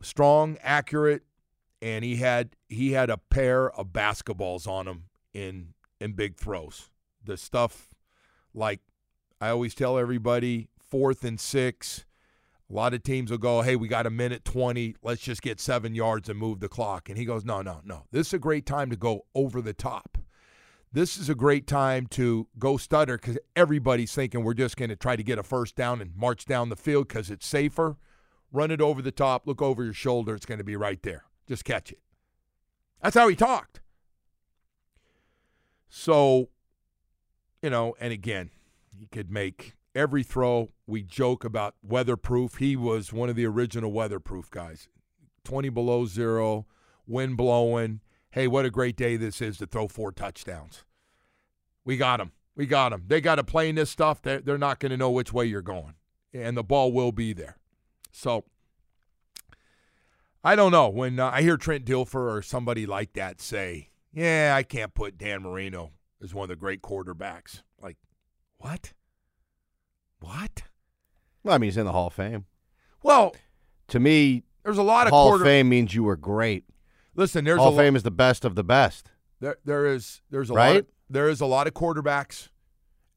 strong, 0.00 0.56
accurate, 0.62 1.24
and 1.82 2.04
he 2.04 2.18
had 2.18 2.54
he 2.68 2.92
had 2.92 3.10
a 3.10 3.18
pair 3.18 3.72
of 3.72 3.88
basketballs 3.88 4.68
on 4.68 4.86
him 4.86 5.06
in 5.34 5.74
in 6.00 6.12
big 6.12 6.36
throws. 6.36 6.90
The 7.24 7.36
stuff 7.36 7.88
like 8.54 8.80
I 9.40 9.48
always 9.48 9.74
tell 9.74 9.98
everybody 9.98 10.68
fourth 10.78 11.24
and 11.24 11.40
six. 11.40 12.04
A 12.70 12.74
lot 12.74 12.94
of 12.94 13.02
teams 13.02 13.30
will 13.30 13.38
go, 13.38 13.62
hey, 13.62 13.74
we 13.74 13.88
got 13.88 14.06
a 14.06 14.10
minute 14.10 14.44
20. 14.44 14.96
Let's 15.02 15.22
just 15.22 15.42
get 15.42 15.58
seven 15.60 15.94
yards 15.94 16.28
and 16.28 16.38
move 16.38 16.60
the 16.60 16.68
clock. 16.68 17.08
And 17.08 17.18
he 17.18 17.24
goes, 17.24 17.44
no, 17.44 17.62
no, 17.62 17.80
no. 17.84 18.04
This 18.12 18.28
is 18.28 18.34
a 18.34 18.38
great 18.38 18.66
time 18.66 18.90
to 18.90 18.96
go 18.96 19.24
over 19.34 19.60
the 19.60 19.72
top. 19.72 20.18
This 20.92 21.16
is 21.16 21.28
a 21.28 21.34
great 21.34 21.66
time 21.66 22.06
to 22.08 22.48
go 22.58 22.76
stutter 22.76 23.16
because 23.16 23.38
everybody's 23.56 24.12
thinking 24.12 24.44
we're 24.44 24.54
just 24.54 24.76
going 24.76 24.90
to 24.90 24.96
try 24.96 25.16
to 25.16 25.22
get 25.22 25.38
a 25.38 25.42
first 25.42 25.74
down 25.74 26.00
and 26.00 26.14
march 26.16 26.44
down 26.44 26.68
the 26.68 26.76
field 26.76 27.08
because 27.08 27.30
it's 27.30 27.46
safer. 27.46 27.96
Run 28.52 28.70
it 28.70 28.80
over 28.80 29.00
the 29.00 29.12
top, 29.12 29.46
look 29.46 29.62
over 29.62 29.84
your 29.84 29.92
shoulder. 29.92 30.34
It's 30.34 30.46
going 30.46 30.58
to 30.58 30.64
be 30.64 30.76
right 30.76 31.00
there. 31.02 31.24
Just 31.46 31.64
catch 31.64 31.92
it. 31.92 32.00
That's 33.02 33.16
how 33.16 33.28
he 33.28 33.36
talked. 33.36 33.80
So, 35.88 36.50
you 37.62 37.70
know, 37.70 37.94
and 38.00 38.12
again, 38.12 38.50
he 39.00 39.06
could 39.06 39.30
make 39.30 39.76
every 39.94 40.22
throw. 40.22 40.72
We 40.86 41.02
joke 41.02 41.42
about 41.42 41.74
weatherproof. 41.82 42.56
He 42.56 42.76
was 42.76 43.14
one 43.14 43.30
of 43.30 43.34
the 43.34 43.46
original 43.46 43.90
weatherproof 43.90 44.50
guys. 44.50 44.88
20 45.44 45.70
below 45.70 46.04
zero, 46.04 46.66
wind 47.06 47.38
blowing. 47.38 48.00
Hey, 48.32 48.46
what 48.46 48.66
a 48.66 48.70
great 48.70 48.96
day 48.96 49.16
this 49.16 49.40
is 49.40 49.56
to 49.56 49.66
throw 49.66 49.88
four 49.88 50.12
touchdowns. 50.12 50.84
We 51.82 51.96
got 51.96 52.20
him. 52.20 52.32
We 52.54 52.66
got 52.66 52.92
him. 52.92 53.04
They 53.06 53.22
got 53.22 53.36
to 53.36 53.44
play 53.44 53.70
in 53.70 53.76
this 53.76 53.88
stuff. 53.88 54.20
They're, 54.20 54.40
they're 54.40 54.58
not 54.58 54.80
going 54.80 54.90
to 54.90 54.98
know 54.98 55.10
which 55.10 55.32
way 55.32 55.46
you're 55.46 55.62
going, 55.62 55.94
and 56.34 56.54
the 56.54 56.62
ball 56.62 56.92
will 56.92 57.10
be 57.10 57.32
there. 57.32 57.56
So, 58.12 58.44
I 60.44 60.56
don't 60.56 60.72
know. 60.72 60.90
When 60.90 61.18
uh, 61.18 61.30
I 61.30 61.40
hear 61.40 61.56
Trent 61.56 61.86
Dilfer 61.86 62.36
or 62.36 62.42
somebody 62.42 62.84
like 62.84 63.14
that 63.14 63.40
say, 63.40 63.88
yeah, 64.12 64.52
I 64.54 64.62
can't 64.62 64.92
put 64.92 65.16
Dan 65.16 65.42
Marino 65.42 65.92
as 66.22 66.34
one 66.34 66.44
of 66.44 66.48
the 66.50 66.56
great 66.56 66.82
quarterbacks. 66.82 67.62
Like, 67.80 67.96
what? 68.60 68.92
What? 70.20 70.62
Well, 71.42 71.54
I 71.54 71.58
mean, 71.58 71.68
he's 71.68 71.76
in 71.76 71.86
the 71.86 71.92
Hall 71.92 72.06
of 72.08 72.12
Fame. 72.14 72.44
Well, 73.02 73.34
To 73.88 73.98
me, 74.00 74.44
there's 74.64 74.78
a 74.78 74.82
lot 74.82 75.06
of 75.06 75.10
Hall 75.12 75.28
quarter. 75.28 75.44
of 75.44 75.48
Fame 75.48 75.68
means 75.68 75.94
you 75.94 76.04
were 76.04 76.16
great. 76.16 76.64
Listen, 77.14 77.44
there's 77.44 77.58
Hall 77.58 77.68
a 77.68 77.70
of 77.70 77.76
lo- 77.76 77.82
Fame 77.82 77.96
is 77.96 78.02
the 78.02 78.10
best 78.10 78.44
of 78.44 78.54
the 78.54 78.62
best. 78.64 79.10
there, 79.40 79.56
there 79.64 79.86
is 79.86 80.20
there's 80.30 80.50
a 80.50 80.54
lot 80.54 80.76
of, 80.76 80.86
there 81.08 81.28
is 81.28 81.40
a 81.40 81.46
lot 81.46 81.66
of 81.66 81.74
quarterbacks 81.74 82.48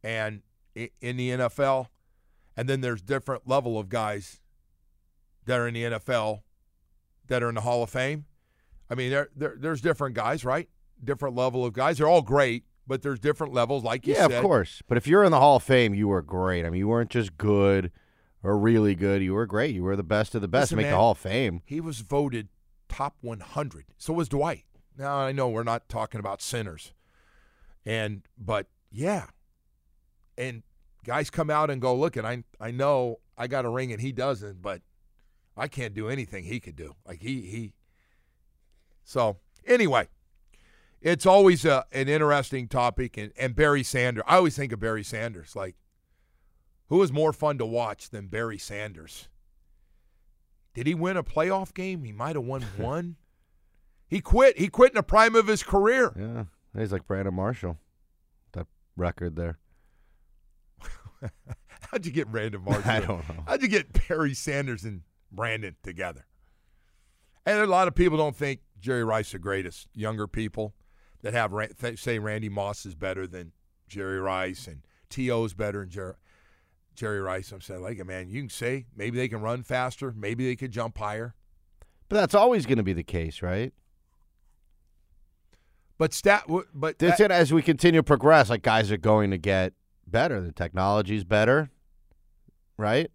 and 0.03 0.41
in 0.75 1.17
the 1.17 1.29
NFL 1.31 1.87
and 2.57 2.67
then 2.67 2.81
there's 2.81 3.01
different 3.01 3.47
level 3.47 3.77
of 3.77 3.89
guys 3.89 4.39
that 5.45 5.59
are 5.59 5.67
in 5.67 5.73
the 5.75 5.83
NFL 5.83 6.41
that 7.27 7.43
are 7.43 7.49
in 7.49 7.55
the 7.55 7.61
Hall 7.61 7.83
of 7.83 7.89
Fame. 7.89 8.25
I 8.89 8.95
mean 8.95 9.11
there, 9.11 9.29
there 9.35 9.55
there's 9.57 9.81
different 9.81 10.15
guys, 10.15 10.43
right? 10.45 10.69
Different 11.03 11.35
level 11.35 11.65
of 11.65 11.73
guys. 11.73 11.97
They're 11.97 12.07
all 12.07 12.21
great, 12.21 12.63
but 12.87 13.01
there's 13.01 13.19
different 13.19 13.53
levels 13.53 13.83
like 13.83 14.05
you 14.07 14.13
said. 14.13 14.21
yeah, 14.21 14.27
said. 14.27 14.37
of 14.37 14.43
course. 14.43 14.81
But 14.87 14.97
if 14.97 15.07
you're 15.07 15.23
in 15.23 15.31
the 15.31 15.39
Hall 15.39 15.57
of 15.57 15.63
Fame, 15.63 15.93
you 15.93 16.07
were 16.07 16.21
great. 16.21 16.65
I 16.65 16.69
mean, 16.69 16.79
you 16.79 16.87
weren't 16.87 17.09
just 17.09 17.37
good 17.37 17.91
or 18.43 18.57
really 18.57 18.95
good. 18.95 19.21
You 19.21 19.33
were 19.33 19.45
great. 19.45 19.73
You 19.73 19.83
were 19.83 19.95
the 19.95 20.03
best 20.03 20.35
of 20.35 20.41
the 20.41 20.47
best. 20.47 20.63
Listen, 20.63 20.77
Make 20.77 20.85
man. 20.85 20.93
the 20.93 20.97
Hall 20.97 21.11
of 21.11 21.17
Fame. 21.17 21.61
He 21.65 21.79
was 21.79 22.01
voted 22.01 22.49
top 22.89 23.15
100. 23.21 23.85
So 23.97 24.13
was 24.13 24.29
Dwight. 24.29 24.65
Now 24.97 25.17
I 25.17 25.31
know 25.31 25.49
we're 25.49 25.63
not 25.63 25.89
talking 25.89 26.19
about 26.19 26.41
sinners, 26.41 26.93
and 27.85 28.21
but 28.37 28.67
yeah, 28.91 29.25
and 30.37 30.61
guys 31.03 31.31
come 31.31 31.49
out 31.49 31.71
and 31.71 31.81
go, 31.81 31.95
look, 31.95 32.15
and 32.15 32.27
I 32.27 32.43
I 32.59 32.69
know 32.69 33.19
I 33.35 33.47
got 33.47 33.65
a 33.65 33.69
ring 33.69 33.91
and 33.91 33.99
he 33.99 34.11
doesn't, 34.11 34.61
but 34.61 34.81
I 35.57 35.67
can't 35.67 35.95
do 35.95 36.09
anything 36.09 36.43
he 36.43 36.59
could 36.59 36.75
do. 36.75 36.95
Like 37.07 37.21
he 37.21 37.41
he. 37.41 37.73
So 39.03 39.37
anyway, 39.65 40.07
it's 41.03 41.25
always 41.25 41.65
a, 41.65 41.85
an 41.91 42.07
interesting 42.07 42.67
topic, 42.67 43.17
and 43.17 43.31
and 43.37 43.55
Barry 43.55 43.83
Sanders. 43.83 44.23
I 44.25 44.37
always 44.37 44.55
think 44.55 44.71
of 44.71 44.79
Barry 44.79 45.03
Sanders. 45.03 45.55
Like, 45.55 45.75
who 46.87 47.01
is 47.03 47.11
more 47.11 47.33
fun 47.33 47.57
to 47.59 47.65
watch 47.65 48.09
than 48.09 48.27
Barry 48.27 48.57
Sanders? 48.57 49.27
Did 50.73 50.87
he 50.87 50.95
win 50.95 51.17
a 51.17 51.23
playoff 51.23 51.73
game? 51.73 52.03
He 52.03 52.11
might 52.13 52.35
have 52.35 52.45
won 52.45 52.61
one. 52.77 53.17
He 54.07 54.21
quit. 54.21 54.57
He 54.57 54.69
quit 54.69 54.91
in 54.91 54.95
the 54.95 55.03
prime 55.03 55.35
of 55.35 55.47
his 55.47 55.61
career. 55.61 56.13
Yeah, 56.17 56.45
he's 56.79 56.93
like 56.93 57.05
Brandon 57.05 57.33
Marshall. 57.33 57.77
That 58.53 58.67
record 58.95 59.35
there. 59.35 59.59
How'd 61.91 62.05
you 62.05 62.11
get 62.13 62.31
Brandon 62.31 62.61
Marshall? 62.65 62.89
I 62.89 62.99
don't 63.01 63.27
know. 63.27 63.43
How'd 63.45 63.61
you 63.61 63.67
get 63.67 64.07
Barry 64.07 64.33
Sanders 64.33 64.85
and 64.85 65.01
Brandon 65.31 65.75
together? 65.83 66.25
And 67.45 67.59
a 67.59 67.67
lot 67.67 67.89
of 67.89 67.95
people 67.95 68.17
don't 68.17 68.37
think 68.37 68.61
Jerry 68.79 69.03
Rice 69.03 69.33
the 69.33 69.39
greatest. 69.39 69.89
Younger 69.93 70.27
people 70.27 70.73
that 71.23 71.33
have 71.33 71.51
say 71.99 72.19
Randy 72.19 72.49
Moss 72.49 72.85
is 72.85 72.93
better 72.95 73.25
than 73.25 73.51
Jerry 73.87 74.19
Rice 74.19 74.67
and 74.67 74.81
T.O. 75.09 75.45
is 75.45 75.53
better 75.53 75.79
than 75.79 75.89
Jerry, 75.89 76.13
Jerry 76.95 77.19
Rice. 77.21 77.51
I'm 77.51 77.61
saying, 77.61 77.81
like, 77.81 78.05
man, 78.05 78.29
you 78.29 78.41
can 78.41 78.49
say 78.49 78.85
maybe 78.95 79.17
they 79.17 79.27
can 79.27 79.41
run 79.41 79.63
faster, 79.63 80.13
maybe 80.15 80.45
they 80.45 80.55
could 80.55 80.71
jump 80.71 80.97
higher. 80.97 81.33
But 82.09 82.17
that's 82.17 82.35
always 82.35 82.65
going 82.65 82.77
to 82.77 82.83
be 82.83 82.93
the 82.93 83.03
case, 83.03 83.41
right? 83.41 83.73
But 85.97 86.13
stat, 86.13 86.43
but 86.73 86.99
That's 86.99 87.17
that- 87.19 87.25
it. 87.25 87.31
As 87.31 87.53
we 87.53 87.61
continue 87.61 87.99
to 87.99 88.03
progress, 88.03 88.49
like 88.49 88.61
guys 88.61 88.91
are 88.91 88.97
going 88.97 89.31
to 89.31 89.37
get 89.37 89.73
better. 90.05 90.41
The 90.41 90.51
technology's 90.51 91.23
better, 91.23 91.71
right? 92.77 93.09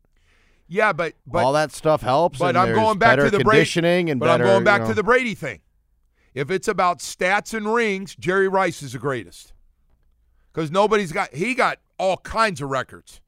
yeah, 0.69 0.93
but 0.93 1.15
but 1.27 1.45
All 1.45 1.53
that 1.55 1.73
stuff 1.73 2.03
helps. 2.03 2.39
But 2.39 2.57
I'm 2.57 2.75
going 2.75 2.99
back 2.99 3.19
to 3.19 3.25
the 3.25 3.39
Brady- 3.41 3.59
conditioning 3.59 4.11
and 4.11 4.21
but 4.21 4.27
better. 4.27 4.45
I'm 4.45 4.51
going 4.51 4.65
back 4.65 4.83
you 4.83 4.89
to 4.89 4.95
the 4.95 5.03
Brady 5.03 5.35
thing. 5.35 5.61
If 6.35 6.51
it's 6.51 6.68
about 6.68 6.99
stats 6.99 7.55
and 7.55 7.72
rings, 7.72 8.14
Jerry 8.14 8.49
Rice 8.49 8.83
is 8.83 8.93
the 8.93 8.99
greatest. 8.99 9.53
Because 10.53 10.70
nobody's 10.70 11.12
got 11.12 11.35
he 11.35 11.55
got 11.55 11.79
all 11.99 12.16
kinds 12.18 12.61
of 12.61 12.70
records. 12.70 13.20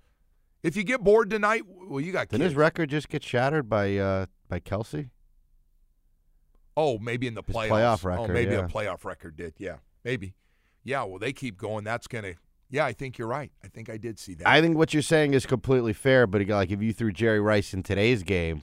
If 0.62 0.76
you 0.76 0.84
get 0.84 1.02
bored 1.02 1.30
tonight, 1.30 1.62
well, 1.66 2.00
you 2.00 2.12
got 2.12 2.28
Didn't 2.28 2.44
his 2.44 2.54
record 2.54 2.90
just 2.90 3.08
get 3.08 3.22
shattered 3.24 3.68
by 3.68 3.96
uh, 3.96 4.26
by 4.48 4.60
Kelce? 4.60 5.10
oh, 6.76 6.98
maybe 6.98 7.26
in 7.26 7.34
the 7.34 7.42
His 7.46 7.54
playoffs. 7.54 8.00
playoff 8.00 8.18
oh, 8.18 8.32
maybe 8.32 8.52
yeah. 8.52 8.64
a 8.64 8.68
playoff 8.68 9.04
record 9.04 9.36
did. 9.36 9.54
Yeah, 9.58 9.76
maybe. 10.04 10.34
Yeah, 10.82 11.04
well, 11.04 11.18
they 11.18 11.32
keep 11.32 11.56
going. 11.58 11.84
That's 11.84 12.06
gonna. 12.06 12.34
Yeah, 12.70 12.86
I 12.86 12.92
think 12.92 13.18
you're 13.18 13.28
right. 13.28 13.50
I 13.64 13.68
think 13.68 13.90
I 13.90 13.96
did 13.96 14.18
see 14.18 14.34
that. 14.34 14.48
I 14.48 14.60
think 14.60 14.76
what 14.76 14.94
you're 14.94 15.02
saying 15.02 15.34
is 15.34 15.44
completely 15.44 15.92
fair. 15.92 16.26
But 16.26 16.46
like, 16.46 16.70
if 16.70 16.80
you 16.80 16.92
threw 16.92 17.12
Jerry 17.12 17.40
Rice 17.40 17.74
in 17.74 17.82
today's 17.82 18.22
game, 18.22 18.62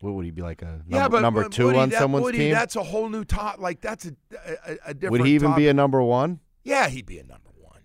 what 0.00 0.12
would 0.14 0.24
he 0.24 0.30
be 0.30 0.42
like 0.42 0.62
a 0.62 0.66
number, 0.66 0.84
yeah, 0.88 1.08
but 1.08 1.22
number 1.22 1.42
but 1.44 1.52
two 1.52 1.66
Woody, 1.66 1.78
on 1.78 1.88
that, 1.90 1.98
someone's 1.98 2.24
Woody, 2.24 2.38
team? 2.38 2.50
That's 2.52 2.76
a 2.76 2.82
whole 2.82 3.08
new 3.08 3.24
top. 3.24 3.58
Like 3.58 3.80
that's 3.80 4.06
a 4.06 4.12
a, 4.66 4.76
a 4.86 4.94
different. 4.94 5.12
Would 5.12 5.26
he 5.26 5.34
even 5.34 5.50
top- 5.50 5.56
be 5.56 5.68
a 5.68 5.74
number 5.74 6.02
one? 6.02 6.40
Yeah, 6.64 6.88
he'd 6.88 7.06
be 7.06 7.18
a 7.18 7.24
number 7.24 7.50
one. 7.60 7.80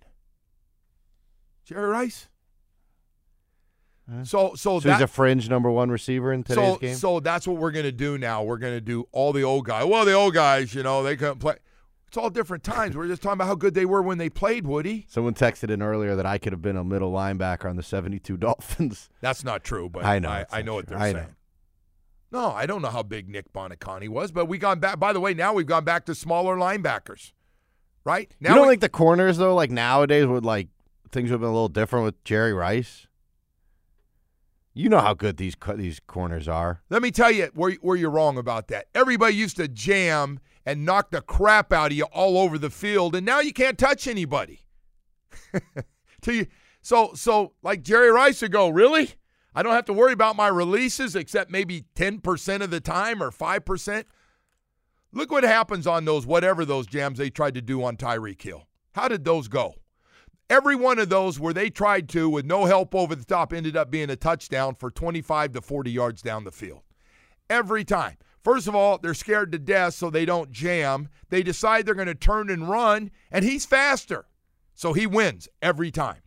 Jerry 1.65 1.87
Rice. 1.87 2.27
So, 4.23 4.55
so, 4.55 4.55
So 4.55 4.79
that, 4.89 4.95
he's 4.95 5.03
a 5.03 5.07
fringe 5.07 5.47
number 5.49 5.71
one 5.71 5.89
receiver 5.89 6.33
in 6.33 6.43
today's 6.43 6.73
so, 6.73 6.77
game. 6.77 6.95
so 6.95 7.19
that's 7.21 7.47
what 7.47 7.55
we're 7.57 7.71
gonna 7.71 7.93
do 7.93 8.17
now. 8.17 8.43
We're 8.43 8.57
gonna 8.57 8.81
do 8.81 9.07
all 9.13 9.31
the 9.31 9.43
old 9.43 9.65
guys. 9.65 9.85
Well, 9.85 10.03
the 10.03 10.11
old 10.13 10.33
guys, 10.33 10.75
you 10.75 10.83
know, 10.83 11.01
they 11.01 11.15
couldn't 11.15 11.39
play. 11.39 11.55
It's 12.07 12.17
all 12.17 12.29
different 12.29 12.65
times. 12.65 12.97
We're 12.97 13.07
just 13.07 13.21
talking 13.21 13.35
about 13.37 13.47
how 13.47 13.55
good 13.55 13.73
they 13.73 13.85
were 13.85 14.01
when 14.01 14.17
they 14.17 14.27
played. 14.29 14.67
Woody, 14.67 15.05
Someone 15.07 15.33
texted 15.33 15.69
in 15.69 15.81
earlier 15.81 16.17
that 16.17 16.25
I 16.25 16.39
could 16.39 16.51
have 16.51 16.61
been 16.61 16.75
a 16.75 16.83
middle 16.83 17.13
linebacker 17.13 17.69
on 17.69 17.77
the 17.77 17.83
72 17.83 18.35
Dolphins. 18.35 19.07
that's 19.21 19.45
not 19.45 19.63
true, 19.63 19.87
but 19.89 20.03
I 20.03 20.19
know 20.19 20.27
I, 20.29 20.45
I 20.51 20.61
know 20.61 20.73
what 20.73 20.87
they're 20.87 20.97
I 20.97 21.13
saying. 21.13 21.15
know. 21.15 21.25
No, 22.31 22.51
I 22.51 22.65
don't 22.65 22.81
know 22.81 22.89
how 22.89 23.03
big 23.03 23.27
Nick 23.27 23.51
Buoniconti 23.51 24.07
was, 24.07 24.31
but 24.31 24.45
we 24.45 24.57
gone 24.57 24.79
back. 24.79 24.99
By 24.99 25.11
the 25.13 25.19
way, 25.19 25.33
now 25.33 25.53
we've 25.53 25.65
gone 25.65 25.83
back 25.83 26.05
to 26.05 26.15
smaller 26.15 26.55
linebackers, 26.55 27.33
right? 28.05 28.33
Now 28.39 28.51
you 28.51 28.55
don't 28.55 28.67
we- 28.67 28.71
think 28.73 28.81
the 28.81 28.89
corners 28.89 29.37
though, 29.37 29.53
like 29.55 29.71
nowadays, 29.71 30.25
would 30.25 30.45
like 30.45 30.69
things 31.11 31.29
would 31.29 31.35
have 31.35 31.41
been 31.41 31.49
a 31.49 31.53
little 31.53 31.67
different 31.69 32.05
with 32.05 32.23
Jerry 32.23 32.53
Rice? 32.53 33.07
You 34.73 34.87
know 34.87 34.99
how 35.01 35.13
good 35.13 35.35
these 35.35 35.55
these 35.75 35.99
corners 35.99 36.47
are. 36.47 36.81
Let 36.89 37.01
me 37.01 37.11
tell 37.11 37.29
you 37.29 37.49
where, 37.53 37.73
where 37.81 37.97
you're 37.97 38.09
wrong 38.09 38.37
about 38.37 38.69
that. 38.69 38.85
Everybody 38.95 39.35
used 39.35 39.57
to 39.57 39.67
jam 39.67 40.39
and 40.65 40.85
knock 40.85 41.11
the 41.11 41.19
crap 41.21 41.73
out 41.73 41.91
of 41.91 41.97
you 41.97 42.05
all 42.05 42.37
over 42.37 42.57
the 42.57 42.69
field, 42.69 43.13
and 43.13 43.25
now 43.25 43.41
you 43.41 43.51
can't 43.51 43.77
touch 43.77 44.07
anybody. 44.07 44.61
You, 46.27 46.45
so, 46.83 47.13
so 47.15 47.53
like 47.63 47.81
Jerry 47.81 48.11
Rice 48.11 48.43
would 48.43 48.51
go, 48.51 48.69
really? 48.69 49.15
I 49.53 49.63
don't 49.63 49.73
have 49.73 49.85
to 49.85 49.93
worry 49.93 50.13
about 50.13 50.35
my 50.35 50.47
releases 50.47 51.15
except 51.15 51.51
maybe 51.51 51.85
10% 51.95 52.61
of 52.61 52.71
the 52.71 52.79
time 52.79 53.21
or 53.21 53.31
5%. 53.31 54.05
Look 55.13 55.29
what 55.29 55.43
happens 55.43 55.85
on 55.85 56.05
those, 56.05 56.25
whatever 56.25 56.63
those 56.63 56.87
jams 56.87 57.17
they 57.17 57.29
tried 57.29 57.55
to 57.55 57.61
do 57.61 57.83
on 57.83 57.97
Tyreek 57.97 58.41
Hill. 58.41 58.67
How 58.93 59.09
did 59.09 59.25
those 59.25 59.49
go? 59.49 59.75
Every 60.49 60.75
one 60.75 60.99
of 60.99 61.09
those 61.09 61.39
where 61.39 61.53
they 61.53 61.69
tried 61.69 62.09
to, 62.09 62.29
with 62.29 62.45
no 62.45 62.65
help 62.65 62.93
over 62.95 63.15
the 63.15 63.25
top, 63.25 63.53
ended 63.53 63.75
up 63.75 63.91
being 63.91 64.09
a 64.09 64.15
touchdown 64.15 64.75
for 64.75 64.89
25 64.91 65.53
to 65.53 65.61
40 65.61 65.91
yards 65.91 66.21
down 66.21 66.43
the 66.43 66.51
field. 66.51 66.81
Every 67.49 67.83
time. 67.83 68.17
First 68.43 68.67
of 68.67 68.75
all, 68.75 68.97
they're 68.97 69.13
scared 69.13 69.51
to 69.51 69.59
death, 69.59 69.93
so 69.93 70.09
they 70.09 70.25
don't 70.25 70.51
jam. 70.51 71.09
They 71.29 71.43
decide 71.43 71.85
they're 71.85 71.93
going 71.93 72.07
to 72.07 72.15
turn 72.15 72.49
and 72.49 72.67
run, 72.67 73.11
and 73.31 73.45
he's 73.45 73.65
faster. 73.65 74.25
So 74.73 74.93
he 74.93 75.05
wins 75.05 75.47
every 75.61 75.91
time. 75.91 76.20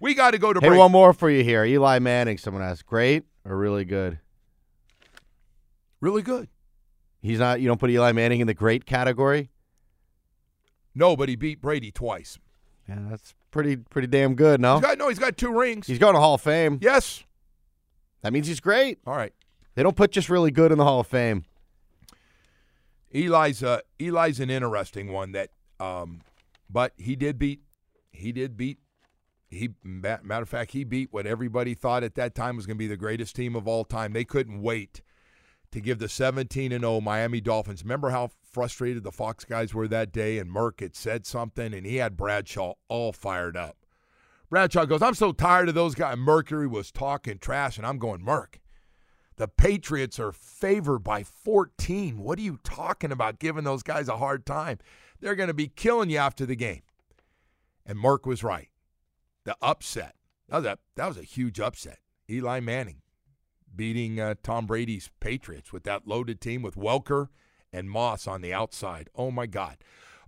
We 0.00 0.14
got 0.14 0.30
to 0.32 0.38
go 0.38 0.52
to 0.52 0.60
Hey, 0.60 0.68
break. 0.68 0.78
one 0.78 0.92
more 0.92 1.12
for 1.12 1.28
you 1.30 1.44
here. 1.44 1.64
Eli 1.64 1.98
Manning. 1.98 2.38
Someone 2.38 2.62
asked, 2.62 2.86
great 2.86 3.24
or 3.44 3.56
really 3.56 3.84
good? 3.84 4.18
Really 6.00 6.22
good. 6.22 6.48
He's 7.20 7.38
not. 7.38 7.60
You 7.60 7.68
don't 7.68 7.78
put 7.78 7.90
Eli 7.90 8.12
Manning 8.12 8.40
in 8.40 8.46
the 8.46 8.54
great 8.54 8.86
category. 8.86 9.50
No, 10.94 11.16
but 11.16 11.28
he 11.28 11.36
beat 11.36 11.60
Brady 11.60 11.92
twice. 11.92 12.38
Yeah, 12.88 12.98
that's 13.10 13.34
pretty 13.50 13.76
pretty 13.76 14.08
damn 14.08 14.34
good. 14.34 14.60
No, 14.60 14.74
He's 14.76 14.82
got 14.86 14.98
no. 14.98 15.08
He's 15.08 15.18
got 15.18 15.36
two 15.36 15.52
rings. 15.52 15.86
he's 15.86 15.98
going 15.98 16.14
to 16.14 16.20
Hall 16.20 16.34
of 16.34 16.40
Fame. 16.40 16.78
yes. 16.80 17.22
That 18.22 18.32
means 18.32 18.46
he's 18.46 18.60
great. 18.60 18.98
All 19.06 19.16
right. 19.16 19.32
They 19.74 19.82
don't 19.82 19.96
put 19.96 20.10
just 20.12 20.28
really 20.28 20.50
good 20.50 20.72
in 20.72 20.78
the 20.78 20.84
Hall 20.84 21.00
of 21.00 21.06
Fame. 21.06 21.44
Eli's 23.14 23.62
uh, 23.62 23.80
Eli's 24.00 24.40
an 24.40 24.50
interesting 24.50 25.12
one 25.12 25.32
that, 25.32 25.50
um, 25.78 26.20
but 26.68 26.92
he 26.96 27.16
did 27.16 27.38
beat, 27.38 27.60
he 28.12 28.30
did 28.32 28.56
beat, 28.56 28.78
he 29.50 29.70
matter 29.82 30.42
of 30.42 30.48
fact 30.48 30.72
he 30.72 30.84
beat 30.84 31.12
what 31.12 31.26
everybody 31.26 31.74
thought 31.74 32.04
at 32.04 32.14
that 32.14 32.34
time 32.34 32.56
was 32.56 32.66
going 32.66 32.76
to 32.76 32.78
be 32.78 32.86
the 32.86 32.96
greatest 32.96 33.34
team 33.34 33.56
of 33.56 33.66
all 33.66 33.84
time. 33.84 34.12
They 34.12 34.24
couldn't 34.24 34.62
wait 34.62 35.02
to 35.72 35.80
give 35.80 35.98
the 35.98 36.08
17 36.08 36.72
and 36.72 36.82
0 36.82 37.00
Miami 37.00 37.40
Dolphins. 37.40 37.82
Remember 37.82 38.10
how 38.10 38.30
frustrated 38.42 39.02
the 39.02 39.12
Fox 39.12 39.44
guys 39.44 39.74
were 39.74 39.88
that 39.88 40.12
day, 40.12 40.38
and 40.38 40.50
Merc 40.50 40.80
had 40.80 40.96
said 40.96 41.26
something, 41.26 41.74
and 41.74 41.86
he 41.86 41.96
had 41.96 42.16
Bradshaw 42.16 42.74
all 42.88 43.12
fired 43.12 43.56
up. 43.56 43.76
Bradshaw 44.48 44.84
goes, 44.84 45.02
"I'm 45.02 45.14
so 45.14 45.32
tired 45.32 45.68
of 45.68 45.74
those 45.74 45.94
guys." 45.94 46.16
Mercury 46.16 46.66
was 46.66 46.90
talking 46.90 47.38
trash, 47.38 47.76
and 47.76 47.86
I'm 47.86 47.98
going, 47.98 48.22
Merc. 48.22 48.60
The 49.36 49.48
Patriots 49.48 50.18
are 50.18 50.32
favored 50.32 50.98
by 50.98 51.22
14. 51.22 52.18
What 52.18 52.38
are 52.38 52.42
you 52.42 52.58
talking 52.62 53.10
about 53.10 53.38
giving 53.38 53.64
those 53.64 53.82
guys 53.82 54.08
a 54.08 54.18
hard 54.18 54.44
time? 54.44 54.78
They're 55.20 55.34
going 55.34 55.48
to 55.48 55.54
be 55.54 55.68
killing 55.68 56.10
you 56.10 56.18
after 56.18 56.44
the 56.44 56.56
game. 56.56 56.82
And 57.86 57.98
Mark 57.98 58.26
was 58.26 58.44
right. 58.44 58.69
The 59.50 59.56
upset. 59.62 60.14
That 60.48 60.58
was 60.58 60.66
a, 60.66 60.78
that 60.94 61.08
was 61.08 61.18
a 61.18 61.24
huge 61.24 61.58
upset. 61.58 61.98
Eli 62.30 62.60
Manning 62.60 63.02
beating 63.74 64.20
uh, 64.20 64.36
Tom 64.44 64.64
Brady's 64.64 65.10
Patriots 65.18 65.72
with 65.72 65.82
that 65.82 66.06
loaded 66.06 66.40
team 66.40 66.62
with 66.62 66.76
Welker 66.76 67.30
and 67.72 67.90
Moss 67.90 68.28
on 68.28 68.42
the 68.42 68.54
outside. 68.54 69.10
Oh, 69.16 69.32
my 69.32 69.46
God. 69.46 69.78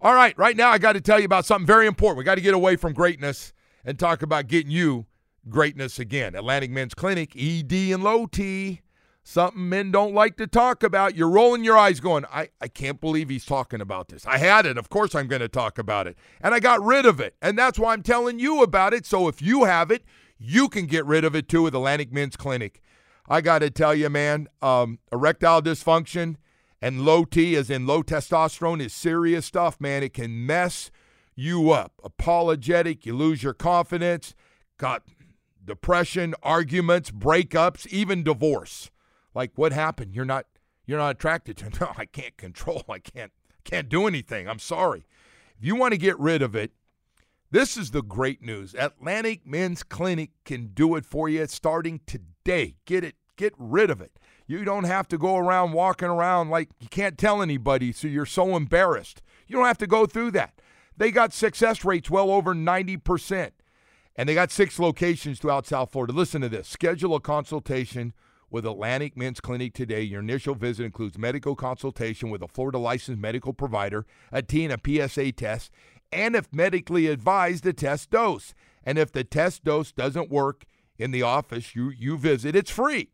All 0.01 0.13
right, 0.13 0.37
right 0.37 0.57
now 0.57 0.71
I 0.71 0.79
got 0.79 0.95
to 0.95 1.01
tell 1.01 1.21
you 1.21 1.25
about 1.25 1.47
something 1.47 1.69
very 1.69 1.87
important. 1.87 2.19
We 2.19 2.25
got 2.25 2.35
to 2.35 2.41
get 2.41 2.53
away 2.53 2.75
from 2.75 2.95
greatness 2.95 3.53
and 3.85 3.97
talk 3.97 4.23
about 4.23 4.49
getting 4.49 4.73
you 4.73 5.07
greatness 5.49 6.01
again. 6.01 6.35
Atlantic 6.35 6.73
Men's 6.73 6.95
Clinic, 6.95 7.37
ED 7.37 7.73
and 7.73 8.03
low 8.03 8.27
T. 8.27 8.81
Something 9.25 9.69
men 9.69 9.93
don't 9.93 10.15
like 10.15 10.37
to 10.39 10.49
talk 10.49 10.83
about. 10.83 11.15
You're 11.15 11.31
rolling 11.31 11.63
your 11.63 11.79
eyes 11.79 12.01
going, 12.01 12.25
I, 12.33 12.49
I 12.61 12.67
can't 12.67 13.01
believe 13.01 13.29
he's 13.29 13.45
talking 13.45 13.81
about 13.81 14.09
this. 14.09 14.27
I 14.27 14.39
had 14.39 14.67
it. 14.67 14.77
Of 14.77 14.89
course 14.89 15.15
I'm 15.15 15.29
going 15.29 15.43
to 15.43 15.49
talk 15.49 15.79
about 15.79 16.09
it. 16.09 16.17
And 16.41 16.53
I 16.55 16.61
got 16.61 16.83
rid 16.83 17.07
of 17.07 17.21
it. 17.21 17.37
And 17.41 17.57
that's 17.57 17.79
why 17.79 17.93
I'm 17.93 18.03
telling 18.03 18.41
you 18.41 18.63
about 18.63 18.93
it. 18.93 19.07
So 19.07 19.29
if 19.29 19.41
you 19.41 19.65
have 19.65 19.93
it, 19.93 20.05
you 20.39 20.69
can 20.69 20.87
get 20.87 21.07
rid 21.07 21.25
of 21.25 21.37
it 21.37 21.49
too 21.49 21.63
with 21.63 21.75
Atlantic 21.75 22.13
Men's 22.13 22.37
Clinic. 22.37 22.83
I 23.29 23.41
got 23.41 23.61
to 23.61 23.71
tell 23.71 23.95
you, 23.95 24.11
man, 24.11 24.49
um, 24.61 24.99
erectile 25.13 25.63
dysfunction 25.63 26.37
and 26.81 27.05
low 27.05 27.25
T, 27.25 27.55
as 27.55 27.71
in 27.71 27.87
low 27.87 28.03
testosterone, 28.03 28.81
is 28.81 28.93
serious 28.93 29.47
stuff, 29.47 29.81
man. 29.81 30.03
It 30.03 30.15
can 30.15 30.45
mess 30.45 30.91
you 31.37 31.71
up. 31.71 31.93
Apologetic, 32.03 33.07
you 33.07 33.15
lose 33.15 33.45
your 33.45 33.55
confidence, 33.55 34.35
got 34.79 35.05
depression, 35.65 36.35
arguments, 36.43 37.13
breakups, 37.13 37.87
even 37.87 38.25
divorce. 38.25 38.91
Like 39.35 39.53
what 39.57 39.73
happened? 39.73 40.15
You're 40.15 40.25
not 40.25 40.47
you're 40.87 40.99
not 40.99 41.17
attracted 41.17 41.57
to. 41.59 41.71
No, 41.81 41.93
I 41.97 42.05
can't 42.07 42.37
control. 42.37 42.85
I 42.89 42.99
can't 42.99 43.33
can't 43.65 43.89
do 43.89 44.07
anything. 44.07 44.49
I'm 44.49 44.59
sorry. 44.59 45.07
If 45.59 45.65
you 45.65 45.77
want 45.77 45.93
to 45.93 45.99
get 45.99 46.19
rid 46.19 46.43
of 46.43 46.57
it, 46.57 46.73
this 47.51 47.77
is 47.77 47.91
the 47.91 48.03
great 48.03 48.43
news. 48.43 48.75
Atlantic 48.77 49.47
Men's 49.47 49.83
Clinic 49.83 50.31
can 50.45 50.69
do 50.69 50.97
it 50.97 51.05
for 51.05 51.29
you 51.29 51.47
starting 51.47 52.01
today. 52.07 52.77
Get 52.85 53.05
it 53.05 53.17
get 53.37 53.55
rid 53.59 53.91
of 53.91 54.01
it. 54.01 54.19
You 54.47 54.65
don't 54.65 54.85
have 54.85 55.09
to 55.09 55.19
go 55.19 55.37
around 55.37 55.73
walking 55.73 56.09
around 56.09 56.51
like 56.51 56.71
you 56.81 56.89
can't 56.89 57.17
tell 57.17 57.41
anybody 57.41 57.93
so 57.93 58.09
you're 58.09 58.27
so 58.27 58.57
embarrassed. 58.57 59.23
You 59.47 59.57
don't 59.57 59.67
have 59.67 59.79
to 59.79 59.87
go 59.87 60.07
through 60.07 60.33
that. 60.33 60.61
They 60.97 61.11
got 61.11 61.33
success 61.33 61.85
rates 61.85 62.11
well 62.11 62.31
over 62.31 62.55
90%. 62.55 63.53
And 64.15 64.29
they 64.29 64.35
got 64.35 64.51
six 64.51 64.79
locations 64.79 65.39
throughout 65.39 65.67
South 65.67 65.91
Florida. 65.91 66.13
Listen 66.13 66.43
to 66.43 66.49
this. 66.49 66.69
Schedule 66.69 67.15
a 67.15 67.21
consultation 67.21 68.13
with 68.53 68.67
Atlantic 68.67 69.17
Men's 69.17 69.41
Clinic 69.41 69.73
today. 69.73 70.03
Your 70.03 70.21
initial 70.21 70.55
visit 70.55 70.85
includes 70.85 71.19
medical 71.19 71.57
consultation 71.57 72.31
with 72.31 72.43
a 72.43 72.49
Florida 72.49 72.79
licensed 72.79 73.21
medical 73.21 73.53
provider, 73.53 74.05
a 74.31 74.43
T 74.43 74.65
and 74.65 74.73
a 74.73 75.09
PSA 75.09 75.33
test, 75.33 75.73
and 76.13 76.37
if 76.37 76.53
medically 76.53 77.07
advised, 77.07 77.67
a 77.67 77.73
test 77.73 78.11
dose. 78.11 78.55
And 78.85 78.99
if 78.99 79.11
the 79.11 79.25
test 79.25 79.65
dose 79.65 79.91
doesn't 79.91 80.31
work 80.31 80.65
in 80.99 81.11
the 81.11 81.23
office 81.23 81.75
you, 81.75 81.91
you 81.91 82.19
visit, 82.19 82.55
it's 82.55 82.71
free. 82.71 83.09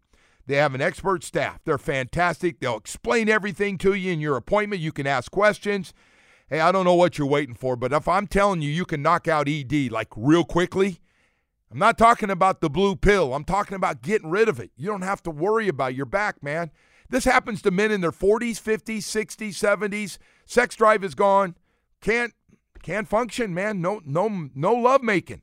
They 0.46 0.56
have 0.56 0.74
an 0.74 0.80
expert 0.80 1.22
staff. 1.22 1.60
They're 1.64 1.78
fantastic. 1.78 2.58
They'll 2.58 2.78
explain 2.78 3.28
everything 3.28 3.78
to 3.78 3.94
you 3.94 4.12
in 4.12 4.20
your 4.20 4.36
appointment. 4.36 4.82
You 4.82 4.92
can 4.92 5.06
ask 5.06 5.30
questions. 5.30 5.92
Hey, 6.48 6.60
I 6.60 6.72
don't 6.72 6.86
know 6.86 6.94
what 6.94 7.18
you're 7.18 7.28
waiting 7.28 7.54
for, 7.54 7.76
but 7.76 7.92
if 7.92 8.08
I'm 8.08 8.26
telling 8.26 8.62
you 8.62 8.70
you 8.70 8.86
can 8.86 9.02
knock 9.02 9.28
out 9.28 9.48
ED 9.48 9.92
like 9.92 10.08
real 10.16 10.44
quickly, 10.44 11.00
I'm 11.70 11.78
not 11.78 11.98
talking 11.98 12.30
about 12.30 12.60
the 12.60 12.70
blue 12.70 12.96
pill. 12.96 13.34
I'm 13.34 13.44
talking 13.44 13.76
about 13.76 14.02
getting 14.02 14.30
rid 14.30 14.48
of 14.48 14.58
it. 14.58 14.70
You 14.76 14.88
don't 14.88 15.02
have 15.02 15.22
to 15.24 15.30
worry 15.30 15.68
about 15.68 15.94
your 15.94 16.06
back, 16.06 16.42
man. 16.42 16.70
This 17.10 17.24
happens 17.24 17.60
to 17.62 17.70
men 17.70 17.90
in 17.90 18.00
their 18.00 18.12
40s, 18.12 18.60
50s, 18.60 18.98
60s, 18.98 19.50
70s. 19.50 20.18
Sex 20.46 20.76
drive 20.76 21.04
is 21.04 21.14
gone. 21.14 21.56
Can't 22.00 22.32
can't 22.82 23.08
function, 23.08 23.52
man. 23.54 23.80
No 23.80 24.00
no 24.04 24.48
no 24.54 24.72
love 24.72 25.02
making. 25.02 25.42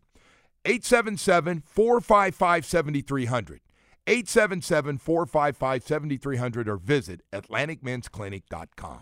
877-455-7300. 0.66 3.60
877-455-7300 4.08 6.68
or 6.68 6.78
visit 6.78 7.22
atlanticmensclinic.com. 7.34 9.02